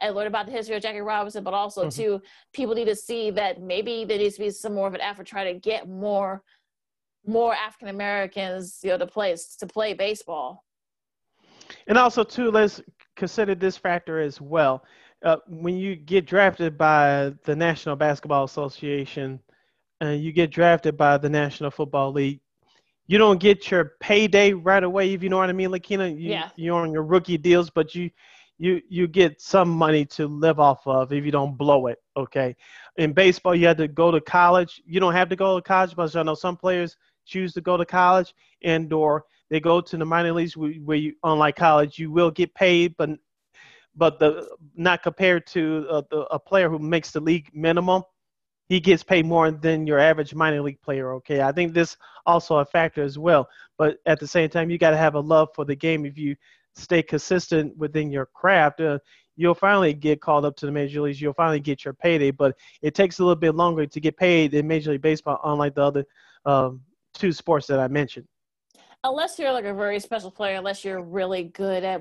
[0.00, 2.02] and learn about the history of Jackie Robinson, but also mm-hmm.
[2.02, 2.22] too
[2.52, 5.26] people need to see that maybe there needs to be some more of an effort
[5.26, 6.42] trying to get more
[7.26, 10.64] more African Americans you know to play to play baseball.
[11.86, 12.80] And also too, let's
[13.18, 14.84] consider this factor as well.
[15.22, 19.40] Uh, when you get drafted by the National Basketball Association
[20.00, 22.40] and you get drafted by the National Football League,
[23.08, 26.08] you don't get your payday right away, if you know what I mean, Lakina.
[26.08, 26.50] You, yeah.
[26.56, 28.10] You're on your rookie deals, but you
[28.58, 31.98] you you get some money to live off of if you don't blow it.
[32.16, 32.54] Okay.
[32.96, 34.82] In baseball, you had to go to college.
[34.86, 37.76] You don't have to go to college, but I know some players choose to go
[37.76, 42.10] to college and or they go to the minor leagues where you, unlike college, you
[42.10, 43.10] will get paid, but
[43.96, 48.02] but the not compared to uh, the, a player who makes the league minimum,
[48.68, 51.14] he gets paid more than your average minor league player.
[51.14, 53.48] Okay, I think this also a factor as well.
[53.76, 56.04] But at the same time, you got to have a love for the game.
[56.04, 56.36] If you
[56.76, 58.98] stay consistent within your craft, uh,
[59.36, 61.20] you'll finally get called up to the major leagues.
[61.20, 62.30] You'll finally get your payday.
[62.30, 65.74] But it takes a little bit longer to get paid in Major League Baseball, unlike
[65.74, 66.04] the other
[66.44, 66.82] um,
[67.14, 68.28] two sports that I mentioned
[69.04, 72.00] unless you're like a very special player, unless you're really good at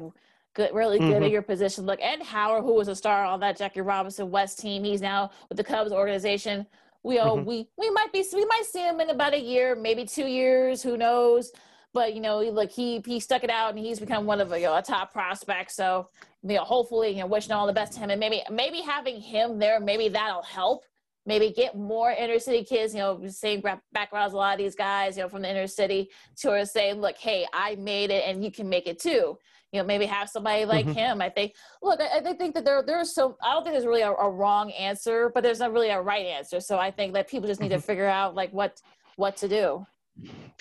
[0.54, 1.24] good, really good mm-hmm.
[1.24, 1.86] at your position.
[1.86, 5.32] Look, Ed Howard, who was a star on that Jackie Robinson West team, he's now
[5.50, 6.66] with the Cubs organization.
[7.04, 7.46] We mm-hmm.
[7.46, 10.82] we we might be we might see him in about a year, maybe two years,
[10.82, 11.52] who knows?
[11.94, 14.60] But you know, like he he stuck it out and he's become one of a,
[14.60, 15.72] you know, a top prospect.
[15.72, 16.10] So
[16.44, 19.22] you know, hopefully, you know, wishing all the best to him, and maybe maybe having
[19.22, 20.84] him there, maybe that'll help
[21.28, 25.18] maybe get more inner city kids, you know, same backgrounds, a lot of these guys,
[25.18, 28.44] you know, from the inner city to are saying, look, hey, I made it and
[28.44, 29.38] you can make it too.
[29.74, 30.98] You know, maybe have somebody like mm-hmm.
[30.98, 31.22] him.
[31.22, 34.02] I think, look, I, I, think that there, there's so, I don't think there's really
[34.02, 36.62] a, a, wrong answer, but there's not really a right answer.
[36.62, 37.82] So I think that people just need mm-hmm.
[37.82, 38.82] to figure out like what,
[39.18, 39.86] what to do.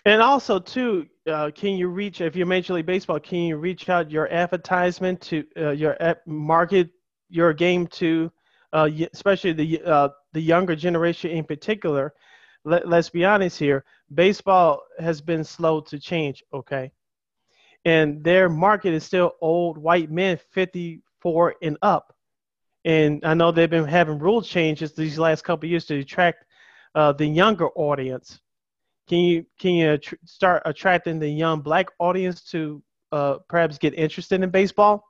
[0.05, 3.21] And also, too, uh, can you reach if you're Major League Baseball?
[3.21, 6.91] Can you reach out your advertisement to uh, your market
[7.29, 8.31] your game to,
[8.77, 12.12] uh, especially the uh, the younger generation in particular,
[12.66, 16.93] let, let's be honest here, baseball has been slow to change, okay?
[17.86, 22.15] And their market is still old white men 54 and up.
[22.85, 26.44] And I know they've been having rule changes these last couple years to attract
[26.94, 28.39] uh, the younger audience.
[29.09, 34.43] Can you can you start attracting the young black audience to uh, perhaps get interested
[34.43, 35.03] in baseball?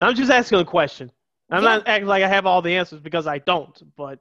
[0.00, 1.10] I'm just asking a question.
[1.50, 1.68] I'm yeah.
[1.68, 4.18] not acting like I have all the answers because I don't, but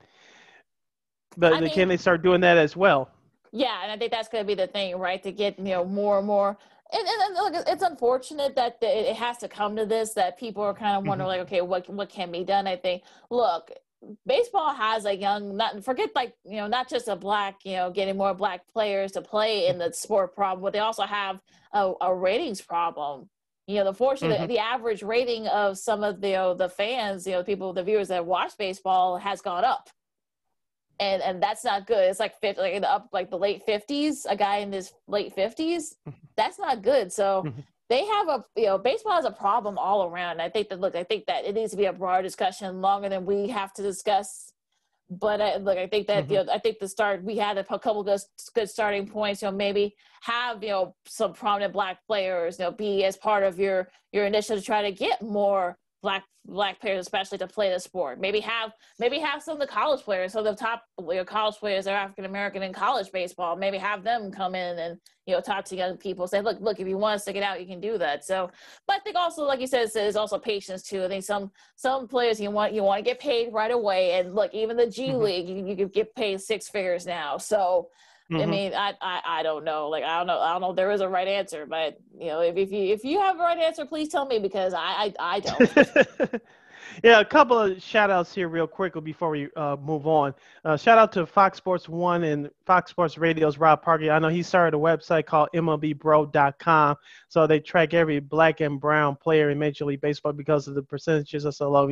[1.37, 3.09] but I mean, can they start doing that as well?
[3.51, 5.21] Yeah, and I think that's going to be the thing, right?
[5.23, 6.57] To get you know more and more.
[6.93, 10.13] And, and, and look, it's unfortunate that the, it has to come to this.
[10.13, 11.39] That people are kind of wondering, mm-hmm.
[11.39, 12.67] like, okay, what what can be done?
[12.67, 13.71] I think, look,
[14.25, 17.89] baseball has a young not forget like you know not just a black you know
[17.89, 21.39] getting more black players to play in the sport problem but they also have
[21.73, 23.27] a, a ratings problem
[23.67, 24.45] you know, the fortune, mm-hmm.
[24.45, 27.83] the, average rating of some of the you know, the fans, you know, people, the
[27.83, 29.89] viewers that watch baseball has gone up,
[30.99, 32.09] and and that's not good.
[32.09, 34.93] It's like 50, like in the up like the late fifties, a guy in his
[35.07, 36.17] late fifties, mm-hmm.
[36.35, 37.11] that's not good.
[37.11, 37.43] So.
[37.45, 37.59] Mm-hmm.
[37.87, 40.41] they have a you know baseball has a problem all around.
[40.41, 43.09] I think that look, I think that it needs to be a broader discussion, longer
[43.09, 44.51] than we have to discuss.
[45.19, 46.33] But I, look, I think that mm-hmm.
[46.33, 48.19] you know, I think the start we had a couple good
[48.53, 49.41] good starting points.
[49.41, 52.59] You know, maybe have you know some prominent black players.
[52.59, 56.23] You know, be as part of your your initiative to try to get more black
[56.45, 58.19] black players especially to play the sport.
[58.19, 61.87] Maybe have maybe have some of the college players so the top your college players
[61.87, 65.65] are african american in college baseball maybe have them come in and you know talk
[65.65, 67.79] to young people say look look if you want to stick it out you can
[67.79, 68.23] do that.
[68.23, 68.51] So
[68.87, 71.03] but i think also like you said there's also patience too.
[71.03, 74.19] I think some some players you want you want to get paid right away.
[74.19, 75.23] And look even the g mm-hmm.
[75.23, 77.39] league you, you can get paid six figures now.
[77.39, 77.89] So
[78.31, 78.41] Mm-hmm.
[78.41, 79.89] I mean, I, I I don't know.
[79.89, 80.39] Like I don't know.
[80.39, 82.93] I don't know if there is a right answer, but you know, if, if you
[82.93, 86.41] if you have a right answer, please tell me because I I, I don't.
[87.03, 90.33] yeah, a couple of shout outs here real quickly before we uh, move on.
[90.63, 94.11] Uh, shout out to Fox Sports One and Fox Sports Radio's Rob Parker.
[94.11, 96.95] I know he started a website called MLBBro.com,
[97.27, 100.83] so they track every black and brown player in Major League Baseball because of the
[100.83, 101.85] percentages of so low.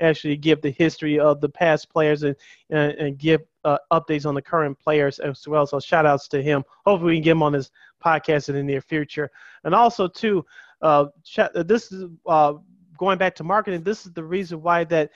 [0.00, 2.36] Actually give the history of the past players and
[2.70, 5.66] and, and give uh, updates on the current players as well.
[5.66, 6.64] So shout outs to him.
[6.84, 7.70] Hopefully we can get him on this
[8.04, 9.30] podcast in the near future.
[9.64, 10.44] And also too,
[10.80, 11.06] uh,
[11.54, 12.54] this is uh,
[12.98, 13.82] going back to marketing.
[13.82, 15.10] This is the reason why that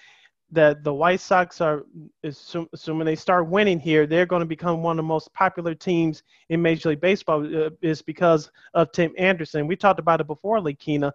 [0.51, 1.85] that the White Sox are
[2.23, 6.23] assuming they start winning here, they're going to become one of the most popular teams
[6.51, 7.43] in Major League Baseball.
[7.43, 9.67] Uh, is because of Tim Anderson.
[9.67, 11.11] We talked about it before, Lakina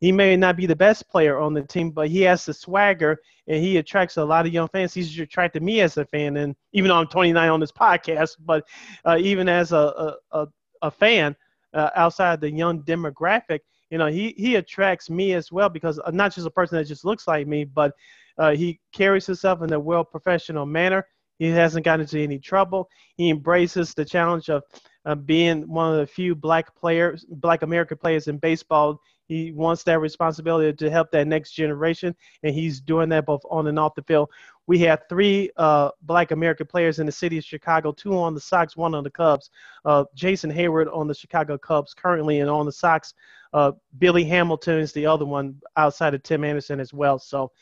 [0.00, 3.20] he may not be the best player on the team, but he has the swagger
[3.46, 4.94] and he attracts a lot of young fans.
[4.94, 8.66] He's attracted me as a fan, and even though I'm 29 on this podcast, but
[9.04, 10.46] uh, even as a a,
[10.82, 11.36] a fan
[11.74, 16.10] uh, outside the young demographic, you know, he he attracts me as well because uh,
[16.12, 17.92] not just a person that just looks like me, but
[18.38, 21.06] uh, he carries himself in a well professional manner.
[21.38, 22.88] He hasn't gotten into any trouble.
[23.16, 24.62] He embraces the challenge of
[25.06, 29.00] uh, being one of the few black players, black American players in baseball
[29.30, 33.68] he wants that responsibility to help that next generation, and he's doing that both on
[33.68, 34.28] and off the field.
[34.66, 38.40] We have three uh, Black American players in the city of Chicago, two on the
[38.40, 39.50] Sox, one on the Cubs.
[39.84, 43.14] Uh, Jason Heyward on the Chicago Cubs currently, and on the Sox,
[43.52, 47.20] uh, Billy Hamilton is the other one outside of Tim Anderson as well.
[47.20, 47.52] So,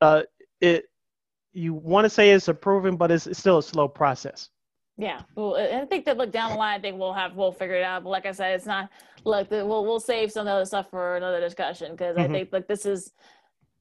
[0.00, 0.22] uh,
[0.60, 0.86] it
[1.52, 4.50] you want to say it's improving, but it's, it's still a slow process.
[4.96, 7.76] Yeah, well, I think that look down the line, I think we'll have we'll figure
[7.76, 8.04] it out.
[8.04, 8.90] But like I said, it's not
[9.24, 9.50] look.
[9.50, 12.30] we'll we'll save some other stuff for another discussion because mm-hmm.
[12.30, 13.12] I think like this is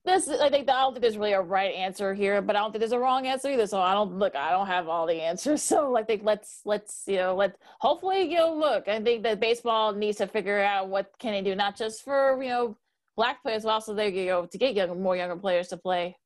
[0.06, 2.72] this I think I don't think there's really a right answer here, but I don't
[2.72, 3.68] think there's a wrong answer either.
[3.68, 5.64] So I don't look, I don't have all the answers.
[5.74, 8.88] So I think let's let's you know let hopefully you know look.
[8.88, 12.42] I think that baseball needs to figure out what can they do, not just for
[12.42, 12.78] you know
[13.16, 16.18] black players, but also they you know to get young, more younger players to play.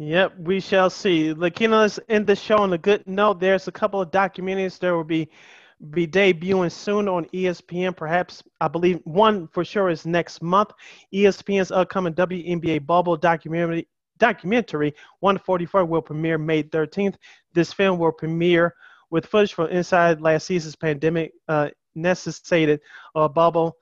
[0.00, 1.34] Yep, we shall see.
[1.34, 3.38] Lakina, let's end the show on a good note.
[3.38, 5.28] There's a couple of documentaries that will be
[5.90, 7.94] be debuting soon on ESPN.
[7.94, 10.70] Perhaps I believe one for sure is next month.
[11.12, 17.16] ESPN's upcoming WNBA bubble documentary documentary 144 will premiere May 13th.
[17.52, 18.74] This film will premiere
[19.10, 22.80] with footage from inside last season's pandemic uh, necessitated
[23.14, 23.76] uh, bubble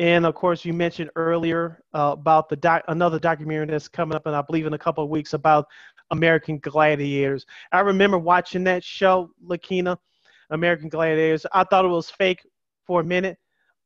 [0.00, 4.24] and of course, you mentioned earlier uh, about the doc- another documentary that's coming up,
[4.24, 5.66] and I believe in a couple of weeks about
[6.10, 7.44] American Gladiators.
[7.70, 9.98] I remember watching that show, Lakina,
[10.48, 11.44] American Gladiators.
[11.52, 12.40] I thought it was fake
[12.86, 13.36] for a minute,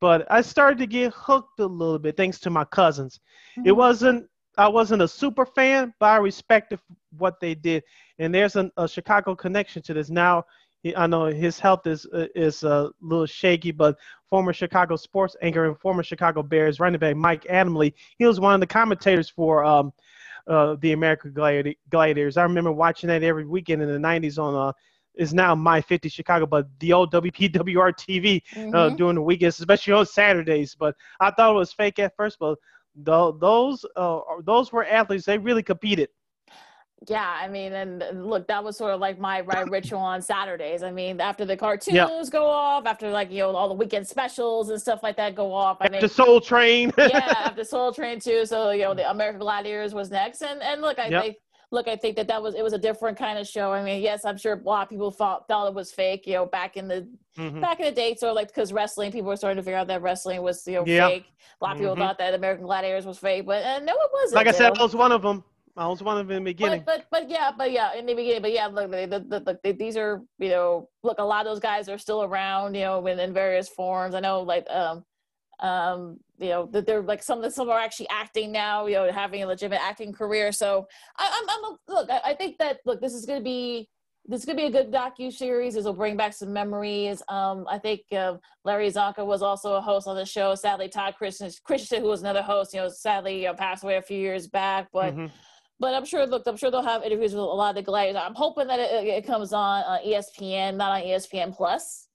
[0.01, 3.19] but I started to get hooked a little bit thanks to my cousins.
[3.59, 3.69] Mm-hmm.
[3.71, 6.79] It wasn't I wasn't a super fan, but I respected
[7.19, 7.83] what they did.
[8.21, 10.11] And there's an, a Chicago connection to this.
[10.11, 10.45] Now
[10.85, 13.97] he, I know his health is uh, is a little shaky, but
[14.29, 18.55] former Chicago sports anchor and former Chicago Bears running back Mike Adamle, he was one
[18.55, 19.93] of the commentators for um,
[20.47, 22.37] uh, the American Gladi- Gladiators.
[22.37, 24.73] I remember watching that every weekend in the '90s on uh,
[25.15, 28.75] is now My 50 Chicago, but the old WPWR TV uh, mm-hmm.
[28.75, 30.77] uh, during the weekends, especially on Saturdays.
[30.79, 32.59] But I thought it was fake at first, but
[32.95, 35.25] the, those uh, those were athletes.
[35.25, 36.11] They really competed
[37.09, 40.83] yeah, I mean, and look, that was sort of like my right ritual on Saturdays.
[40.83, 42.09] I mean, after the cartoons yep.
[42.31, 45.53] go off, after like you know all the weekend specials and stuff like that go
[45.53, 45.79] off.
[45.81, 46.93] I mean, the Soul Train.
[46.97, 48.47] yeah, after Soul Train too.
[48.47, 51.37] So you know, the American Gladiators was next, and and look, I yep.
[51.71, 53.73] look, I think that that was it was a different kind of show.
[53.73, 56.27] I mean, yes, I'm sure a lot of people thought thought it was fake.
[56.27, 57.07] You know, back in the
[57.37, 57.61] mm-hmm.
[57.61, 60.01] back in the day, of like because wrestling, people were starting to figure out that
[60.01, 61.11] wrestling was you know yep.
[61.11, 61.27] fake.
[61.61, 62.03] A lot of people mm-hmm.
[62.03, 64.37] thought that American Gladiators was fake, but uh, no, it wasn't.
[64.37, 65.45] Like I said, I was one of them.
[65.77, 66.85] I was one of them in the beginning.
[66.87, 69.73] But, but, but yeah, but yeah, in the beginning, but yeah, look, the, the, the,
[69.73, 73.05] these are you know, look, a lot of those guys are still around, you know,
[73.07, 74.15] in, in various forms.
[74.15, 75.05] I know, like, um,
[75.61, 79.11] um, you know, that they're like some of some are actually acting now, you know,
[79.11, 80.53] having a legitimate acting career.
[80.53, 80.87] So
[81.19, 83.89] I, am I'm, I'm look, I, I think that look, this is going to be
[84.27, 85.75] this could be a good docu series.
[85.75, 87.23] This will bring back some memories.
[87.29, 90.55] Um, I think uh, Larry Csonka was also a host on the show.
[90.55, 94.03] Sadly, Todd Christensen, who was another host, you know, sadly you know, passed away a
[94.03, 94.89] few years back.
[94.93, 95.27] But mm-hmm.
[95.85, 96.27] But I'm sure.
[96.27, 98.23] Look, I'm sure they'll have interviews with a lot of the gladiators.
[98.25, 102.09] I'm hoping that it, it comes on uh, ESPN, not on ESPN Plus.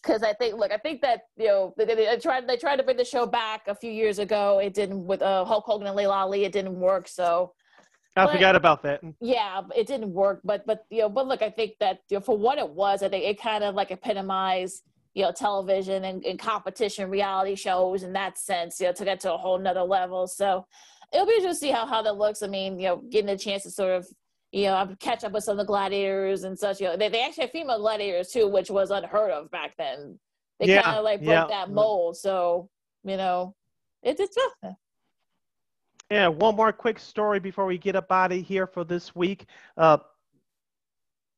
[0.00, 2.84] Because I think, look, I think that you know they, they, tried they tried to
[2.84, 4.60] bring the show back a few years ago.
[4.60, 6.44] It didn't with uh, Hulk Hogan and Laila Ali.
[6.44, 7.08] It didn't work.
[7.08, 7.52] So
[8.14, 9.00] I but, forgot about that.
[9.20, 10.42] Yeah, it didn't work.
[10.44, 13.02] But but you know, but look, I think that you know, for what it was,
[13.02, 14.84] I think it kind of like epitomized
[15.14, 18.78] you know television and, and competition reality shows in that sense.
[18.78, 20.28] You know, took it to a whole nother level.
[20.28, 20.64] So
[21.12, 22.42] it'll be interesting to see how how that looks.
[22.42, 24.06] I mean, you know, getting a chance to sort of
[24.52, 26.80] you know catch up with some of the gladiators and such.
[26.80, 30.18] You know, they they actually have female gladiators too, which was unheard of back then.
[30.60, 31.46] They yeah, kind of like broke yeah.
[31.46, 32.16] that mold.
[32.16, 32.68] So
[33.04, 33.54] you know,
[34.02, 34.36] it's it's.
[36.10, 39.46] Yeah, one more quick story before we get up out of here for this week.
[39.76, 39.98] Uh,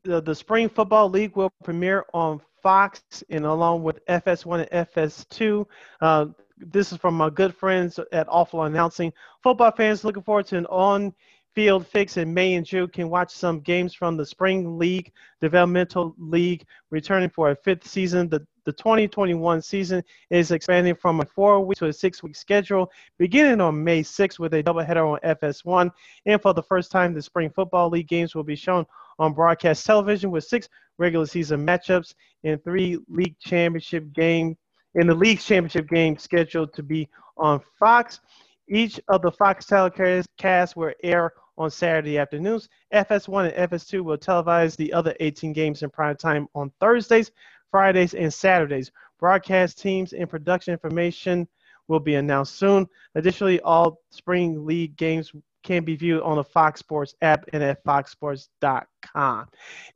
[0.05, 5.67] the, the Spring Football League will premiere on Fox and along with FS1 and FS2.
[6.01, 6.27] Uh,
[6.61, 9.13] this is from my good friends at Awful Announcing.
[9.43, 11.15] Football fans looking forward to an on
[11.55, 16.15] field fix in May and June can watch some games from the Spring League, Developmental
[16.19, 18.29] League, returning for a fifth season.
[18.29, 22.93] The the 2021 season is expanding from a four week to a six week schedule
[23.17, 25.91] beginning on May 6th with a doubleheader on FS1.
[26.27, 28.85] And for the first time, the Spring Football League games will be shown
[29.19, 30.69] on broadcast television with six
[30.99, 32.15] regular season matchups
[32.45, 34.55] and three league championship game
[34.99, 38.21] in the league's championship game scheduled to be on Fox.
[38.69, 42.69] Each of the Fox telecasts will air on Saturday afternoons.
[42.93, 47.33] FS1 and FS2 will televise the other 18 games in prime time on Thursdays.
[47.71, 48.91] Fridays, and Saturdays.
[49.19, 51.49] Broadcast teams and production information
[51.89, 52.87] will be announced soon.
[53.15, 55.33] Additionally, all spring league games
[55.65, 59.47] can be viewed on the Fox Sports app and at foxsports.com.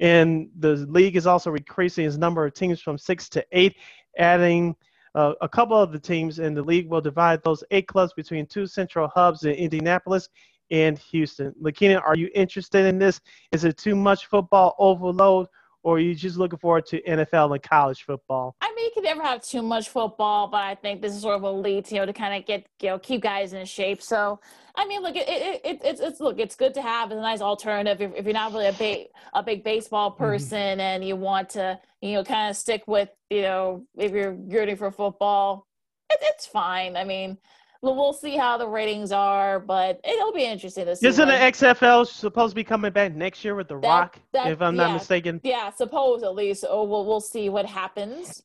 [0.00, 3.76] And the league is also increasing its number of teams from six to eight,
[4.18, 4.74] adding
[5.14, 8.46] uh, a couple of the teams in the league will divide those eight clubs between
[8.46, 10.28] two central hubs in Indianapolis
[10.70, 11.54] and Houston.
[11.60, 13.20] Lakina, are you interested in this?
[13.52, 15.46] Is it too much football overload?
[15.82, 18.54] Or are you just looking forward to NFL and college football?
[18.60, 21.36] I mean, you can never have too much football, but I think this is sort
[21.36, 24.00] of a lead, you know, to kind of get, you know, keep guys in shape.
[24.00, 24.40] So,
[24.76, 27.40] I mean, look, it, it, it it's, it's, look, it's good to have a nice
[27.40, 30.22] alternative if, if you're not really a big, a big baseball mm-hmm.
[30.22, 30.80] person mm-hmm.
[30.80, 34.76] and you want to, you know, kind of stick with, you know, if you're rooting
[34.76, 35.66] for football,
[36.10, 36.96] it, it's fine.
[36.96, 37.38] I mean,
[37.82, 41.08] well, we'll see how the ratings are, but it'll be interesting to see.
[41.08, 44.52] Isn't the XFL supposed to be coming back next year with The that, Rock, that,
[44.52, 45.40] if I'm yeah, not mistaken?
[45.42, 46.54] Yeah, supposedly.
[46.54, 48.40] So oh, we'll we'll see what happens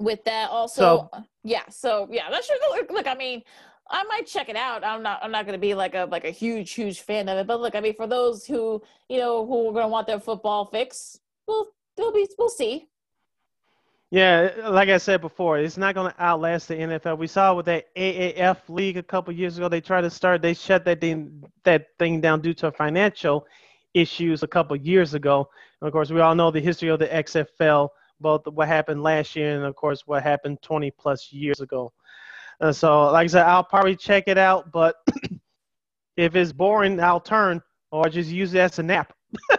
[0.00, 0.50] with that.
[0.50, 1.62] Also, so, yeah.
[1.70, 2.56] So yeah, that's sure.
[2.76, 3.42] Look, look, I mean,
[3.90, 4.82] I might check it out.
[4.82, 5.20] I'm not.
[5.22, 7.46] I'm not going to be like a like a huge huge fan of it.
[7.46, 10.18] But look, I mean, for those who you know who are going to want their
[10.18, 12.88] football fix, we'll we'll be we'll see.
[14.10, 17.18] Yeah, like I said before, it's not going to outlast the NFL.
[17.18, 19.68] We saw with that AAF league a couple years ago.
[19.68, 23.46] They tried to start, they shut that thing that thing down due to financial
[23.94, 25.48] issues a couple years ago.
[25.80, 27.88] And of course, we all know the history of the XFL,
[28.20, 31.92] both what happened last year and of course what happened 20 plus years ago.
[32.60, 34.96] Uh, so, like I said, I'll probably check it out, but
[36.16, 37.60] if it's boring, I'll turn
[37.90, 39.12] or just use it as a nap.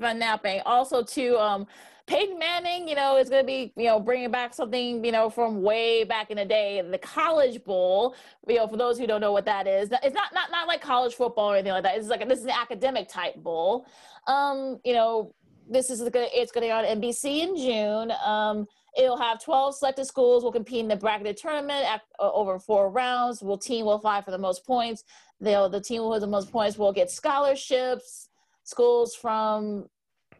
[0.00, 0.60] Fun napping.
[0.64, 1.66] Also, too, um,
[2.06, 5.30] Peyton Manning, you know, is going to be, you know, bringing back something, you know,
[5.30, 8.14] from way back in the day, the College Bowl.
[8.48, 10.80] You know, for those who don't know what that is, it's not not not like
[10.80, 11.96] college football or anything like that.
[11.96, 13.86] It's like this is an academic type bowl.
[14.26, 15.34] Um, you know,
[15.68, 18.12] this is going it's going to be on NBC in June.
[18.24, 18.66] Um,
[18.96, 22.90] it'll have 12 selected schools will compete in the bracketed tournament at, uh, over four
[22.90, 23.42] rounds.
[23.42, 25.04] Will team will fight for the most points.
[25.40, 28.28] They'll the team with the most points will get scholarships.
[28.64, 29.86] Schools from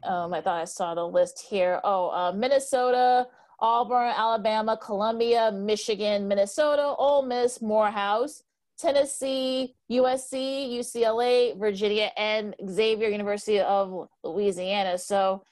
[0.05, 1.81] um, I thought I saw the list here.
[1.85, 3.27] Oh, uh, Minnesota,
[3.61, 8.43] Auburn, Alabama, Columbia, Michigan, Minnesota, Ole Miss, Morehouse,
[8.79, 14.99] Tennessee, USC, UCLA, Virginia, and Xavier University of Louisiana.
[14.99, 15.45] So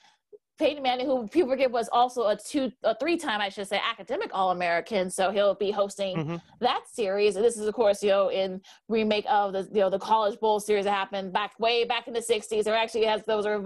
[0.61, 4.31] Peyton Manning, who people forget was also a two, a three-time, I should say, academic
[4.35, 5.09] All-American.
[5.09, 6.37] So he'll be hosting mm-hmm.
[6.61, 7.37] that series.
[7.37, 10.39] And this is, of course, you know, in remake of the, you know, the College
[10.39, 13.65] Bowl series that happened back way back in the '60s, or actually has those are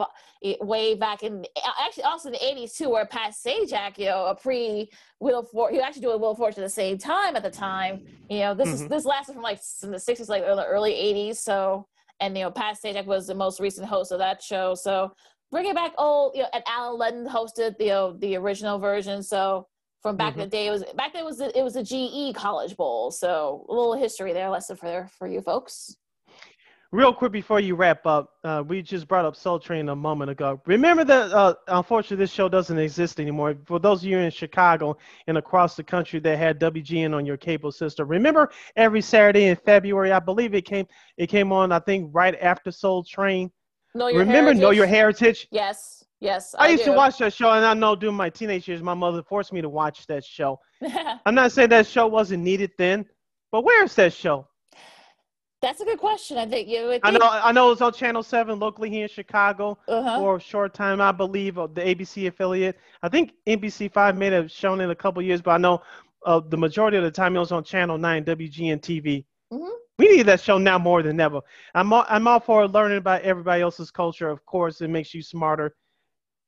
[0.61, 1.45] way back in,
[1.85, 4.89] actually also in the '80s too, where Pat Sajak, you know, a pre
[5.21, 8.05] of Fortune, he actually doing Wheel of Fortune at the same time at the time.
[8.31, 8.85] You know, this mm-hmm.
[8.85, 11.39] is this lasted from like in the '60s, like the early '80s.
[11.39, 11.89] So
[12.21, 14.75] and you know Pat Sajak was the most recent host of that show.
[14.75, 15.13] So
[15.55, 19.23] bringing back old, you know, and Allen Ludden hosted the you know, the original version.
[19.23, 19.69] So
[20.03, 20.41] from back mm-hmm.
[20.41, 23.13] in the day, it was back then it was it was a GE College Bowl.
[23.13, 25.97] So a little history there, lesson for for you folks.
[26.91, 30.31] Real quick before you wrap up, uh, we just brought up Soul Train a moment
[30.31, 30.61] ago.
[30.65, 33.57] Remember that, uh, unfortunately, this show doesn't exist anymore.
[33.65, 37.37] For those of you in Chicago and across the country that had WGN on your
[37.37, 40.87] cable system, remember every Saturday in February, I believe it came
[41.17, 41.73] it came on.
[41.73, 43.51] I think right after Soul Train.
[43.95, 44.61] Know your remember heritage?
[44.61, 45.49] Know Your Heritage?
[45.53, 46.55] Yes, yes.
[46.59, 46.91] I, used do.
[46.91, 49.61] to watch that show, and I know during my teenage years, my mother forced me
[49.63, 50.59] to watch that show.
[51.27, 53.07] I'm not saying that show wasn't needed then,
[53.53, 54.49] but where is that show?
[55.63, 56.37] That's a good question.
[56.37, 56.99] I think you.
[57.05, 57.21] I know.
[57.23, 60.19] I know it's on Channel Seven locally here in Chicago Uh-huh.
[60.19, 61.01] for a short time.
[61.01, 62.77] I believe the ABC affiliate.
[63.03, 65.81] I think NBC Five may have shown it a couple years, but I know
[66.27, 69.25] uh, the majority of the time it was on Channel Nine WGN TV.
[69.53, 69.71] Mhm.
[69.99, 71.41] We need that show now more than ever.
[71.75, 74.29] I'm all, I'm all for learning about everybody else's culture.
[74.29, 75.77] Of course, it makes you smarter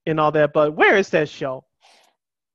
[0.07, 0.53] and all that.
[0.53, 1.65] But where is that show?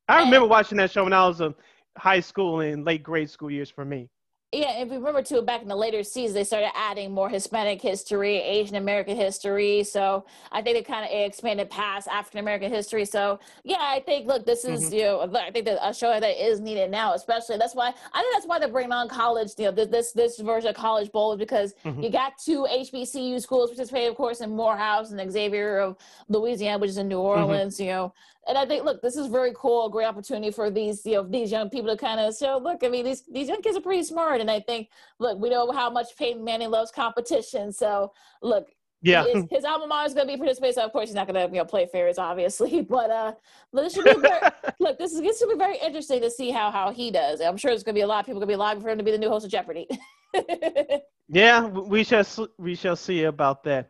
[0.07, 1.55] I remember watching that show when I was in
[1.97, 4.09] high school and late grade school years for me.
[4.53, 7.81] Yeah, if you remember too, back in the later seasons, they started adding more Hispanic
[7.81, 9.81] history, Asian American history.
[9.85, 13.05] So I think they kind of expanded past African American history.
[13.05, 16.45] So yeah, I think look, this is you know, I think that a show that
[16.45, 19.51] is needed now, especially that's why I think that's why they're bringing on college.
[19.57, 22.03] You know, this this, this version of College Bowl is because Mhm.
[22.03, 25.95] you got two HBCU schools participating, of course, in Morehouse and Xavier of
[26.27, 27.79] Louisiana, which is in New Orleans.
[27.79, 28.13] You know,
[28.47, 31.23] and I think, look, this is very cool, a great opportunity for these, you know,
[31.23, 33.81] these young people to kind of show, look, I mean, these these young kids are
[33.81, 34.89] pretty smart, and I think,
[35.19, 38.11] look, we know how much Peyton Manning loves competition, so
[38.41, 38.67] look,
[39.03, 39.25] Yeah.
[39.25, 40.73] his, his alma mater is going to be participating.
[40.75, 43.33] So of course, he's not going to, you know, play fairs, obviously, but uh,
[43.73, 44.41] but this should be very,
[44.79, 47.41] look, this is this should be very interesting to see how how he does.
[47.41, 48.89] I'm sure there's going to be a lot of people going to be lobbying for
[48.89, 49.87] him to be the new host of Jeopardy.
[51.33, 52.25] Yeah, we shall
[52.57, 53.89] we shall see about that.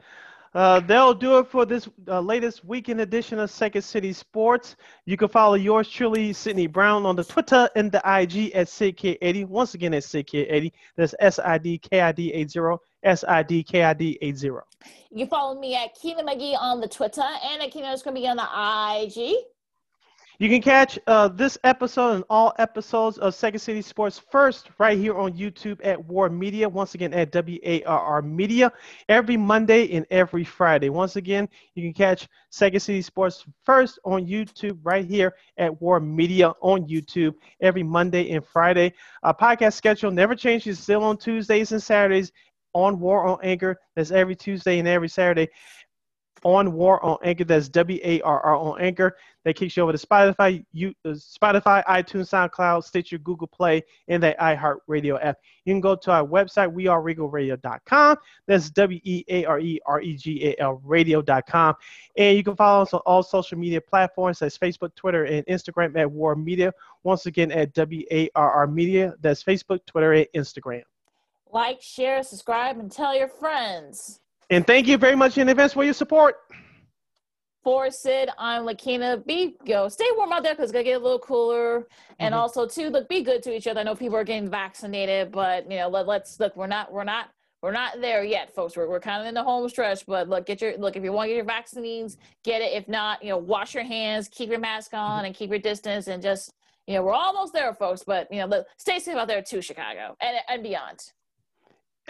[0.54, 4.76] Uh, that'll do it for this uh, latest weekend edition of Second City Sports.
[5.06, 9.48] You can follow yours truly, Sidney Brown, on the Twitter and the IG at SidKid80.
[9.48, 10.72] Once again, at SidKid80.
[10.98, 12.60] That's S I D K I D 80,
[13.04, 14.50] S I D K I D 80.
[15.10, 19.06] You follow me at Keena McGee on the Twitter and at underscore McGee on the
[19.06, 19.36] IG.
[20.42, 24.98] You can catch uh, this episode and all episodes of Second City Sports first right
[24.98, 26.68] here on YouTube at WARR Media.
[26.68, 28.74] Once again, at W A R R Media
[29.08, 30.90] every Monday and every Friday.
[30.90, 36.00] Once again, you can catch Second City Sports first on YouTube right here at WARR
[36.00, 38.96] Media on YouTube every Monday and Friday.
[39.22, 42.32] Our podcast schedule never changes, still on Tuesdays and Saturdays
[42.74, 43.80] on WARR on Anchor.
[43.96, 45.50] That's every Tuesday and every Saturday
[46.44, 47.44] on WARR on Anchor.
[47.44, 49.16] That's W A R R on Anchor.
[49.44, 54.22] That kicks you over to Spotify, you, uh, Spotify, iTunes, SoundCloud, Stitcher, Google Play, and
[54.22, 55.40] the iHeartRadio app.
[55.66, 58.18] You can go to our website, weareregalradio.com.
[58.46, 61.76] That's W E A R E R E G A L radio.com.
[62.18, 64.40] And you can follow us on all social media platforms.
[64.40, 66.72] That's Facebook, Twitter, and Instagram at WARR Media.
[67.04, 69.16] Once again, at W A R R Media.
[69.22, 70.84] That's Facebook, Twitter, and Instagram.
[71.52, 74.21] Like, share, subscribe, and tell your friends.
[74.52, 76.36] And thank you very much in advance for your support.
[77.64, 79.26] For Sid, I'm Lakina.
[79.26, 81.88] Be go, stay warm out there because it's gonna get a little cooler.
[82.20, 82.38] And Mhm.
[82.38, 83.80] also, too, look, be good to each other.
[83.80, 86.56] I know people are getting vaccinated, but you know, let, let's look.
[86.58, 87.30] We're not, we're not,
[87.62, 88.76] we're not there yet, folks.
[88.76, 90.06] We're, we're kind of in the home stretch.
[90.06, 90.98] But look, get your look.
[90.98, 92.74] If you want to get your vaccines, get it.
[92.74, 96.08] If not, you know, wash your hands, keep your mask on, and keep your distance,
[96.08, 96.52] and just
[96.88, 98.04] you know, we're almost there, folks.
[98.04, 101.00] But you know, look, stay safe out there too, Chicago and and beyond.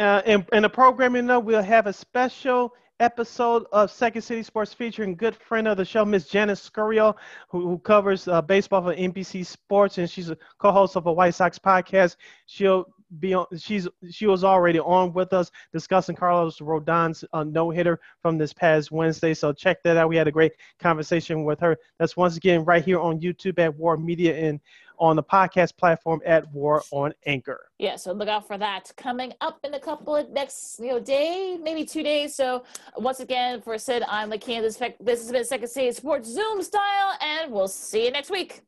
[0.01, 4.73] Uh, in, in the programming note, we'll have a special episode of Second City Sports
[4.73, 7.13] featuring good friend of the show, Miss Janice Scurio,
[7.49, 11.35] who, who covers uh, baseball for NBC Sports, and she's a co-host of a White
[11.35, 12.15] Sox podcast.
[12.47, 12.87] She'll
[13.19, 13.45] be on.
[13.59, 18.53] She's she was already on with us discussing Carlos Rodon's uh, no hitter from this
[18.53, 19.35] past Wednesday.
[19.35, 20.09] So check that out.
[20.09, 21.77] We had a great conversation with her.
[21.99, 24.59] That's once again right here on YouTube at WARR Media and
[25.01, 27.71] on the podcast platform at WARR on Anchor.
[27.79, 30.99] Yeah, so look out for that coming up in a couple of next, you know,
[30.99, 32.35] day, maybe two days.
[32.35, 32.63] So
[32.95, 34.61] once again, for Sid, I'm Lakina.
[34.61, 38.61] This, this has been Second City Sports Zoom style, and we'll see you next week.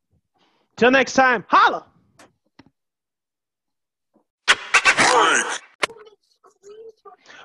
[0.75, 1.85] Till next time, holla!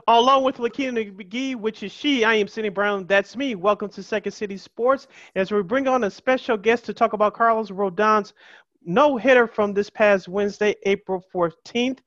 [0.07, 3.07] Along with Lakina McGee, which is she, I am Sidney Brown.
[3.07, 3.55] That's me.
[3.55, 5.07] Welcome to Second City Sports.
[5.35, 8.33] As we bring on a special guest to talk about Carlos Rodon's
[8.89, 11.99] no hitter from this past Wednesday, April 14th.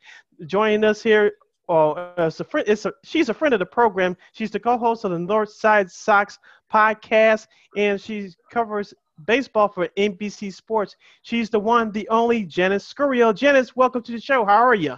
[0.48, 1.34] Joining us here,
[1.70, 4.18] uh, as a friend, it's a, she's a friend of the program.
[4.34, 6.40] She's the co-host of the North Side Sox
[6.74, 7.46] podcast,
[7.78, 8.96] and she covers
[9.28, 10.96] baseball for NBC Sports.
[11.22, 13.34] She's the one, the only Janice Scurio.
[13.34, 14.44] Janice, welcome to the show.
[14.44, 14.98] How are you?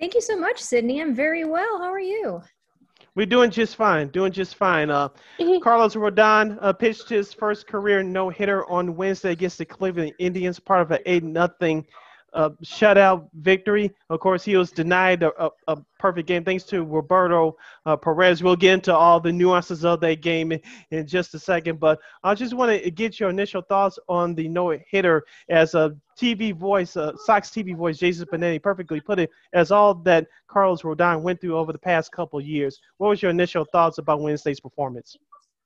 [0.00, 1.02] Thank you so much, Sidney.
[1.02, 1.78] I'm very well.
[1.78, 2.42] How are you?
[3.14, 4.08] We're doing just fine.
[4.08, 4.90] Doing just fine.
[4.90, 5.08] Uh,
[5.62, 10.58] Carlos Rodon uh, pitched his first career no hitter on Wednesday against the Cleveland Indians,
[10.58, 11.86] part of an eight nothing
[12.32, 13.90] a shutout victory.
[14.10, 17.56] Of course, he was denied a, a, a perfect game thanks to Roberto
[17.86, 18.42] uh, Perez.
[18.42, 20.60] We'll get into all the nuances of that game in,
[20.90, 24.48] in just a second, but I just want to get your initial thoughts on the
[24.48, 29.30] no hitter as a TV voice, uh, Sox TV voice, Jason Benetti perfectly put it
[29.52, 32.80] as all that Carlos Rodon went through over the past couple years.
[32.98, 35.16] What was your initial thoughts about Wednesday's performance?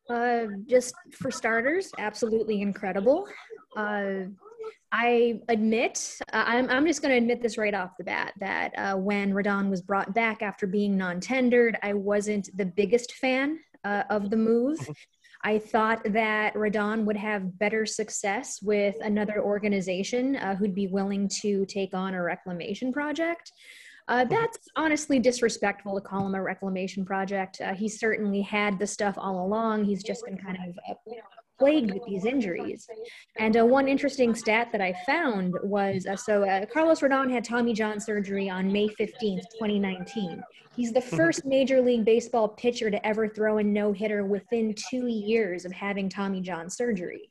[0.09, 3.27] Uh, just for starters, absolutely incredible.
[3.77, 4.27] Uh,
[4.93, 8.73] I admit, uh, I'm, I'm just going to admit this right off the bat that
[8.79, 13.59] uh, when Rodon was brought back after being non tendered, I wasn't the biggest fan
[13.85, 14.79] uh, of the move.
[14.79, 14.93] Mm-hmm.
[15.45, 21.29] I thought that Rodon would have better success with another organization uh, who'd be willing
[21.43, 23.53] to take on a reclamation project.
[24.09, 24.35] Uh, mm-hmm.
[24.35, 27.61] that's honestly disrespectful to call him a reclamation project.
[27.61, 29.85] Uh, he certainly had the stuff all along.
[29.85, 30.95] He's just been kind of uh,
[31.59, 32.89] plagued with these injuries.
[33.39, 37.45] And uh, one interesting stat that I found was uh, so uh, Carlos Rodon had
[37.45, 40.43] Tommy John surgery on May 15th, 2019.
[40.77, 45.07] He's the first Major League Baseball pitcher to ever throw a no hitter within two
[45.07, 47.31] years of having Tommy John surgery.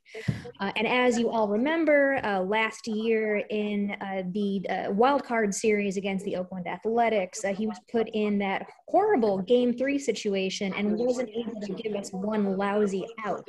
[0.60, 5.98] Uh, and as you all remember, uh, last year in uh, the wild card series
[5.98, 11.30] against the Oakland Athletics, he was put in that horrible game three situation and wasn't
[11.30, 13.48] able to give us one lousy out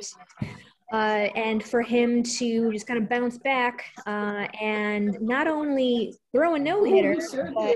[0.93, 6.55] uh, and for him to just kind of bounce back uh, and not only throw
[6.55, 7.15] a no hitter,
[7.53, 7.75] but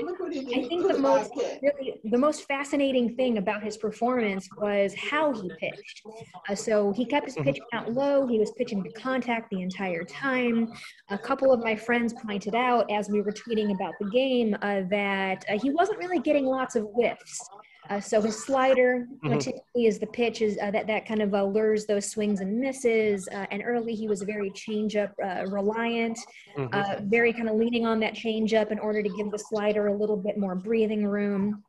[0.56, 1.32] I think the most
[1.62, 6.02] really the most fascinating thing about his performance was how he pitched.
[6.48, 8.28] Uh, so he kept his pitch count low.
[8.28, 10.72] He was pitching to contact the entire time.
[11.10, 14.82] A couple of my friends pointed out as we were tweeting about the game uh,
[14.90, 17.50] that uh, he wasn't really getting lots of whiffs.
[17.90, 19.50] Uh, so his slider mm-hmm.
[19.76, 23.28] is the pitch is uh, that that kind of uh, lures those swings and misses.
[23.32, 26.18] Uh, and early he was very changeup uh, reliant,
[26.58, 26.74] mm-hmm.
[26.74, 29.94] Uh, very kind of leaning on that changeup in order to give the slider a
[29.94, 31.64] little bit more breathing room.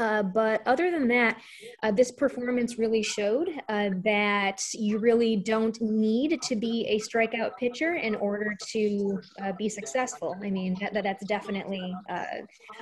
[0.00, 1.38] Uh, but other than that,
[1.82, 7.54] uh, this performance really showed uh, that you really don't need to be a strikeout
[7.58, 10.34] pitcher in order to uh, be successful.
[10.42, 12.24] I mean, that, that that's definitely uh,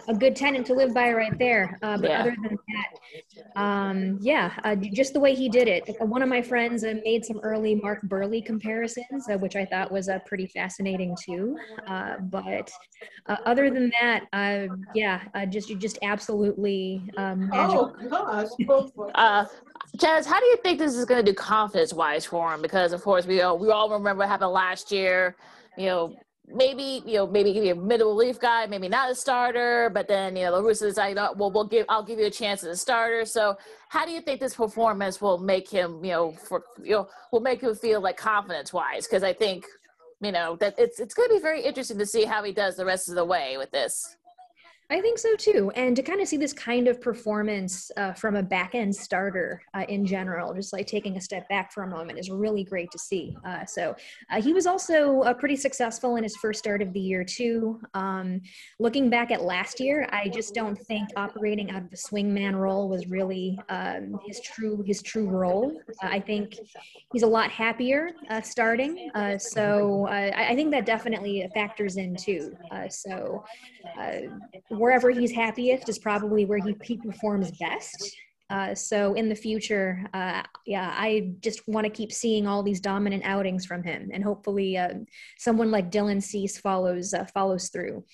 [0.07, 1.77] a good tenant to live by right there.
[1.81, 2.21] but yeah.
[2.21, 5.97] other than that, um, yeah, just the way he did it.
[5.99, 10.23] One of my friends made some early Mark Buehrle comparisons, which I thought was a
[10.25, 11.59] pretty fascinating too.
[12.31, 12.71] but
[13.27, 14.27] other than that,
[14.95, 18.49] yeah, just just absolutely um, oh gosh.
[19.15, 19.45] uh,
[19.97, 22.63] Chaz, how do you think this is going to do confidence wise for him?
[22.63, 25.37] Because of course we all we all remember what happened last year.
[25.77, 26.17] You know,
[26.47, 30.09] maybe you know maybe give you a middle relief guy, maybe not a starter, but
[30.09, 32.69] then you know the Roosters like, well, we'll give I'll give you a chance as
[32.69, 33.25] a starter.
[33.25, 33.57] So
[33.89, 37.41] how do you think this performance will make him you know for you know will
[37.41, 39.07] make him feel like confidence wise?
[39.07, 39.65] Because I think
[40.21, 42.77] you know that it's it's going to be very interesting to see how he does
[42.77, 44.17] the rest of the way with this.
[44.91, 45.71] I think so too.
[45.75, 49.61] And to kind of see this kind of performance uh, from a back end starter
[49.75, 52.91] uh, in general, just like taking a step back for a moment, is really great
[52.93, 53.37] to see.
[53.45, 53.95] Uh, so
[54.31, 57.79] uh, he was also uh, pretty successful in his first start of the year, too.
[57.93, 58.41] Um,
[58.79, 62.89] looking back at last year, I just don't think operating out of the swingman role
[62.89, 65.79] was really um, his true his true role.
[66.03, 66.57] Uh, I think
[67.13, 68.13] he's a lot happier
[68.43, 69.11] starting.
[69.39, 72.57] so I, I, think that definitely factors in too.
[72.89, 73.45] so
[74.79, 78.17] wherever he's happiest is probably where he, he performs best.
[78.51, 82.81] Uh, so in the future, uh, yeah, I just want to keep seeing all these
[82.81, 84.95] dominant outings from him, and hopefully, uh,
[85.37, 88.05] someone like Dylan Cease follows uh, follows through.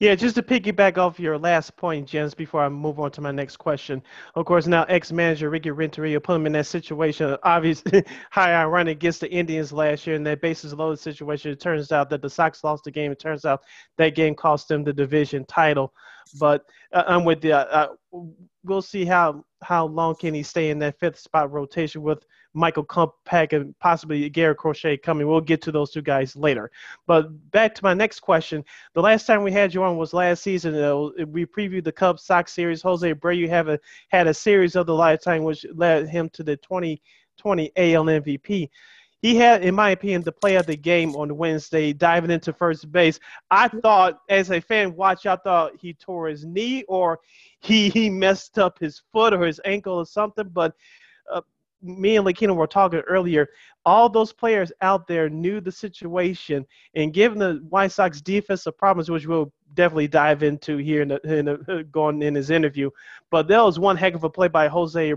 [0.00, 3.30] Yeah, just to piggyback off your last point, Jens, before I move on to my
[3.30, 4.02] next question.
[4.34, 7.36] Of course, now ex-manager Ricky Renteria put him in that situation.
[7.42, 11.50] Obviously, high ironic against the Indians last year in that bases loaded situation.
[11.50, 13.12] It turns out that the Sox lost the game.
[13.12, 13.62] It turns out
[13.98, 15.92] that game cost them the division title.
[16.38, 17.54] But uh, I'm with you.
[17.54, 17.88] Uh,
[18.64, 22.24] we'll see how how long can he stay in that fifth spot rotation with–
[22.54, 25.26] Michael Kopech and possibly Garrett Crochet coming.
[25.26, 26.70] We'll get to those two guys later.
[27.06, 28.64] But back to my next question.
[28.94, 30.74] The last time we had you on was last season.
[30.74, 32.82] Uh, we previewed the Cubs Sox series.
[32.82, 33.78] Jose Abreu have a,
[34.08, 38.68] had a series of the lifetime, which led him to the 2020 AL MVP.
[39.22, 42.90] He had, in my opinion, the play of the game on Wednesday, diving into first
[42.90, 43.20] base.
[43.52, 47.20] I thought, as a fan watch, I thought he tore his knee or
[47.60, 50.48] he he messed up his foot or his ankle or something.
[50.48, 50.74] But
[51.32, 51.42] uh,
[51.82, 53.48] me and Lakina were talking earlier,
[53.86, 59.10] all those players out there knew the situation, and given the White Sox defensive problems,
[59.10, 62.90] which we'll definitely dive into here in, the, in the, going in his interview,
[63.30, 65.16] but that was one heck of a play by Jose uh,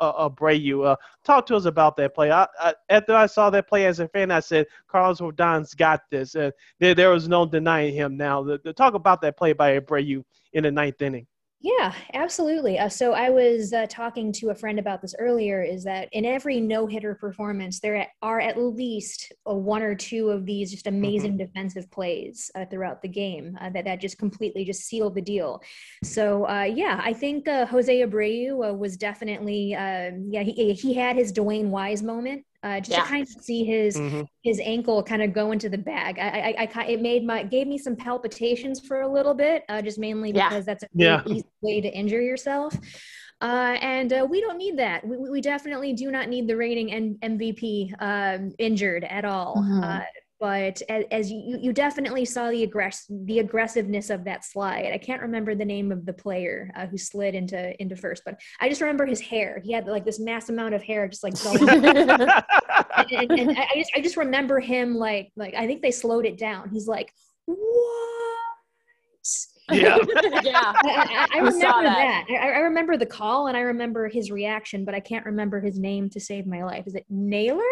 [0.00, 0.86] Abreu.
[0.86, 2.30] Uh, talk to us about that play.
[2.30, 6.02] I, I, after I saw that play as a fan, I said Carlos Rodon's got
[6.10, 6.34] this.
[6.34, 8.16] Uh, there, there was no denying him.
[8.16, 11.26] Now, the, the talk about that play by Abreu in the ninth inning.
[11.60, 12.78] Yeah, absolutely.
[12.78, 15.62] Uh, so I was uh, talking to a friend about this earlier.
[15.62, 20.28] Is that in every no hitter performance, there are at least a one or two
[20.28, 21.46] of these just amazing mm-hmm.
[21.46, 25.62] defensive plays uh, throughout the game uh, that that just completely just sealed the deal.
[26.02, 31.16] So uh, yeah, I think uh, Jose Abreu was definitely um, yeah he he had
[31.16, 33.02] his DeWayne Wise moment uh, just yeah.
[33.02, 34.22] to kind of see his mm-hmm.
[34.42, 36.18] his ankle kind of go into the bag.
[36.18, 39.82] I, I, I, it made my gave me some palpitations for a little bit, uh,
[39.82, 40.60] just mainly because yeah.
[40.60, 41.22] that's a yeah.
[41.26, 42.74] easy way to injure yourself.
[43.40, 45.06] Uh, and uh, we don't need that.
[45.06, 49.56] We, we definitely do not need the reigning and MVP um, injured at all.
[49.56, 50.00] Mm-hmm.
[50.44, 54.90] But as, as, you, you definitely saw the aggress the aggressiveness of that slide.
[54.92, 58.38] I can't remember the name of the player uh, who slid into into first, but
[58.60, 59.62] I just remember his hair.
[59.64, 61.66] He had like this mass amount of hair, just like going.
[61.70, 66.26] and, and, and I just I just remember him like like I think they slowed
[66.26, 66.68] it down.
[66.68, 67.10] He's like,
[67.46, 67.58] what?
[69.72, 69.96] Yeah,
[70.42, 70.74] yeah.
[70.76, 72.24] I, I, I remember that.
[72.28, 72.38] that.
[72.38, 75.78] I, I, remember the call and I remember his reaction, but I can't remember his
[75.78, 76.86] name to save my life.
[76.86, 77.62] Is it Naylor?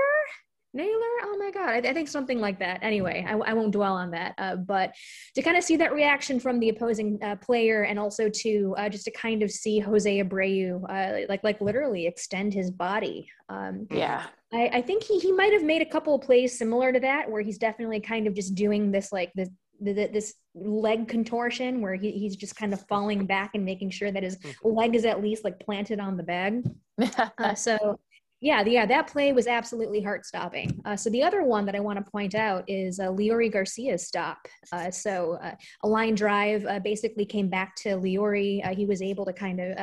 [0.74, 0.90] Naylor?
[1.24, 1.69] Oh my God.
[1.69, 2.78] I, I, think something like that.
[2.82, 4.35] Anyway, I, I won't dwell on that.
[4.39, 4.94] Uh, but
[5.35, 8.89] to kind of see that reaction from the opposing uh, player and also to uh,
[8.89, 13.28] just to kind of see Jose Abreu, uh, like, like literally extend his body.
[13.49, 14.24] Um, yeah.
[14.53, 17.31] I, I think he, he might have made a couple of plays similar to that
[17.31, 19.51] where he's definitely kind of just doing this, like this,
[19.81, 24.23] this leg contortion where he, he's just kind of falling back and making sure that
[24.23, 26.62] his leg is at least like planted on the bag.
[27.39, 27.99] uh, so
[28.43, 30.82] yeah, yeah, that play was absolutely heart stopping.
[30.85, 34.05] Uh, so the other one that I want to point out is uh, Leury Garcia's
[34.05, 34.48] stop.
[34.73, 35.55] Uh, so uh,
[35.85, 38.66] a line drive uh, basically came back to Leury.
[38.66, 39.77] Uh, he was able to kind of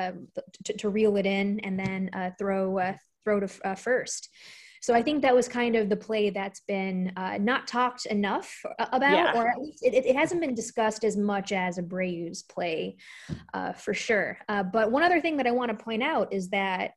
[0.66, 4.28] to, to, reel it in and then throw throw to first.
[4.82, 9.12] So I think that was kind of the play that's been not talked enough about,
[9.12, 9.34] yeah.
[9.36, 12.98] or at least it, it, hasn't been discussed as much as a Abreu's play,
[13.78, 14.38] for sure.
[14.48, 16.92] but one other thing that I want to point out is that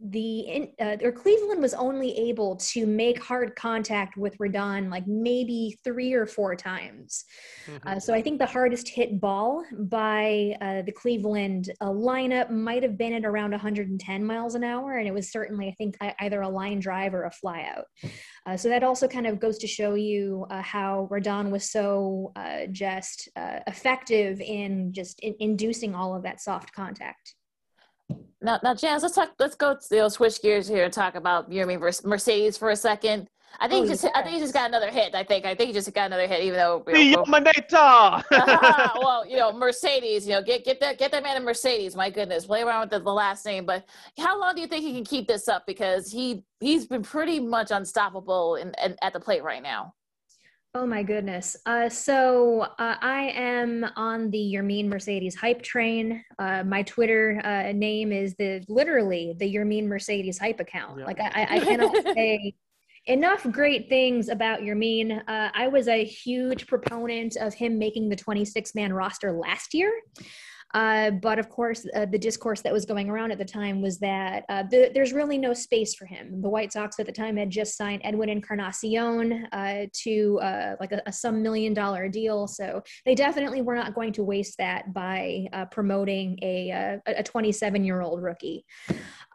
[0.00, 5.76] the uh, or Cleveland was only able to make hard contact with Rodon like maybe
[5.82, 7.24] three or four times.
[7.66, 7.88] Mm-hmm.
[7.88, 12.84] Uh, so I think the hardest hit ball by uh, the Cleveland uh, lineup might
[12.84, 16.42] have been at around 110 miles an hour, and it was certainly I think either
[16.42, 17.84] a line drive or a flyout.
[18.46, 22.32] Uh, so that also kind of goes to show you uh, how Rodon was so
[22.70, 23.28] just
[23.66, 27.34] effective in just in- inducing all of that soft contact.
[28.40, 29.32] Now, now, Janice, let's talk.
[29.38, 29.76] Let's go.
[29.90, 33.28] You know, switch gears here and talk about Yermin versus Mercedes for a second.
[33.60, 34.12] I think oh, just yes.
[34.14, 35.14] I think he just got another hit.
[35.14, 37.24] I think I think he just got another hit, even though you know,
[38.30, 41.96] well, you know, Mercedes, you know, get get that get that man a Mercedes.
[41.96, 43.66] My goodness, play around with the, the, last name.
[43.66, 43.84] But
[44.18, 45.66] how long do you think he can keep this up?
[45.66, 49.94] Because he he's been pretty much unstoppable in, in at the plate right now.
[50.74, 51.56] Oh my goodness.
[51.64, 56.22] Uh, so uh, I am on the Yermin Mercedes hype train.
[56.38, 60.98] Uh, my Twitter uh, name is the literally the Yermin Mercedes hype account.
[60.98, 62.54] Like I, I cannot say
[63.06, 65.22] enough great things about Yermin.
[65.26, 69.90] Uh, I was a huge proponent of him making the 26 man roster last year.
[70.74, 73.98] Uh, but of course, uh, the discourse that was going around at the time was
[73.98, 76.42] that uh, the, there's really no space for him.
[76.42, 80.92] The White Sox at the time had just signed Edwin Encarnacion uh, to uh, like
[80.92, 84.92] a, a, some million dollar deal, so they definitely were not going to waste that
[84.92, 88.64] by promoting a, a 27 year old rookie.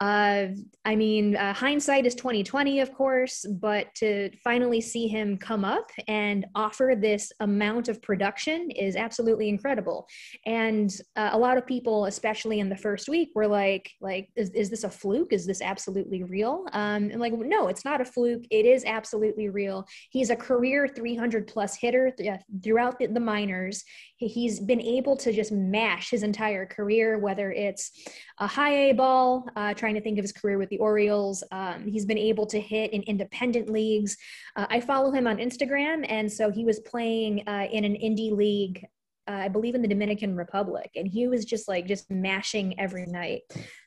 [0.01, 0.47] Uh,
[0.83, 5.91] I mean, uh, hindsight is 2020, of course, but to finally see him come up
[6.07, 10.07] and offer this amount of production is absolutely incredible.
[10.45, 10.93] And
[11.23, 14.69] uh, a lot of people, especially in the first week, were like, "Like, is, is
[14.69, 15.31] this a fluke?
[15.31, 18.43] Is this absolutely real?" Um, and like, no, it's not a fluke.
[18.51, 19.85] It is absolutely real.
[20.09, 23.83] He's a career 300 plus hitter th- throughout the, the minors.
[24.17, 27.91] He's been able to just mash his entire career, whether it's
[28.39, 31.43] a high A ball, uh, trying to think of his career with the Orioles.
[31.51, 34.17] Um, he's been able to hit in independent leagues.
[34.55, 38.31] Uh, I follow him on Instagram, and so he was playing uh, in an indie
[38.31, 38.85] league
[39.27, 43.05] uh, I believe in the Dominican Republic, and he was just like just mashing every
[43.05, 43.41] night.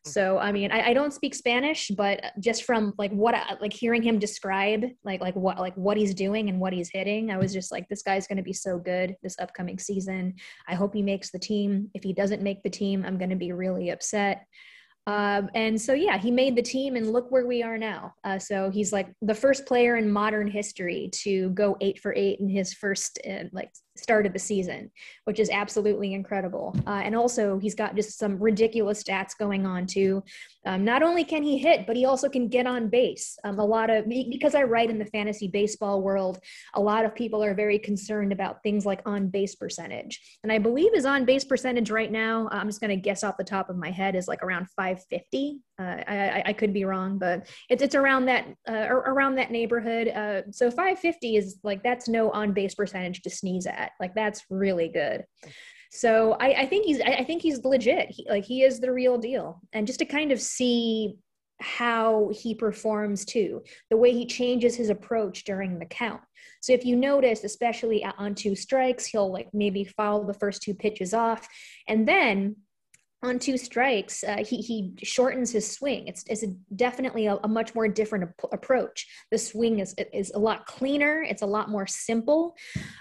[0.04, 3.72] So I mean, I, I, don't speak Spanish, but just from like what I, like
[3.72, 7.36] hearing him describe like like what like what he's doing and what he's hitting, I
[7.36, 10.34] was just like, this guy's going to be so good this upcoming season.
[10.68, 11.90] I hope he makes the team.
[11.92, 14.46] If he doesn't make the team, I'm going to be really upset.
[15.08, 18.14] Um, and so, yeah, he made the team, and look where we are now.
[18.24, 22.40] Uh, so he's like the first player in modern history to go eight for eight
[22.40, 24.90] in his first uh, like start of the season,
[25.24, 26.74] which is absolutely incredible.
[26.86, 30.22] Uh, and also, he's got just some ridiculous stats going on too.
[30.64, 33.38] Um, not only can he hit, but he also can get on base.
[33.44, 36.40] Um, a lot of because I write in the fantasy baseball world,
[36.74, 40.20] a lot of people are very concerned about things like on base percentage.
[40.42, 43.36] And I believe his on base percentage right now, I'm just going to guess off
[43.36, 45.60] the top of my head, is like around 550.
[45.78, 50.08] Uh, I, I, could be wrong, but it's it's around that uh, around that neighborhood.
[50.08, 53.90] Uh, so 550 is like that's no on base percentage to sneeze at.
[54.00, 55.24] Like that's really good.
[55.90, 58.08] So I, I think he's I, think he's legit.
[58.10, 59.60] He, like he is the real deal.
[59.74, 61.16] And just to kind of see
[61.60, 66.20] how he performs too, the way he changes his approach during the count.
[66.60, 70.74] So if you notice, especially on two strikes, he'll like maybe foul the first two
[70.74, 71.46] pitches off,
[71.88, 72.56] and then
[73.22, 76.06] on two strikes, uh, he, he shortens his swing.
[76.06, 79.06] It's, it's a, definitely a, a, much more different ap- approach.
[79.30, 81.22] The swing is, is a lot cleaner.
[81.22, 82.54] It's a lot more simple.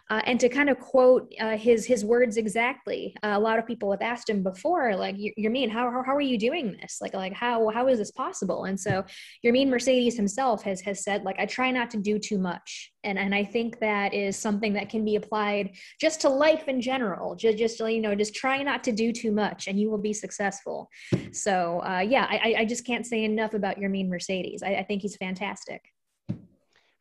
[0.09, 3.67] Uh, and to kind of quote uh, his, his words exactly, uh, a lot of
[3.67, 6.99] people have asked him before, like, Yermin, how, how, how are you doing this?
[7.01, 8.65] Like, like how, how is this possible?
[8.65, 9.03] And so
[9.45, 13.19] Yermin Mercedes himself has, has said, like, I try not to do too much and
[13.19, 17.35] and I think that is something that can be applied just to life in general.
[17.35, 20.13] Just just you know, just try not to do too much, and you will be
[20.13, 20.89] successful.
[21.31, 24.61] So uh, yeah, I, I just can't say enough about Yermin Mercedes.
[24.63, 25.81] I, I think he's fantastic.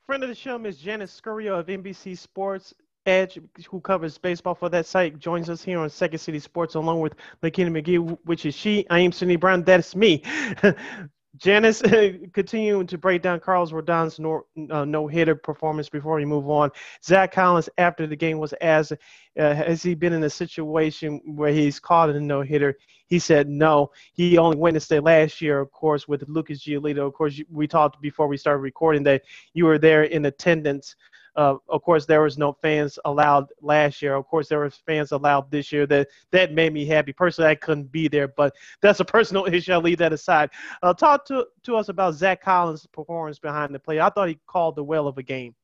[0.07, 0.79] Friend of the show, Ms.
[0.79, 2.75] Janice Scurio of NBC Sports.
[3.07, 7.01] Edge, who covers baseball for that site, joins us here on Second City Sports along
[7.01, 8.87] with Lakina McGee, which is she.
[8.89, 9.63] I am Sidney Brown.
[9.63, 10.23] That's me.
[11.37, 11.83] Janice,
[12.33, 16.71] continuing to break down Carlos Rodon's no, uh, no hitter performance before we move on.
[17.03, 21.53] Zack Collins, after the game, was asked, uh, Has he been in a situation where
[21.53, 22.77] he's caught in a no hitter?
[23.07, 23.91] He said no.
[24.13, 27.07] He only witnessed it last year, of course, with Lucas Giolito.
[27.07, 30.97] Of course, we talked before we started recording that you were there in attendance
[31.37, 34.15] uh, of course, there was no fans allowed last year.
[34.15, 35.87] Of course, there was fans allowed this year.
[35.87, 37.13] That that made me happy.
[37.13, 39.73] Personally, I couldn't be there, but that's a personal issue.
[39.73, 40.51] I'll leave that aside.
[40.83, 44.01] Uh, talk to to us about Zack Collins' performance behind the plate.
[44.01, 45.55] I thought he called the well of a game.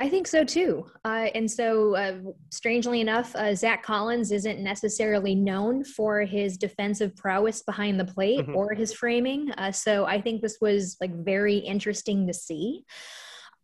[0.00, 0.86] I think so too.
[1.04, 2.14] Uh, and so, uh,
[2.50, 8.40] strangely enough, uh, Zack Collins isn't necessarily known for his defensive prowess behind the plate
[8.40, 8.56] mm-hmm.
[8.56, 9.50] or his framing.
[9.52, 12.86] Uh, so, I think this was like very interesting to see.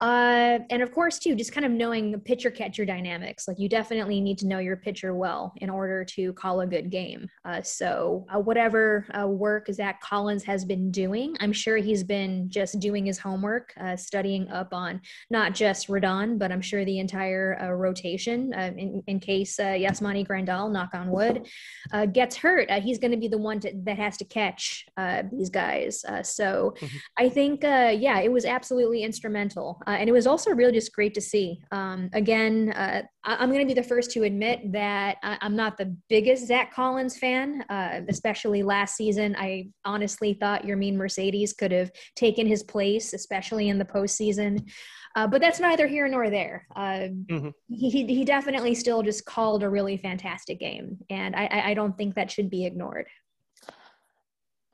[0.00, 3.48] Uh, and of course, too, just kind of knowing the pitcher catcher dynamics.
[3.48, 6.90] Like you definitely need to know your pitcher well in order to call a good
[6.90, 7.28] game.
[7.44, 12.50] Uh, so, uh, whatever uh, work Zack Collins has been doing, I'm sure he's been
[12.50, 15.00] just doing his homework, uh, studying up on
[15.30, 20.70] not just Rodon, but I'm sure the entire uh, rotation in, in, case Yasmani Grandal,
[20.70, 21.48] knock on wood,
[22.12, 22.70] gets hurt.
[22.70, 24.84] he's going to be the one to, that has to catch
[25.32, 26.00] these guys.
[26.22, 26.96] so, mm-hmm.
[27.16, 29.80] I think, yeah, it was absolutely instrumental.
[29.86, 31.60] Uh, and it was also really just great to see.
[31.70, 35.54] Um, again, uh, I- am going to be the first to admit that I- am
[35.54, 39.36] not the biggest Zack Collins fan, uh, especially last season.
[39.38, 44.68] I honestly thought Yermin Mercedes could have taken his place, especially in the postseason.
[45.14, 46.66] Uh, but that's neither here nor there.
[46.76, 47.48] Uh, mm-hmm.
[47.68, 50.98] he, he definitely still just called a really fantastic game.
[51.08, 53.06] And I, I don't think that should be ignored.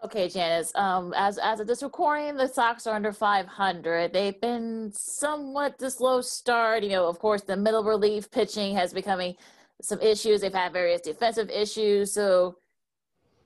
[0.04, 0.72] Okay, Janice.
[0.74, 4.12] Um, as as of this recording, the Sox are under 500.
[4.12, 6.82] They've been somewhat the slow start.
[6.82, 9.36] You know, of course, the middle relief pitching has becoming
[9.80, 10.40] some issues.
[10.40, 12.12] They've had various defensive issues.
[12.12, 12.56] So,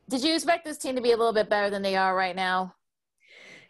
[0.09, 2.35] did you expect this team to be a little bit better than they are right
[2.35, 2.75] now?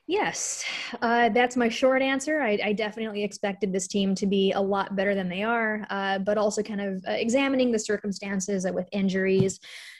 [0.08, 0.64] Yes,
[1.02, 2.40] uh, that's my short answer.
[2.40, 6.20] I, I, definitely expected this team to be a lot better than they are, uh,
[6.20, 9.58] but also kind of uh, examining the circumstances with injuries.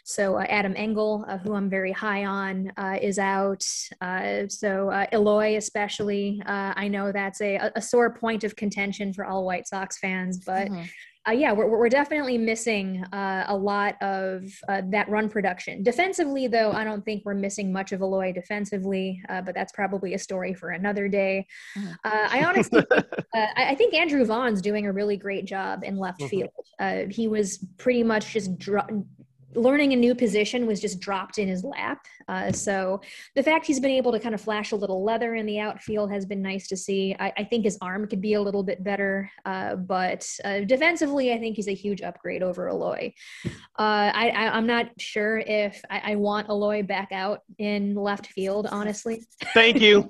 [0.09, 3.63] So uh, Adam Engel, uh, who I'm very high on, uh, is out.
[3.63, 9.67] so Eloy, especially, I know that's a, a sore point of contention for all White
[9.67, 10.69] Sox fans, but.
[10.69, 10.85] Mm-hmm
[11.29, 15.83] uh, yeah, we're, we're definitely missing uh, a lot of uh, that run production.
[15.83, 20.15] Defensively, though, I don't think we're missing much of Eloy defensively, uh, but that's probably
[20.15, 21.47] a story for another day.
[21.77, 21.93] Mm-hmm.
[22.05, 23.03] Uh, I honestly, uh,
[23.35, 26.49] I, think Andrew Vaughn's doing a really great job in left mm-hmm.
[26.89, 27.13] field.
[27.13, 29.05] he was pretty much just dro-
[29.57, 32.07] learning a new position was just dropped in his lap.
[32.29, 33.01] Uh, so
[33.35, 36.11] the fact he's been able to kind of flash a little leather in the outfield
[36.11, 37.15] has been nice to see.
[37.19, 41.33] I, I think his arm could be a little bit better, uh, but uh, defensively,
[41.33, 43.13] I think he's a huge upgrade over Eloy.
[43.79, 48.67] Uh, I, am not sure if I, I, want Eloy back out in left field,
[48.71, 49.23] honestly.
[49.55, 50.09] Thank you.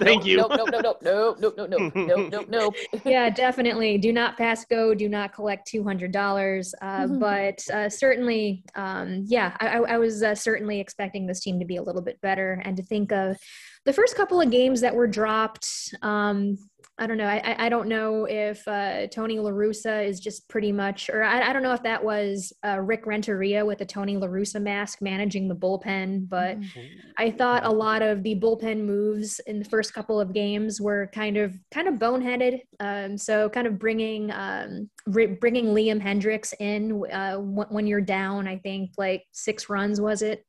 [0.00, 0.38] Thank you.
[0.38, 2.74] Nope, nope, nope, nope, nope, nope, nope, nope, nope, nope.
[3.04, 3.98] yeah, definitely.
[3.98, 4.94] Do not pass go.
[4.94, 6.72] Do not collect $200.
[6.80, 7.18] Uh, mm-hmm.
[7.18, 11.76] But uh, certainly, um, yeah, I, I was uh, certainly expecting this team to be
[11.76, 13.36] a little bit better and to think of
[13.84, 15.68] the first couple of games that were dropped,
[16.02, 16.56] um,
[17.00, 17.26] I don't know.
[17.26, 21.52] I, I don't know if uh, Tony LaRussa is just pretty much, or I, I
[21.54, 25.54] don't know if that was uh, Rick Renteria with the Tony LaRussa mask managing the
[25.54, 26.80] bullpen, but mm-hmm.
[27.16, 31.08] I thought a lot of the bullpen moves in the first couple of games were
[31.14, 32.60] kind of kind of boneheaded.
[32.80, 38.58] Um, so kind of bringing um, bringing Liam Hendriks in uh, when you're down, I
[38.58, 40.44] think like six runs was it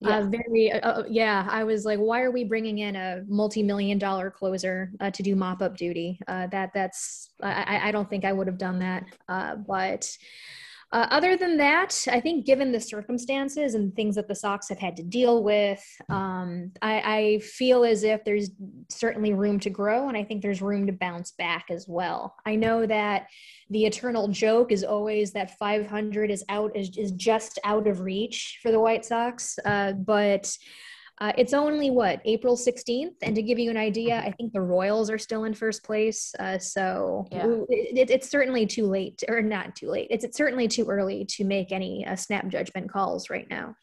[0.00, 0.18] yeah.
[0.18, 3.98] Uh, very uh, uh, yeah i was like why are we bringing in a multi-million
[3.98, 8.32] dollar closer uh, to do mop-up duty uh, that that's I, I don't think i
[8.32, 9.04] would have done that
[10.90, 14.78] uh, other than that, I think given the circumstances and things that the Sox have
[14.78, 18.50] had to deal with, um, I, I, feel as if there's
[18.88, 22.34] certainly room to grow, and I think there's room to bounce back as well.
[22.46, 23.26] I know that
[23.68, 28.58] the eternal joke is always that 500 is out is, is just out of reach
[28.62, 30.50] for the White Sox, uh, but.
[31.20, 34.60] Uh, it's only what April 16th, and to give you an idea, I think the
[34.60, 36.32] Royals are still in first place.
[36.38, 37.44] Uh, so yeah.
[37.68, 40.08] it, it's certainly too late, or not too late.
[40.10, 43.74] It's, it's certainly too early to make any uh, snap judgment calls right now.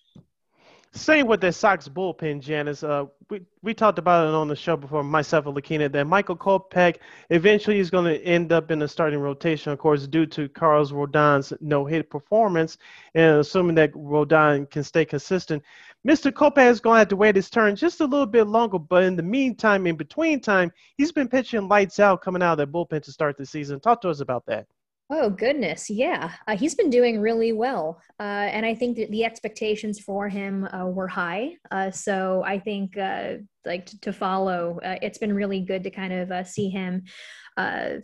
[0.95, 2.81] Same with the Sox bullpen, Janice.
[2.81, 6.37] Uh, we, we talked about it on the show before, myself and Lakina, that Michael
[6.37, 6.97] Kopech
[7.31, 10.93] eventually is going to end up in the starting rotation, of course, due to Carlos
[10.93, 12.77] Rodon's no-hit performance,
[13.13, 15.61] and assuming that Rodon can stay consistent.
[16.07, 16.31] Mr.
[16.31, 19.03] Kopech is going to have to wait his turn just a little bit longer, but
[19.03, 22.71] in the meantime, in between time, he's been pitching lights out coming out of that
[22.71, 23.81] bullpen to start the season.
[23.81, 24.65] Talk to us about that.
[25.11, 29.23] Oh goodness, yeah, uh, he's been doing really well, uh, and I think that the
[29.23, 31.57] expectations for him uh, were high.
[31.69, 33.33] Uh, so I think, uh,
[33.67, 37.03] like to, to follow, uh, it's been really good to kind of see him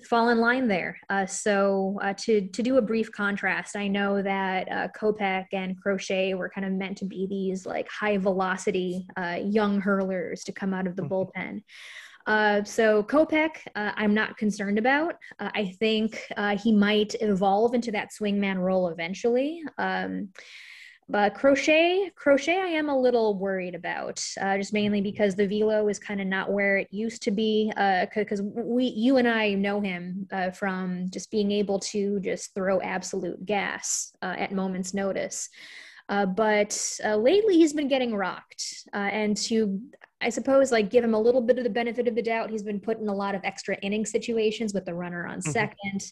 [0.07, 0.99] fall in line there.
[1.27, 6.49] so to to do a brief contrast, I know that uh, Kopech and Crochet were
[6.49, 9.07] kind of meant to be these like high velocity
[9.39, 11.13] young hurlers to come out of the mm-hmm.
[11.13, 11.61] bullpen.
[12.27, 15.15] Uh, so Kopech, uh, I'm not concerned about.
[15.39, 19.63] Uh, I think uh, he might evolve into that swingman role eventually.
[19.77, 20.29] Um,
[21.09, 25.89] but crochet, crochet, I am a little worried about, uh, just mainly because the velo
[25.89, 27.69] is kind of not where it used to be.
[28.15, 33.45] Because we, you and I know him from just being able to just throw absolute
[33.45, 35.49] gas at moment's notice.
[36.11, 38.87] Uh, but uh, lately he's been getting rocked.
[38.93, 39.79] Uh, and to
[40.21, 42.49] I suppose like give him a little bit of the benefit of the doubt.
[42.49, 45.51] He's been put in a lot of extra inning situations with the runner on mm-hmm.
[45.51, 46.11] second,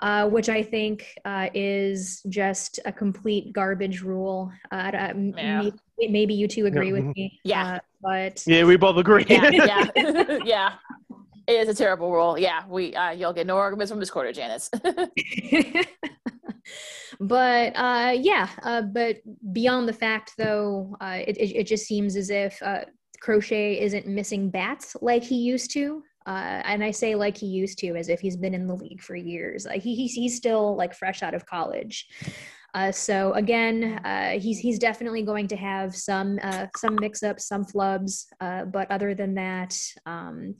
[0.00, 4.52] uh, which I think uh, is just a complete garbage rule.
[4.70, 5.12] Uh, yeah.
[5.14, 6.92] maybe, maybe, you two agree yeah.
[6.92, 7.40] with me.
[7.44, 9.24] Yeah, uh, but yeah, we both agree.
[9.28, 9.88] yeah, yeah.
[10.44, 10.72] yeah.
[11.46, 12.38] It is a terrible rule.
[12.38, 14.70] Yeah, we uh, you'll get no arguments from this quarter, Janice.
[17.20, 19.18] but uh, yeah, uh, but
[19.52, 22.84] beyond the fact, though, uh, it, it, it, just seems as if uh,
[23.22, 26.02] Crochet isn't missing bats like he used to.
[26.26, 29.00] Uh, and I say like he used to, as if he's been in the league
[29.00, 29.64] for years.
[29.64, 32.08] Uh, he, he's, he's still like fresh out of college.
[32.74, 37.64] Uh, so again, uh, he's he's definitely going to have some uh, some mix-ups, some
[37.64, 40.54] flubs, uh, but other than that, um,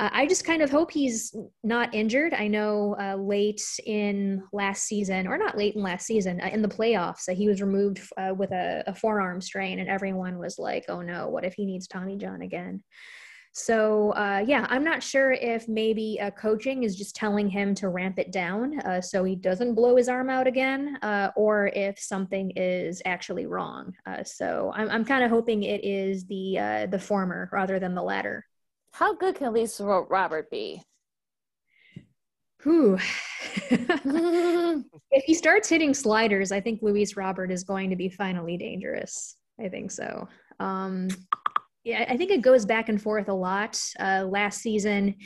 [0.00, 2.32] uh, I just kind of hope he's not injured.
[2.32, 6.62] I know uh, late in last season, or not late in last season, uh, in
[6.62, 10.58] the playoffs, uh, he was removed uh, with a, a, forearm strain, and everyone was
[10.58, 12.82] like, "Oh no, what if he needs Tommy John again?"
[13.52, 18.18] So uh, yeah, I'm not sure if maybe coaching is just telling him to ramp
[18.18, 20.96] it down so he doesn't blow his arm out again,
[21.36, 23.92] or if something is actually wrong.
[24.24, 28.46] so I'm, I'm kind of hoping it is the the former rather than the latter.
[28.92, 30.82] How good can Luis Robert be?
[32.62, 32.98] Whew.
[33.70, 39.36] if he starts hitting sliders, I think Luis Robert is going to be finally dangerous.
[39.60, 40.28] I think so.
[40.58, 41.08] Um,
[41.84, 43.80] yeah, I think it goes back and forth a lot.
[43.98, 45.16] Uh, last season,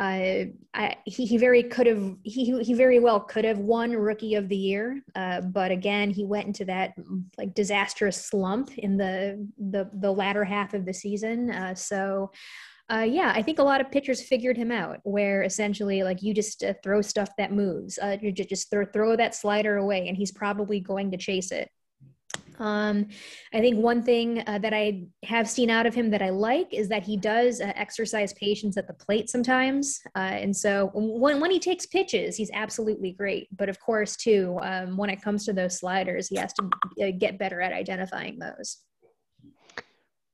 [0.00, 4.34] uh, I, he, he very could have he he very well could have won Rookie
[4.34, 6.94] of the Year, uh, but again he went into that
[7.36, 11.50] like disastrous slump in the the the latter half of the season.
[11.50, 12.32] Uh, so
[12.92, 16.34] uh, yeah, I think a lot of pitchers figured him out, where essentially, like, you
[16.34, 17.98] just uh, throw stuff that moves.
[17.98, 21.70] Uh, you just throw, throw that slider away, and he's probably going to chase it.
[22.58, 23.08] Um,
[23.52, 26.72] I think one thing uh, that I have seen out of him that I like
[26.72, 30.00] is that he does uh, exercise patience at the plate sometimes.
[30.14, 33.48] Uh, and so when, when he takes pitches, he's absolutely great.
[33.56, 36.70] But of course, too, um, when it comes to those sliders, he has to
[37.02, 38.78] uh, get better at identifying those.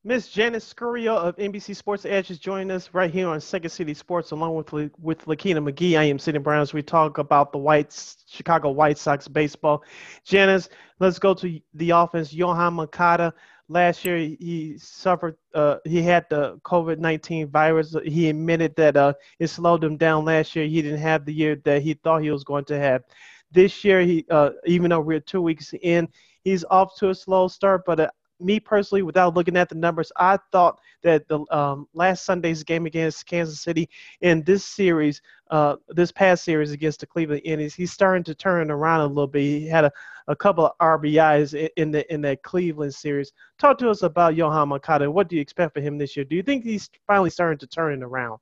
[0.05, 3.93] Miss Janice Scurio of NBC Sports Edge is joining us right here on Second City
[3.93, 5.99] Sports, along with with Lakina McGee.
[5.99, 6.73] I am Sidney Browns.
[6.73, 7.93] We talk about the White
[8.25, 9.83] Chicago White Sox baseball.
[10.23, 10.69] Janice,
[10.99, 12.33] let's go to the offense.
[12.33, 13.33] Yoan Moncada
[13.67, 15.35] last year he suffered.
[15.53, 17.93] Uh, he had the COVID nineteen virus.
[18.05, 20.65] He admitted that uh, it slowed him down last year.
[20.65, 23.03] He didn't have the year that he thought he was going to have.
[23.51, 26.07] This year, he uh, even though we're two weeks in,
[26.45, 27.81] he's off to a slow start.
[27.85, 28.09] But uh,
[28.39, 32.85] me personally, without looking at the numbers, I thought that the um, last Sunday's game
[32.85, 33.89] against Kansas City
[34.21, 35.21] in this series,
[35.51, 39.27] uh, this past series against the Cleveland Indians, he's starting to turn around a little
[39.27, 39.41] bit.
[39.41, 39.91] He had a,
[40.27, 43.31] a couple of RBIs in the in that Cleveland series.
[43.57, 45.09] Talk to us about Yoan Moncada.
[45.09, 46.25] What do you expect for him this year?
[46.25, 48.39] Do you think he's finally starting to turn it around?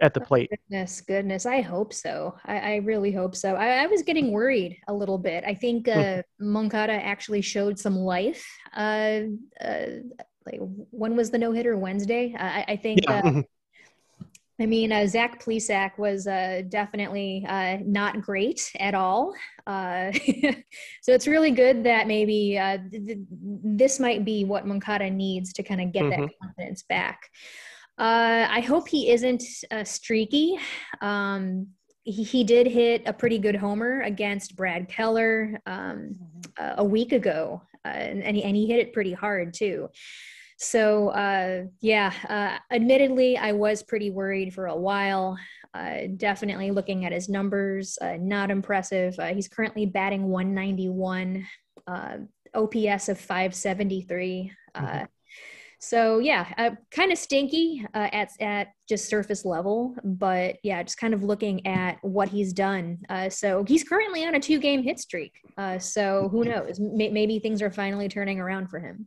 [0.00, 0.48] At the plate.
[0.52, 1.46] Oh, goodness, goodness.
[1.46, 2.36] I hope so.
[2.44, 3.54] I, I really hope so.
[3.54, 5.44] I, I, was getting worried a little bit.
[5.46, 5.98] I think hmm.
[5.98, 8.46] uh, Moncada actually showed some life.
[8.76, 9.20] Uh,
[9.60, 9.86] uh,
[10.46, 10.60] like
[10.90, 11.76] when was the no hitter?
[11.76, 12.34] Wednesday.
[12.38, 13.00] I, I think.
[13.02, 13.22] Yeah.
[13.24, 13.42] Uh,
[14.60, 19.32] I mean, uh, Zach Plesac was uh, definitely uh, not great at all.
[19.68, 20.10] Uh,
[21.00, 25.52] so it's really good that maybe uh, th- th- this might be what Moncada needs
[25.52, 26.22] to kind of get mm-hmm.
[26.22, 27.30] that confidence back.
[27.98, 29.42] Uh, I hope he isn't
[29.72, 30.56] uh, streaky.
[31.00, 31.68] Um,
[32.04, 36.78] he, he, did hit a pretty good homer against Brad Keller um, mm-hmm.
[36.78, 39.88] a week ago, uh, and, and, he, and he hit it pretty hard too.
[40.58, 45.36] So, uh, yeah, uh, admittedly, I was pretty worried for a while.
[45.74, 49.18] Uh, definitely looking at his numbers, not impressive.
[49.34, 51.46] he's currently batting 191,
[52.54, 54.52] OPS of 573.
[54.76, 55.04] Mm-hmm.
[55.80, 60.98] So yeah, uh, kind of stinky uh, at at just surface level, but yeah, just
[60.98, 62.98] kind of looking at what he's done.
[63.08, 65.34] Uh, so he's currently on a two game hit streak.
[65.56, 66.80] Uh, so who knows?
[66.80, 69.06] M- maybe things are finally turning around for him.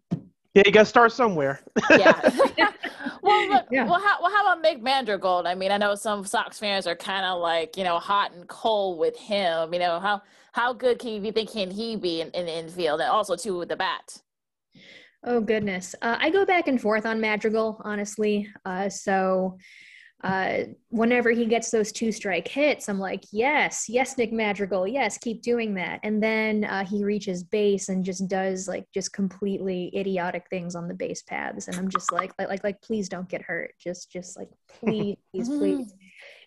[0.54, 1.62] Yeah, you got to start somewhere.
[1.92, 2.20] yeah.
[3.22, 3.86] well, look, yeah.
[3.86, 5.44] well, how, well, how about Nick Madrigal?
[5.48, 8.48] I mean, I know some Sox fans are kind of like, you know, hot and
[8.48, 9.74] cold with him.
[9.74, 10.22] You know, how
[10.54, 13.58] how good can you think can he be in, in the infield and also too
[13.58, 14.22] with the bat?
[15.24, 18.50] Oh goodness, uh, I go back and forth on Madrigal, honestly.
[18.66, 19.60] Uh, so
[20.24, 25.20] uh, whenever he gets those two strike hits, I'm like, yes, yes, Nick Madrigal, yes,
[25.20, 26.00] keep doing that.
[26.02, 30.88] And then uh, he reaches base and just does like just completely idiotic things on
[30.88, 33.74] the base paths, and I'm just like, like, like, like please don't get hurt.
[33.80, 35.94] Just, just like, please, please, please.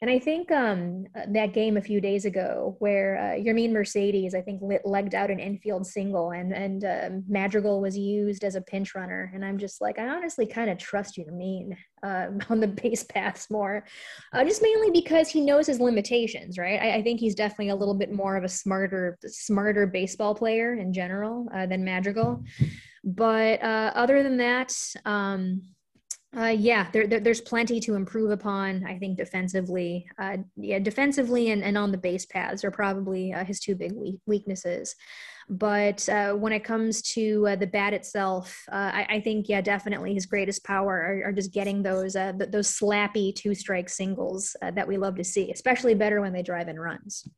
[0.05, 4.35] And I think um, uh, that game a few days ago where uh, Yermin Mercedes,
[4.35, 8.61] I think, legged out an infield single and, and uh, Madrigal was used as a
[8.61, 9.33] pinch runner.
[9.35, 13.51] And I'm just like, I honestly kind of trust Yermin uh, on the base paths
[13.51, 13.87] more,
[14.35, 16.83] uh, just mainly because he knows his limitations, right?
[16.83, 20.75] I, I, think he's definitely a little bit more of a smarter, smarter baseball player
[20.75, 22.45] in general uh, than Madrigal.
[23.05, 24.71] But other than that,
[25.07, 25.63] um,
[26.37, 28.85] uh, yeah, there, there, there's plenty to improve upon.
[28.85, 33.45] I think defensively, uh, yeah, defensively and, and on the base paths are probably uh,
[33.45, 33.93] his two big
[34.27, 34.95] weaknesses.
[35.49, 39.61] But uh, when it comes to uh, the bat itself, uh, I, I, think yeah,
[39.61, 44.89] definitely his greatest power are, are just getting those those slappy two strike singles that
[44.89, 47.29] we love to see, especially better when they drive in runs.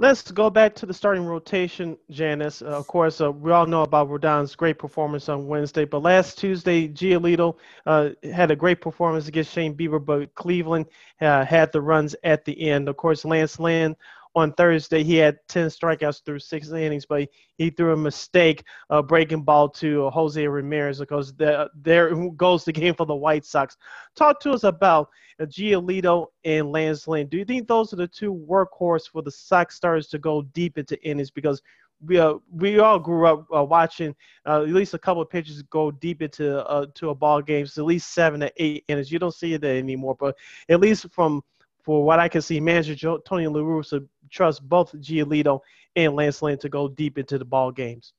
[0.00, 2.62] Let's go back to the starting rotation, Janice.
[2.62, 6.38] Uh, of course, uh, we all know about Rodon's great performance on Wednesday, but last
[6.38, 10.86] Tuesday, Giolito uh, had a great performance against Shane Bieber, but Cleveland
[11.20, 12.88] uh, had the runs at the end.
[12.88, 13.96] Of course, Lance Lynn
[14.38, 19.02] on Thursday, he had 10 strikeouts through six innings, but he threw a mistake uh,
[19.02, 23.76] breaking ball to Jose Ramirez because the, there goes the game for the White Sox.
[24.16, 25.08] Talk to us about
[25.42, 27.28] Giolito and Lance Lynn.
[27.28, 30.78] Do you think those are the two workhorse for the Sox stars to go deep
[30.78, 31.30] into innings?
[31.30, 31.62] Because
[32.04, 34.14] we uh, we all grew up uh, watching
[34.46, 37.66] uh, at least a couple of pitchers go deep into uh, to a ball game,
[37.66, 39.10] so at least seven to eight innings.
[39.10, 40.36] You don't see it anymore, but
[40.68, 41.42] at least from
[41.88, 45.60] for what I can see, manager Joe, Tony La Russa trusts both Giolito
[45.96, 48.12] and Lance Lynn to go deep into the ball games.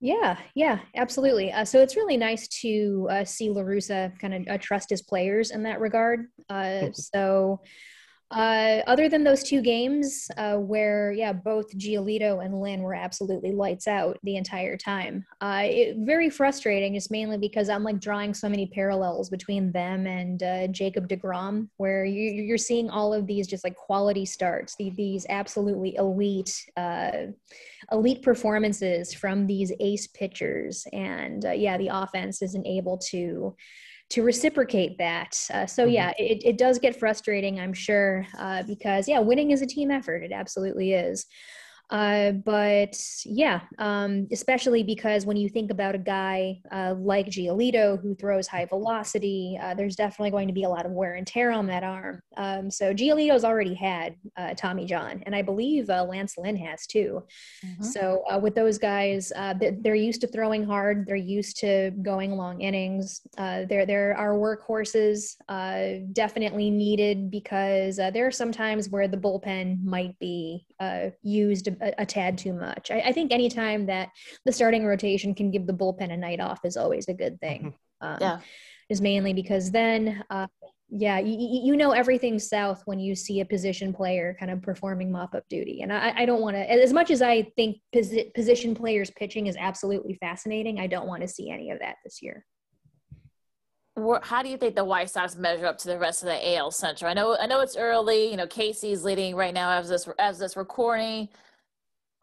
[0.00, 1.52] Yeah, yeah, absolutely.
[1.52, 5.00] Uh, so it's really nice to uh, see La Russa kind of uh, trust his
[5.00, 6.26] players in that regard.
[6.50, 7.60] Uh, so
[8.34, 13.52] uh, other than those two games, uh, where yeah, both Giolito and Lynn were absolutely
[13.52, 15.24] lights out the entire time.
[15.40, 20.08] Uh, it, very frustrating, just mainly because I'm like drawing so many parallels between them
[20.08, 24.74] and uh, Jacob deGrom, where you, are seeing all of these just like quality starts,
[24.76, 27.26] the, these absolutely elite, uh,
[27.92, 33.54] elite performances from these ace pitchers, and uh, yeah, the offense isn't able to
[34.10, 35.38] to reciprocate that.
[35.52, 36.24] Uh, so yeah, mm-hmm.
[36.24, 40.22] it, it does get frustrating, I'm sure, uh, because yeah, winning is a team effort.
[40.22, 41.26] It absolutely is.
[41.90, 48.00] Uh, but yeah, um, especially because when you think about a guy uh, like Giolito
[48.00, 51.26] who throws high velocity, uh, there's definitely going to be a lot of wear and
[51.26, 52.22] tear on that arm.
[52.36, 56.86] Um, so Giolito's already had uh, Tommy John, and I believe uh, Lance Lynn has
[56.86, 57.22] too.
[57.64, 57.84] Mm-hmm.
[57.84, 61.06] So uh, with those guys, they're used to throwing hard.
[61.06, 63.20] They're used to going long innings.
[63.36, 65.36] there, there are workhorses
[66.12, 70.66] definitely needed because there are some times where the bullpen might be
[71.22, 72.90] used a, a tad too much.
[72.90, 74.10] I, I, think anytime that
[74.44, 77.74] the starting rotation can give the bullpen a night off is always a good thing.
[78.02, 78.06] Mm-hmm.
[78.06, 78.38] Um, yeah.
[78.90, 80.46] Is mainly because then, uh,
[80.90, 85.10] yeah, you, you know everything south when you see a position player kind of performing
[85.10, 85.80] mop up duty.
[85.80, 89.46] And I, I don't want to, as much as I think posi- position players pitching
[89.46, 92.44] is absolutely fascinating, I don't want to see any of that this year
[94.22, 96.72] how do you think the White Sox measure up to the rest of the AL
[96.72, 97.10] Central?
[97.10, 98.30] I know, I know it's early.
[98.30, 101.28] You know, Casey's leading right now as this as this recording.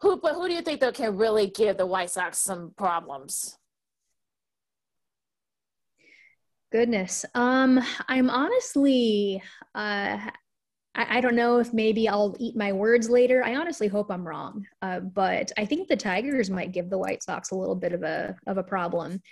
[0.02, 3.56] Who, but who do you think that can really give the White Sox some problems?
[6.72, 9.40] Goodness, um, I'm honestly,
[9.76, 10.30] uh, I,
[10.94, 13.44] I, don't know if maybe I'll eat my words later.
[13.44, 17.22] I honestly hope I'm wrong, uh, but I think the Tigers might give the White
[17.22, 19.22] Sox a little bit of a of a problem.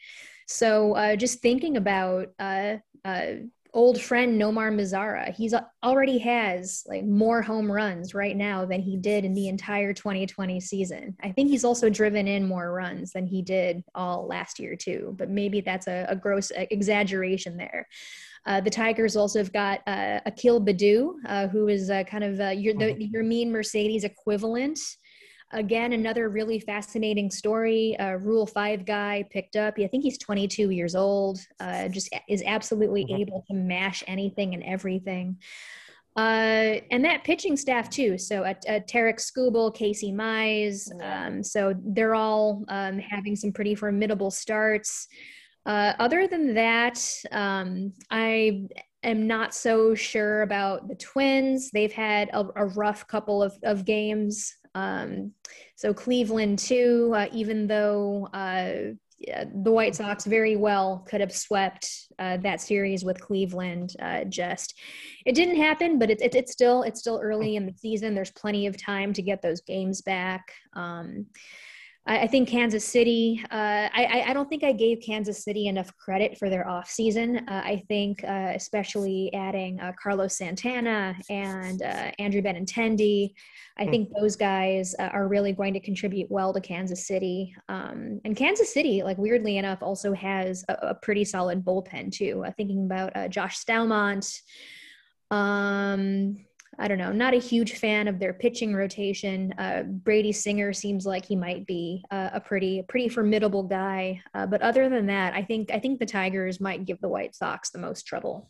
[0.46, 3.32] So uh, just thinking about uh, uh,
[3.72, 5.34] old friend Nomar Mazara.
[5.34, 9.92] He's already has like more home runs right now than he did in the entire
[9.92, 11.16] 2020 season.
[11.22, 15.14] I think he's also driven in more runs than he did all last year too,
[15.18, 17.86] but maybe that's a, a gross exaggeration there.
[18.46, 22.40] Uh, the Tigers also have got uh, Akil Baddoo, uh, who is uh, kind of
[22.40, 23.14] uh, your, the, mm-hmm.
[23.14, 24.78] Yermin Mercedes equivalent.
[25.52, 27.96] Again, another really fascinating story.
[27.98, 29.74] Uh, Rule Five guy picked up.
[29.78, 31.40] I think he's 22 years old.
[31.58, 33.22] Uh, just is absolutely mm-hmm.
[33.22, 35.38] able to mash anything and everything.
[36.16, 38.18] Uh, and that pitching staff too.
[38.18, 40.88] So at, at Tarik Skubal, Casey Mize.
[41.02, 45.06] Um, so they're all um, having some pretty formidable starts.
[45.66, 48.66] Uh, other than that, um, I
[49.02, 51.70] am not so sure about the Twins.
[51.70, 54.54] They've had a, a rough couple of, of games.
[54.74, 55.32] Um,
[55.76, 58.94] so Cleveland too, uh, even though uh,
[59.62, 63.94] the White Sox very well could have swept uh, that series with Cleveland.
[64.00, 64.78] Uh, just
[65.26, 68.14] it didn't happen, but it's it, it's still it's still early in the season.
[68.14, 70.52] There's plenty of time to get those games back.
[70.74, 71.26] Um,
[72.06, 73.42] I, I think Kansas City.
[73.50, 77.42] Uh, I, I don't think I gave Kansas City enough credit for their offseason.
[77.42, 83.32] Uh, I think, uh, especially adding uh, Carlos Santana and uh, Andrew Benintendi,
[83.78, 83.90] I hmm.
[83.90, 87.54] think those guys uh, are really going to contribute well to Kansas City.
[87.68, 92.44] Um, and Kansas City, like weirdly enough, also has a, a pretty solid bullpen too.
[92.56, 94.40] thinking about Josh Staumont.
[95.30, 96.44] Um,
[96.80, 99.52] I don't know, not a huge fan of their pitching rotation.
[99.58, 104.46] Uh, Brady Singer seems like he might be uh, a pretty pretty formidable guy, uh,
[104.46, 107.70] but other than that, I think I think the Tigers might give the White Sox
[107.70, 108.48] the most trouble.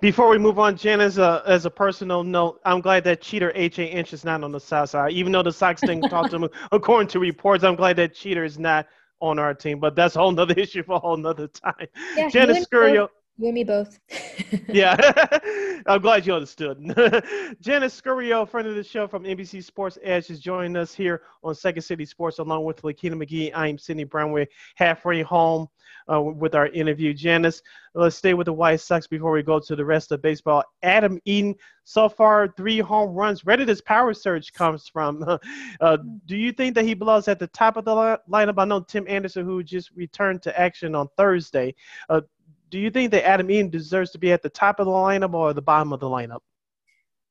[0.00, 3.52] Before we move on, Jen, as a as a personal note, I'm glad that cheater
[3.54, 5.12] AJ Hinch is not on the South Side.
[5.12, 8.44] Even though the Sox didn't talk to him, according to reports, I'm glad that cheater
[8.44, 8.88] is not
[9.20, 9.78] on our team.
[9.78, 11.86] But that's a whole nother issue for a whole nother time.
[12.16, 13.08] Yeah, Janice Scurio.
[13.38, 14.00] You and me both.
[14.68, 14.96] yeah,
[15.86, 16.78] I'm glad you understood.
[17.60, 21.54] Janice Scurio, friend of the show from NBC Sports Edge, is joining us here on
[21.54, 23.52] Second City Sports along with Lakina McGee.
[23.54, 24.32] I'm Sidney Brown.
[24.32, 24.46] We're
[24.76, 25.68] halfway home
[26.10, 27.12] uh, with our interview.
[27.12, 27.60] Janice,
[27.94, 30.64] let's stay with the White Sox before we go to the rest of baseball.
[30.82, 31.54] Adam Eaton,
[31.84, 33.44] so far three home runs.
[33.44, 35.38] Where did his power surge comes from?
[35.80, 38.54] Uh, do you think that he belongs at the top of the lineup?
[38.56, 41.74] I know Tim Anderson, who just returned to action on Thursday.
[42.08, 42.22] Uh,
[42.70, 45.34] do you think that Adam Eaton deserves to be at the top of the lineup
[45.34, 46.40] or the bottom of the lineup?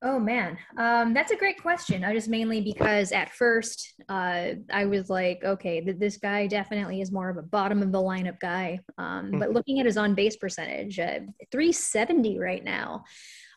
[0.01, 2.03] Oh man, um, that's a great question.
[2.03, 7.01] I just mainly because at first uh, I was like, okay, th- this guy definitely
[7.01, 8.81] is more of a bottom of the lineup guy.
[8.97, 9.53] Um, but mm-hmm.
[9.53, 11.21] looking at his on base percentage, uh,
[11.51, 13.03] 370 right now.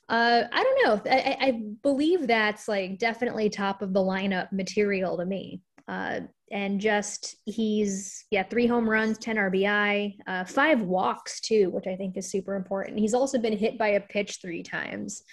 [0.08, 1.12] Uh, I don't know.
[1.12, 5.60] I, I, believe that's like definitely top of the lineup material to me.
[5.88, 6.20] Uh,
[6.50, 11.94] and just he's yeah three home runs 10 rbi uh, five walks too which i
[11.94, 12.98] think is super important.
[12.98, 15.22] He's also been hit by a pitch three times.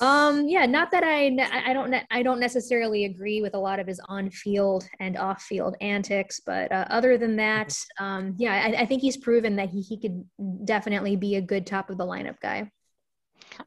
[0.00, 1.34] Um yeah not that i
[1.66, 6.40] i don't i don't necessarily agree with a lot of his on-field and off-field antics
[6.44, 9.98] but uh, other than that um yeah I, I think he's proven that he, he
[9.98, 10.24] could
[10.66, 12.70] definitely be a good top of the lineup guy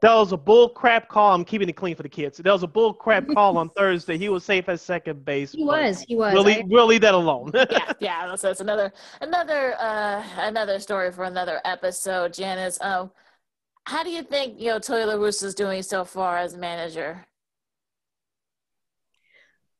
[0.02, 1.34] that was a bull crap call.
[1.34, 2.38] I'm keeping it clean for the kids.
[2.38, 4.18] That was a bull crap call on Thursday.
[4.18, 5.52] He was safe at second base.
[5.52, 6.04] He was.
[6.08, 6.34] He was.
[6.34, 7.52] We'll, leave, we'll leave that alone.
[7.54, 8.36] yeah, yeah.
[8.36, 8.92] So it's another
[9.22, 12.34] another uh, another story for another episode.
[12.34, 13.12] Janice, um,
[13.86, 17.26] how do you think you know Tony La Russa is doing so far as manager?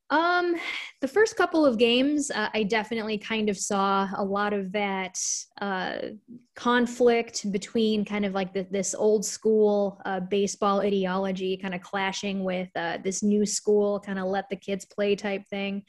[0.10, 0.56] Um,
[1.02, 5.20] the first couple of games, uh, I definitely kind of saw a lot of that
[5.62, 5.98] uh,
[6.56, 12.44] conflict between kind of like the, this old school uh, baseball ideology kind of clashing
[12.44, 15.84] with uh, this new school kind of let the kids play type thing.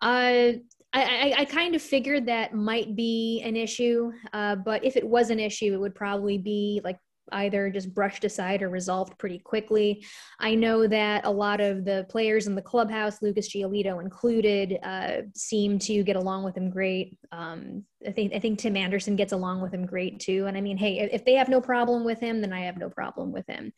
[0.00, 0.52] Uh,
[0.92, 5.30] I, I, kind of figured that might be an issue, uh, but if it was
[5.30, 6.98] an issue, it would probably be like
[7.32, 10.04] either just brushed aside or resolved pretty quickly.
[10.38, 15.22] I know that a lot of the players in the clubhouse, Lucas Giolito included, uh,
[15.34, 17.18] seem to get along with him great.
[17.32, 20.46] Um, I think I think Tim Anderson gets along with him great too.
[20.46, 22.90] And I mean, hey, if they have no problem with him, then I have no
[22.90, 23.72] problem with him.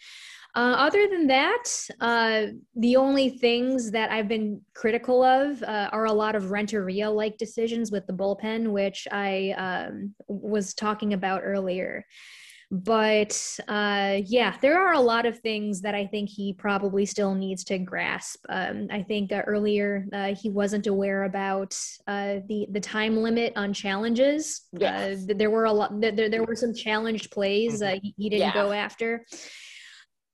[0.56, 1.64] Uh, other than that,
[2.00, 2.46] uh,
[2.76, 7.36] the only things that I've been critical of uh, are a lot of Renteria like
[7.36, 12.06] decisions with the bullpen, which I um, was talking about earlier
[12.70, 17.34] but uh, yeah, there are a lot of things that I think he probably still
[17.34, 18.44] needs to grasp.
[18.48, 21.78] Um, I think uh, earlier uh, he wasn't aware about
[22.08, 24.62] uh, the the time limit on challenges.
[24.72, 25.22] Yes.
[25.28, 26.00] Uh, there were a lot.
[26.00, 27.96] There, there were some challenged plays mm-hmm.
[27.96, 28.54] uh, he, he, didn't yeah.
[28.54, 29.24] go after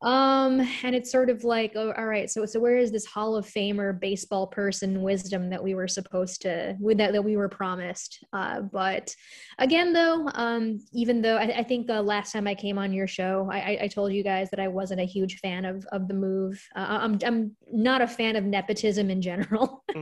[0.02, 3.36] um and it's sort of like oh, all right so so where is this hall
[3.36, 7.48] of famer baseball person wisdom that we were supposed to with that that we were
[7.48, 8.24] promised?
[8.32, 9.14] Uh but
[9.58, 13.06] again though um even though i, I think uh, last time i came on your
[13.06, 16.14] show I, I told you guys that i wasn't a huge fan of of the
[16.14, 16.60] move.
[16.74, 19.84] Uh, i'm i'm not a fan of nepotism in general.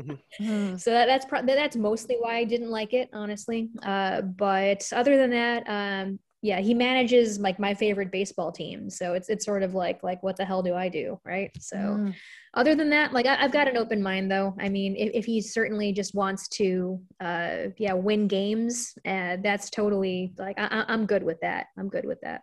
[0.40, 0.76] Mm-hmm.
[0.76, 3.70] so that, that's pro- that's mostly why i didn't like it honestly.
[3.82, 9.14] Uh but other than that um yeah he manages like my favorite baseball team so
[9.14, 11.50] it's it's sort of like like what the hell do i do right?
[11.60, 12.14] So mm.
[12.54, 14.54] other than that like I, have got an open mind though.
[14.58, 19.70] I mean if, if he certainly just wants to uh yeah win games uh, that's
[19.70, 21.66] totally like I, i'm good with that.
[21.78, 22.42] I'm good with that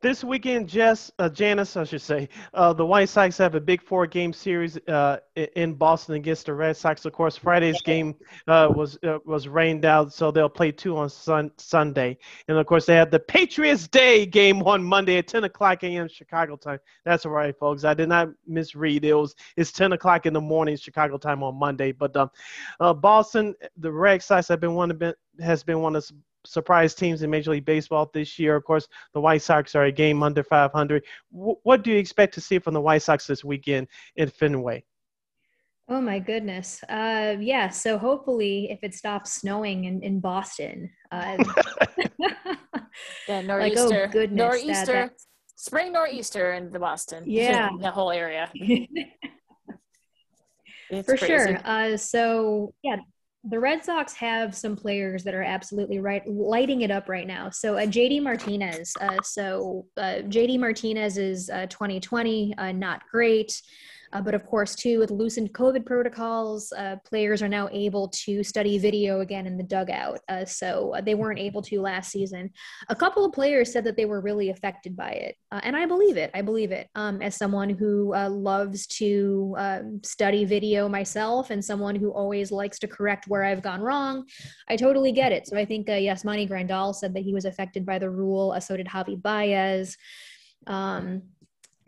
[0.00, 3.82] this weekend, Jess, uh, Janice, I should say, uh, the White Sox have a big
[3.82, 5.18] four-game series uh,
[5.56, 7.04] in Boston against the Red Sox.
[7.04, 8.14] Of course, Friday's game
[8.46, 12.16] uh, was uh, was rained out, so they'll play two on sun- Sunday.
[12.46, 16.08] And of course, they have the Patriots Day game on Monday at 10 o'clock a.m.
[16.08, 16.78] Chicago time.
[17.04, 17.84] That's all right, folks.
[17.84, 19.04] I did not misread.
[19.04, 21.90] It was it's 10 o'clock in the morning Chicago time on Monday.
[21.90, 22.30] But um,
[22.78, 26.08] uh, Boston, the Red Sox have been one of been, has been one of
[26.44, 28.56] surprise teams in Major League Baseball this year.
[28.56, 31.04] Of course, the White Sox are a game under 500.
[31.32, 34.84] W- what do you expect to see from the White Sox this weekend in Fenway?
[35.90, 36.82] Oh my goodness.
[36.88, 37.70] Uh, yeah.
[37.70, 41.42] So hopefully, if it stops snowing in, in Boston, uh,
[43.28, 45.12] yeah, nor'easter, like, oh goodness, nor'easter, that,
[45.56, 48.50] spring nor'easter in the Boston, yeah, the whole area.
[50.90, 51.26] For crazy.
[51.26, 51.60] sure.
[51.64, 52.96] Uh, so yeah,
[53.44, 57.50] the Red Sox have some players that are absolutely right, lighting it up right now.
[57.50, 58.92] So uh, JD Martinez.
[59.00, 63.60] Uh, so uh, JD Martinez is 2020, uh, not great.
[64.12, 68.42] Uh, but of course, too, with loosened COVID protocols, uh, players are now able to
[68.42, 70.20] study video again in the dugout.
[70.28, 72.50] Uh, so uh, they weren't able to last season.
[72.88, 75.36] A couple of players said that they were really affected by it.
[75.52, 76.30] Uh, and I believe it.
[76.34, 76.88] I believe it.
[76.94, 82.50] Um, as someone who uh, loves to um, study video myself and someone who always
[82.50, 84.24] likes to correct where I've gone wrong,
[84.68, 85.46] I totally get it.
[85.46, 88.58] So I think uh, Yasmani Grandal said that he was affected by the rule.
[88.60, 89.96] so did Javi Baez.
[90.66, 91.22] Um,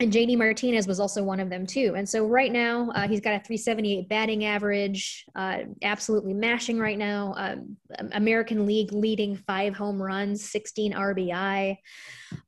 [0.01, 1.93] and JD Martinez was also one of them too.
[1.95, 6.97] And so right now uh, he's got a 378 batting average, uh, absolutely mashing right
[6.97, 7.35] now.
[7.37, 7.77] Um,
[8.13, 11.77] American League leading five home runs, 16 RBI.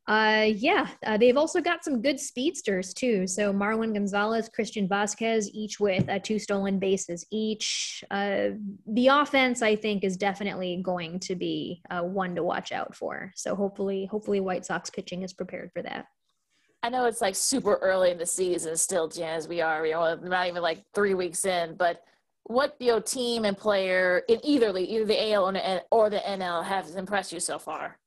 [0.09, 3.27] Uh, yeah, uh, they've also got some good speedsters too.
[3.27, 8.03] So Marwin Gonzalez, Christian Vasquez, each with uh, two stolen bases each.
[8.11, 8.51] Uh,
[8.87, 13.31] the offense, I think, is definitely going to be one to watch out for.
[13.37, 16.07] So hopefully, hopefully, White Sox pitching is prepared for that.
[16.83, 19.93] I know it's like super early in the season still, Jan, as we are, you
[19.93, 22.03] know, not even like three weeks in, but
[22.45, 25.57] what you know, team and player in either league, either the AL
[25.93, 27.99] or the NL, has impressed you so far?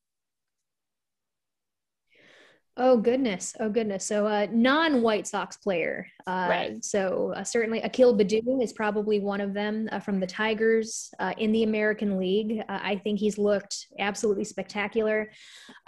[2.77, 3.55] Oh goodness!
[3.61, 4.05] Oh goodness!
[4.05, 6.07] So, uh, non-White Sox player.
[6.27, 6.83] Uh, right.
[6.83, 11.33] So uh, certainly, Akil Baddoo is probably one of them uh, from the Tigers uh,
[11.37, 12.59] in the American League.
[12.67, 15.31] Uh, I think he's looked absolutely spectacular.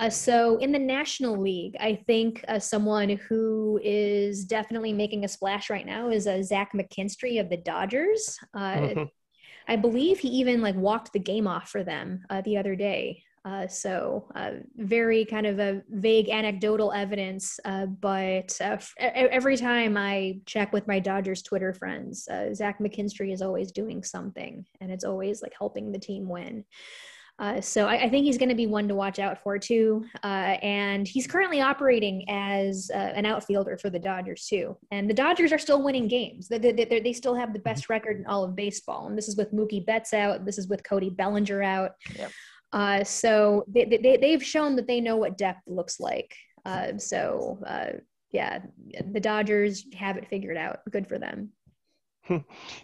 [0.09, 5.85] so, in the National League, I think someone who is definitely making a splash right
[5.85, 8.37] now is a Zach McKinstry of the Dodgers.
[8.55, 9.03] Mm-hmm.
[9.67, 13.23] I believe he even like walked the game off for them the other day.
[13.47, 19.55] Uh, so uh, very kind of a vague anecdotal evidence, uh, but uh, f- every
[19.55, 24.65] time I check with my Dodgers Twitter friends, uh, Zach McKinstry is always doing something,
[24.81, 26.65] and it's always like helping the team win.
[27.39, 30.03] Uh, so I, I, think he's going to be one to watch out for too.
[30.23, 34.75] Uh, and he's currently operating as uh, an outfielder for the Dodgers too.
[34.89, 36.47] And the Dodgers are still winning games.
[36.47, 39.05] They, they, they, still have the best record in all of baseball.
[39.05, 40.45] And this is with Mookie Betts out.
[40.45, 41.91] This is with Cody Bellinger out.
[42.15, 42.31] Yep.
[42.73, 46.35] Uh, so they, they, they've shown that they know what depth looks like.
[46.65, 47.97] Uh, so uh,
[48.31, 48.59] yeah,
[49.11, 50.79] the Dodgers have it figured out.
[50.91, 51.51] Good for them.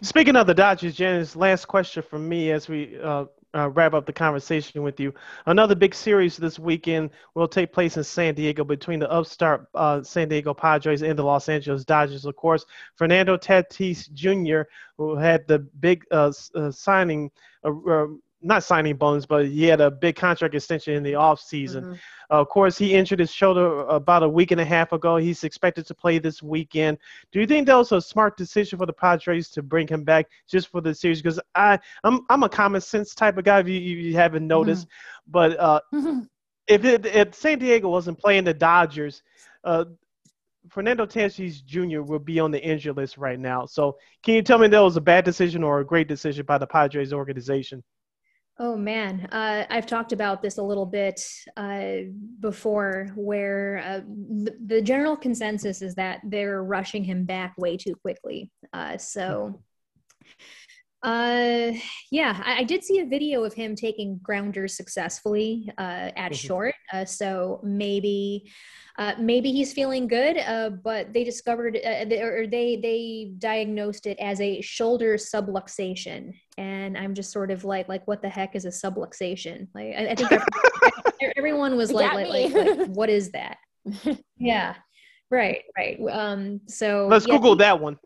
[0.02, 4.06] Speaking of the Dodgers, Janice, last question from me as we uh, uh, wrap up
[4.06, 5.12] the conversation with you.
[5.46, 10.02] Another big series this weekend will take place in San Diego between the upstart uh,
[10.02, 12.24] San Diego Padres and the Los Angeles Dodgers.
[12.24, 12.64] Of course,
[12.96, 14.62] Fernando Tatis Jr.,
[14.98, 17.30] who had the big uh, uh, signing
[17.64, 18.06] uh,
[18.44, 21.82] not signing bonus, but he had a big contract extension in the offseason.
[21.82, 21.92] Mm-hmm.
[22.30, 25.16] Uh, of course, he injured his shoulder about a week and a half ago.
[25.16, 26.98] He's expected to play this weekend.
[27.32, 30.26] Do you think that was a smart decision for the Padres to bring him back
[30.46, 31.22] just for the series?
[31.22, 33.60] Because I, I'm, I'm a common sense type of guy.
[33.60, 35.30] If you, you haven't noticed, mm-hmm.
[35.32, 36.20] but uh, mm-hmm.
[36.68, 39.22] if, it, if San Diego wasn't playing the Dodgers,
[39.64, 39.86] uh,
[40.68, 42.00] Fernando Tatis Jr.
[42.00, 43.66] will be on the injury list right now.
[43.66, 46.58] So, can you tell me that was a bad decision or a great decision by
[46.58, 47.82] the Padres organization?
[48.58, 51.20] Oh man, uh, I've talked about this a little bit
[51.56, 52.06] uh,
[52.38, 57.96] before, where uh, the, the, general consensus is that they're rushing him back way too
[57.96, 58.52] quickly.
[58.72, 59.60] Uh, so,
[61.02, 61.72] uh,
[62.12, 66.34] yeah, I, I, did see a video of him taking grounders successfully uh, at mm-hmm.
[66.34, 66.74] short.
[67.06, 68.48] so maybe
[68.96, 74.16] uh, maybe he's feeling good, uh, but they discovered uh, or they they diagnosed it
[74.20, 78.64] as a shoulder subluxation, and I'm just sort of like like what the heck is
[78.64, 79.66] a subluxation?
[79.74, 80.30] Like I, I think
[81.36, 83.56] everyone was like like, like, like what is that?
[84.38, 84.76] yeah.
[85.30, 85.98] Right, right.
[86.12, 87.98] Um, so let's yeah, Google that one.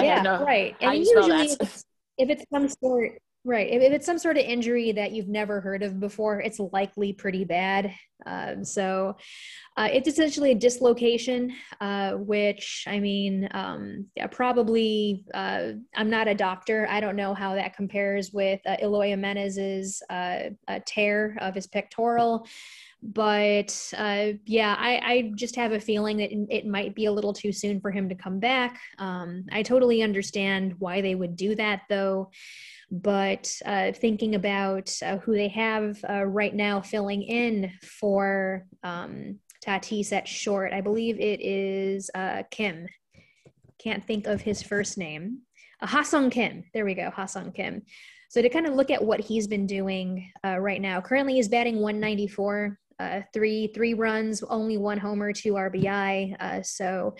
[0.00, 0.76] yeah, right.
[0.80, 1.84] And usually, if it's,
[2.18, 3.70] if it's some sort Right.
[3.70, 7.44] If it's some sort of injury that you've never heard of before, it's likely pretty
[7.44, 7.94] bad.
[8.26, 9.16] Um, so
[9.76, 16.26] uh, it's essentially a dislocation, uh, which I mean, um, yeah, probably, uh, I'm not
[16.26, 16.88] a doctor.
[16.90, 20.50] I don't know how that compares with uh, Eloy Jimenez's uh,
[20.84, 22.48] tear of his pectoral.
[23.00, 27.32] But uh, yeah, I, I, just have a feeling that it might be a little
[27.32, 28.80] too soon for him to come back.
[28.98, 32.30] Um, I totally understand why they would do that, though
[32.90, 39.38] but uh, thinking about uh, who they have uh, right now filling in for um,
[39.64, 42.86] Tatis at short, I believe it is uh, Kim.
[43.78, 45.38] Can't think of his first name.
[45.80, 46.64] Uh, Ha-Seong Kim.
[46.72, 47.82] There we go, Ha-Seong Kim.
[48.28, 51.48] So to kind of look at what he's been doing uh, right now, currently he's
[51.48, 56.34] batting 194, uh, three three runs, only one homer, two RBI.
[56.40, 57.14] Uh, so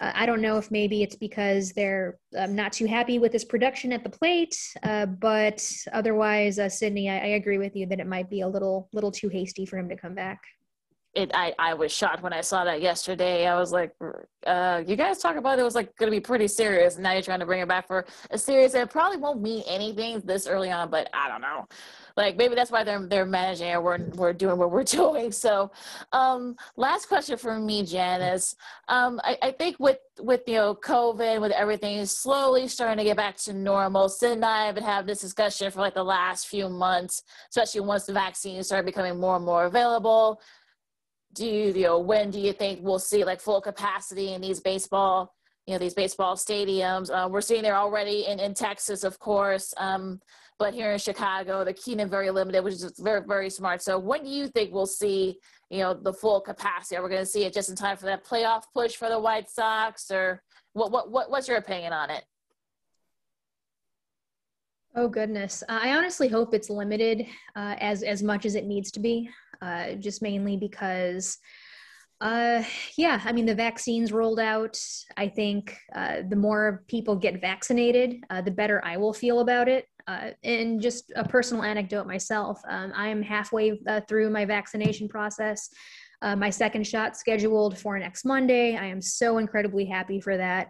[0.00, 3.44] uh, I don't know if maybe it's because they're um, not too happy with his
[3.44, 8.00] production at the plate, uh, but otherwise, uh, Sidney, I, I, agree with you that
[8.00, 10.40] it might be a little little too hasty for him to come back.
[11.14, 13.46] It, I, I was shocked when I saw that yesterday.
[13.46, 13.90] I was like,
[14.46, 16.96] uh, you guys talk about it was like going to be pretty serious.
[16.96, 19.64] And now you're trying to bring it back for a series that probably won't mean
[19.66, 21.66] anything this early on, but I don't know
[22.16, 25.30] like maybe that's why they're they're managing and we're we're doing what we're doing.
[25.30, 25.70] So,
[26.12, 28.56] um, last question for me, Janice.
[28.88, 33.16] Um, I, I think with with you know COVID, with everything slowly starting to get
[33.16, 34.08] back to normal.
[34.08, 37.82] Sid and I have been having this discussion for like the last few months, especially
[37.82, 40.40] once the vaccines start becoming more and more available.
[41.34, 44.60] Do you, you know when do you think we'll see like full capacity in these
[44.60, 45.34] baseball
[45.66, 47.10] you know these baseball stadiums?
[47.10, 49.74] Uh, we're seeing there already in in Texas, of course.
[49.76, 50.20] Um,
[50.58, 53.82] but here in Chicago, the Keenan very limited, which is very, very smart.
[53.82, 55.38] So when do you think we'll see,
[55.68, 56.96] you know, the full capacity?
[56.96, 59.20] Are we going to see it just in time for that playoff push for the
[59.20, 62.24] White Sox or what, what, what what's your opinion on it?
[64.94, 69.00] Oh goodness, I honestly hope it's limited uh, as as much as it needs to
[69.00, 69.28] be.
[69.62, 71.38] Uh, just mainly because,
[72.20, 72.62] uh,
[72.96, 74.78] yeah, I mean the vaccines rolled out.
[75.16, 79.68] I think uh, the more people get vaccinated, uh, the better I will feel about
[79.68, 79.86] it.
[80.08, 85.08] Uh, and just a personal anecdote myself, um, I am halfway uh, through my vaccination
[85.08, 85.68] process.
[86.22, 88.76] Uh, my second shot scheduled for next Monday.
[88.76, 90.68] I am so incredibly happy for that.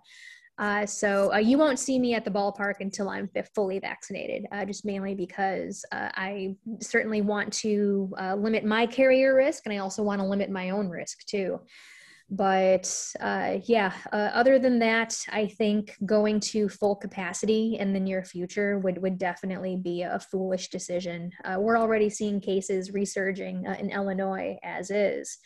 [0.59, 4.65] Uh, so uh, you won't see me at the ballpark until I'm fully vaccinated, uh,
[4.65, 10.21] just mainly because I certainly want to limit my carrier risk, and I also want
[10.21, 11.61] to limit my own risk too.
[12.29, 18.01] But uh, yeah uh, other than that i think going to full capacity in the
[18.01, 21.31] near future would, would definitely be a foolish decision.
[21.45, 25.39] Uh, we're already seeing cases resurging uh, in illinois as is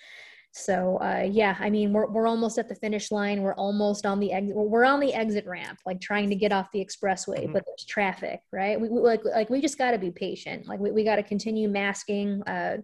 [0.53, 3.43] So uh, yeah, I mean we're we're almost at the finish line.
[3.43, 4.57] We're almost on the exit.
[4.57, 7.53] We're on the exit ramp, like trying to get off the expressway, mm-hmm.
[7.53, 8.81] but there's traffic, right?
[8.81, 10.67] We, we, like like we just got to be patient.
[10.67, 12.43] Like we, we got to continue masking.
[12.43, 12.79] Uh,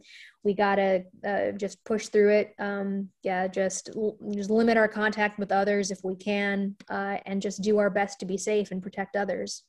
[0.44, 2.54] we got to uh, just push through it.
[2.60, 3.90] Um, yeah, just
[4.32, 8.20] just limit our contact with others if we can, uh, and just do our best
[8.20, 9.64] to be safe and protect others.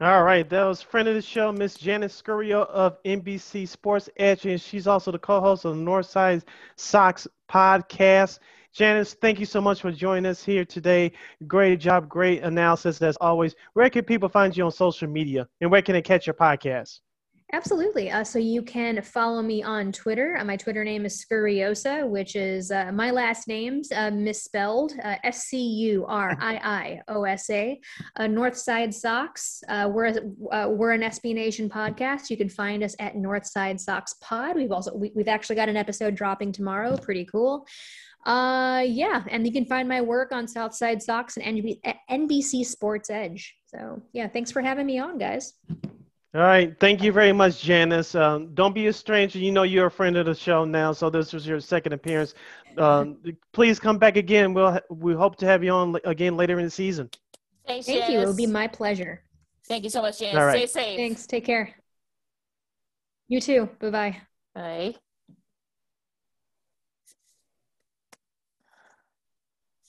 [0.00, 4.44] All right, that was friend of the show, Miss Janice Scurio of NBC Sports Edge,
[4.44, 6.42] and she's also the co-host of the Northside
[6.76, 8.40] Sox podcast.
[8.72, 11.12] Janice, thank you so much for joining us here today.
[11.46, 13.54] Great job, great analysis as always.
[13.74, 17.00] Where can people find you on social media, and where can they catch your podcast?
[17.52, 18.10] Absolutely.
[18.10, 20.36] Uh, so you can follow me on Twitter.
[20.38, 25.16] Uh, my Twitter name is Scuriiosa, which is uh, my last name's uh, misspelled uh,
[25.22, 27.78] S C U R I I O S A.
[28.16, 29.62] Uh, Northside Sox.
[29.68, 30.14] we're
[30.68, 32.30] we're an SB Nation podcast.
[32.30, 34.56] You can find us at Northside Sox Pod.
[34.56, 36.96] We've also we, have actually got an episode dropping tomorrow.
[36.96, 37.66] Pretty cool.
[38.26, 41.62] Uh, yeah, and you can find my work on Southside Sox and
[42.10, 43.54] NBC Sports Edge.
[43.66, 45.52] So yeah, thanks for having me on, guys.
[46.34, 46.74] All right.
[46.80, 48.16] Thank you very much, Janice.
[48.16, 49.38] Um, don't be a stranger.
[49.38, 52.34] You know you're a friend of the show now, so this was your second appearance.
[52.76, 53.18] Um,
[53.52, 54.52] please come back again.
[54.52, 57.08] We'll we hope to have you on again later in the season.
[57.66, 58.12] Thanks, Thank Janice.
[58.12, 58.20] you.
[58.20, 59.22] It will be my pleasure.
[59.68, 60.40] Thank you so much, Janice.
[60.40, 60.68] All right.
[60.68, 60.96] Stay safe.
[60.96, 61.26] Thanks.
[61.26, 61.72] Take care.
[63.28, 63.68] You too.
[63.80, 64.20] Bye-bye.
[64.54, 64.94] Bye.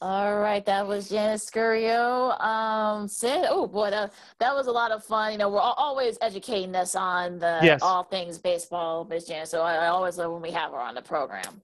[0.01, 2.39] All right, that was Janice Scurio.
[2.41, 5.31] Um, said, oh boy, that, that was a lot of fun.
[5.31, 7.81] You know, we're always educating us on the yes.
[7.81, 9.49] all things baseball, Miss Janice.
[9.49, 11.61] So I, I always love when we have her on the program.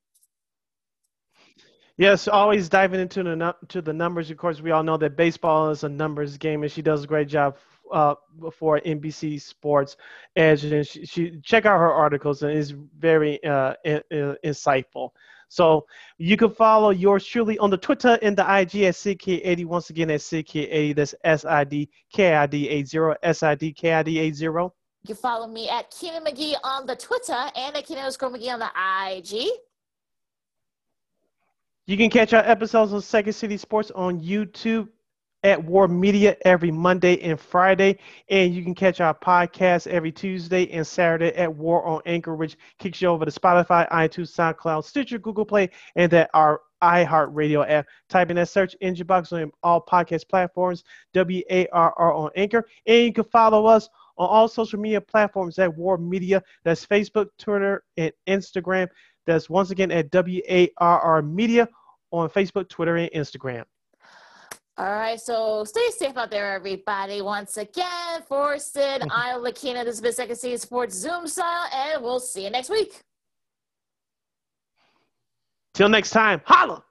[1.97, 4.31] Yes, always diving into the to the numbers.
[4.31, 7.07] Of course, we all know that baseball is a numbers game, and she does a
[7.07, 7.57] great job
[7.91, 8.15] uh,
[8.53, 9.97] for NBC Sports
[10.35, 10.63] Edge.
[10.63, 15.11] And she, she check out her articles, and is very uh, in, in, insightful.
[15.51, 15.85] So
[16.17, 19.65] you can follow yours truly on the Twitter and the IG at SidKid80.
[19.65, 20.95] Once again, at SidKid80.
[20.95, 22.99] That's S I D K I D 80.
[23.21, 24.43] S I D K I D 80.
[24.45, 24.71] You
[25.07, 28.59] can follow me at Keenan McGee on the Twitter and at Keenan underscore McGee on
[28.59, 28.69] the
[29.17, 29.49] IG.
[31.85, 34.87] You can catch our episodes of Second City Sports on YouTube
[35.43, 37.97] at WARR Media every Monday and Friday.
[38.29, 42.57] And you can catch our podcast every Tuesday and Saturday at WARR on Anchor, which
[42.79, 47.87] kicks you over to Spotify, iTunes, SoundCloud, Stitcher, Google Play, and that our iHeartRadio app.
[48.09, 52.31] Type in that search engine box on all podcast platforms, W A R R on
[52.35, 52.65] Anchor.
[52.85, 56.43] And you can follow us on all social media platforms at WARR Media.
[56.63, 58.87] That's Facebook, Twitter, and Instagram.
[59.25, 61.67] That's once again at W A R R Media
[62.11, 63.63] on Facebook, Twitter, and Instagram.
[64.77, 67.21] All right, so stay safe out there, everybody.
[67.21, 69.83] Once again, for Sid, I'm Lakina.
[69.83, 73.01] This has been Second City Sports Zoom style, and we'll see you next week.
[75.73, 76.83] Till next time, holla!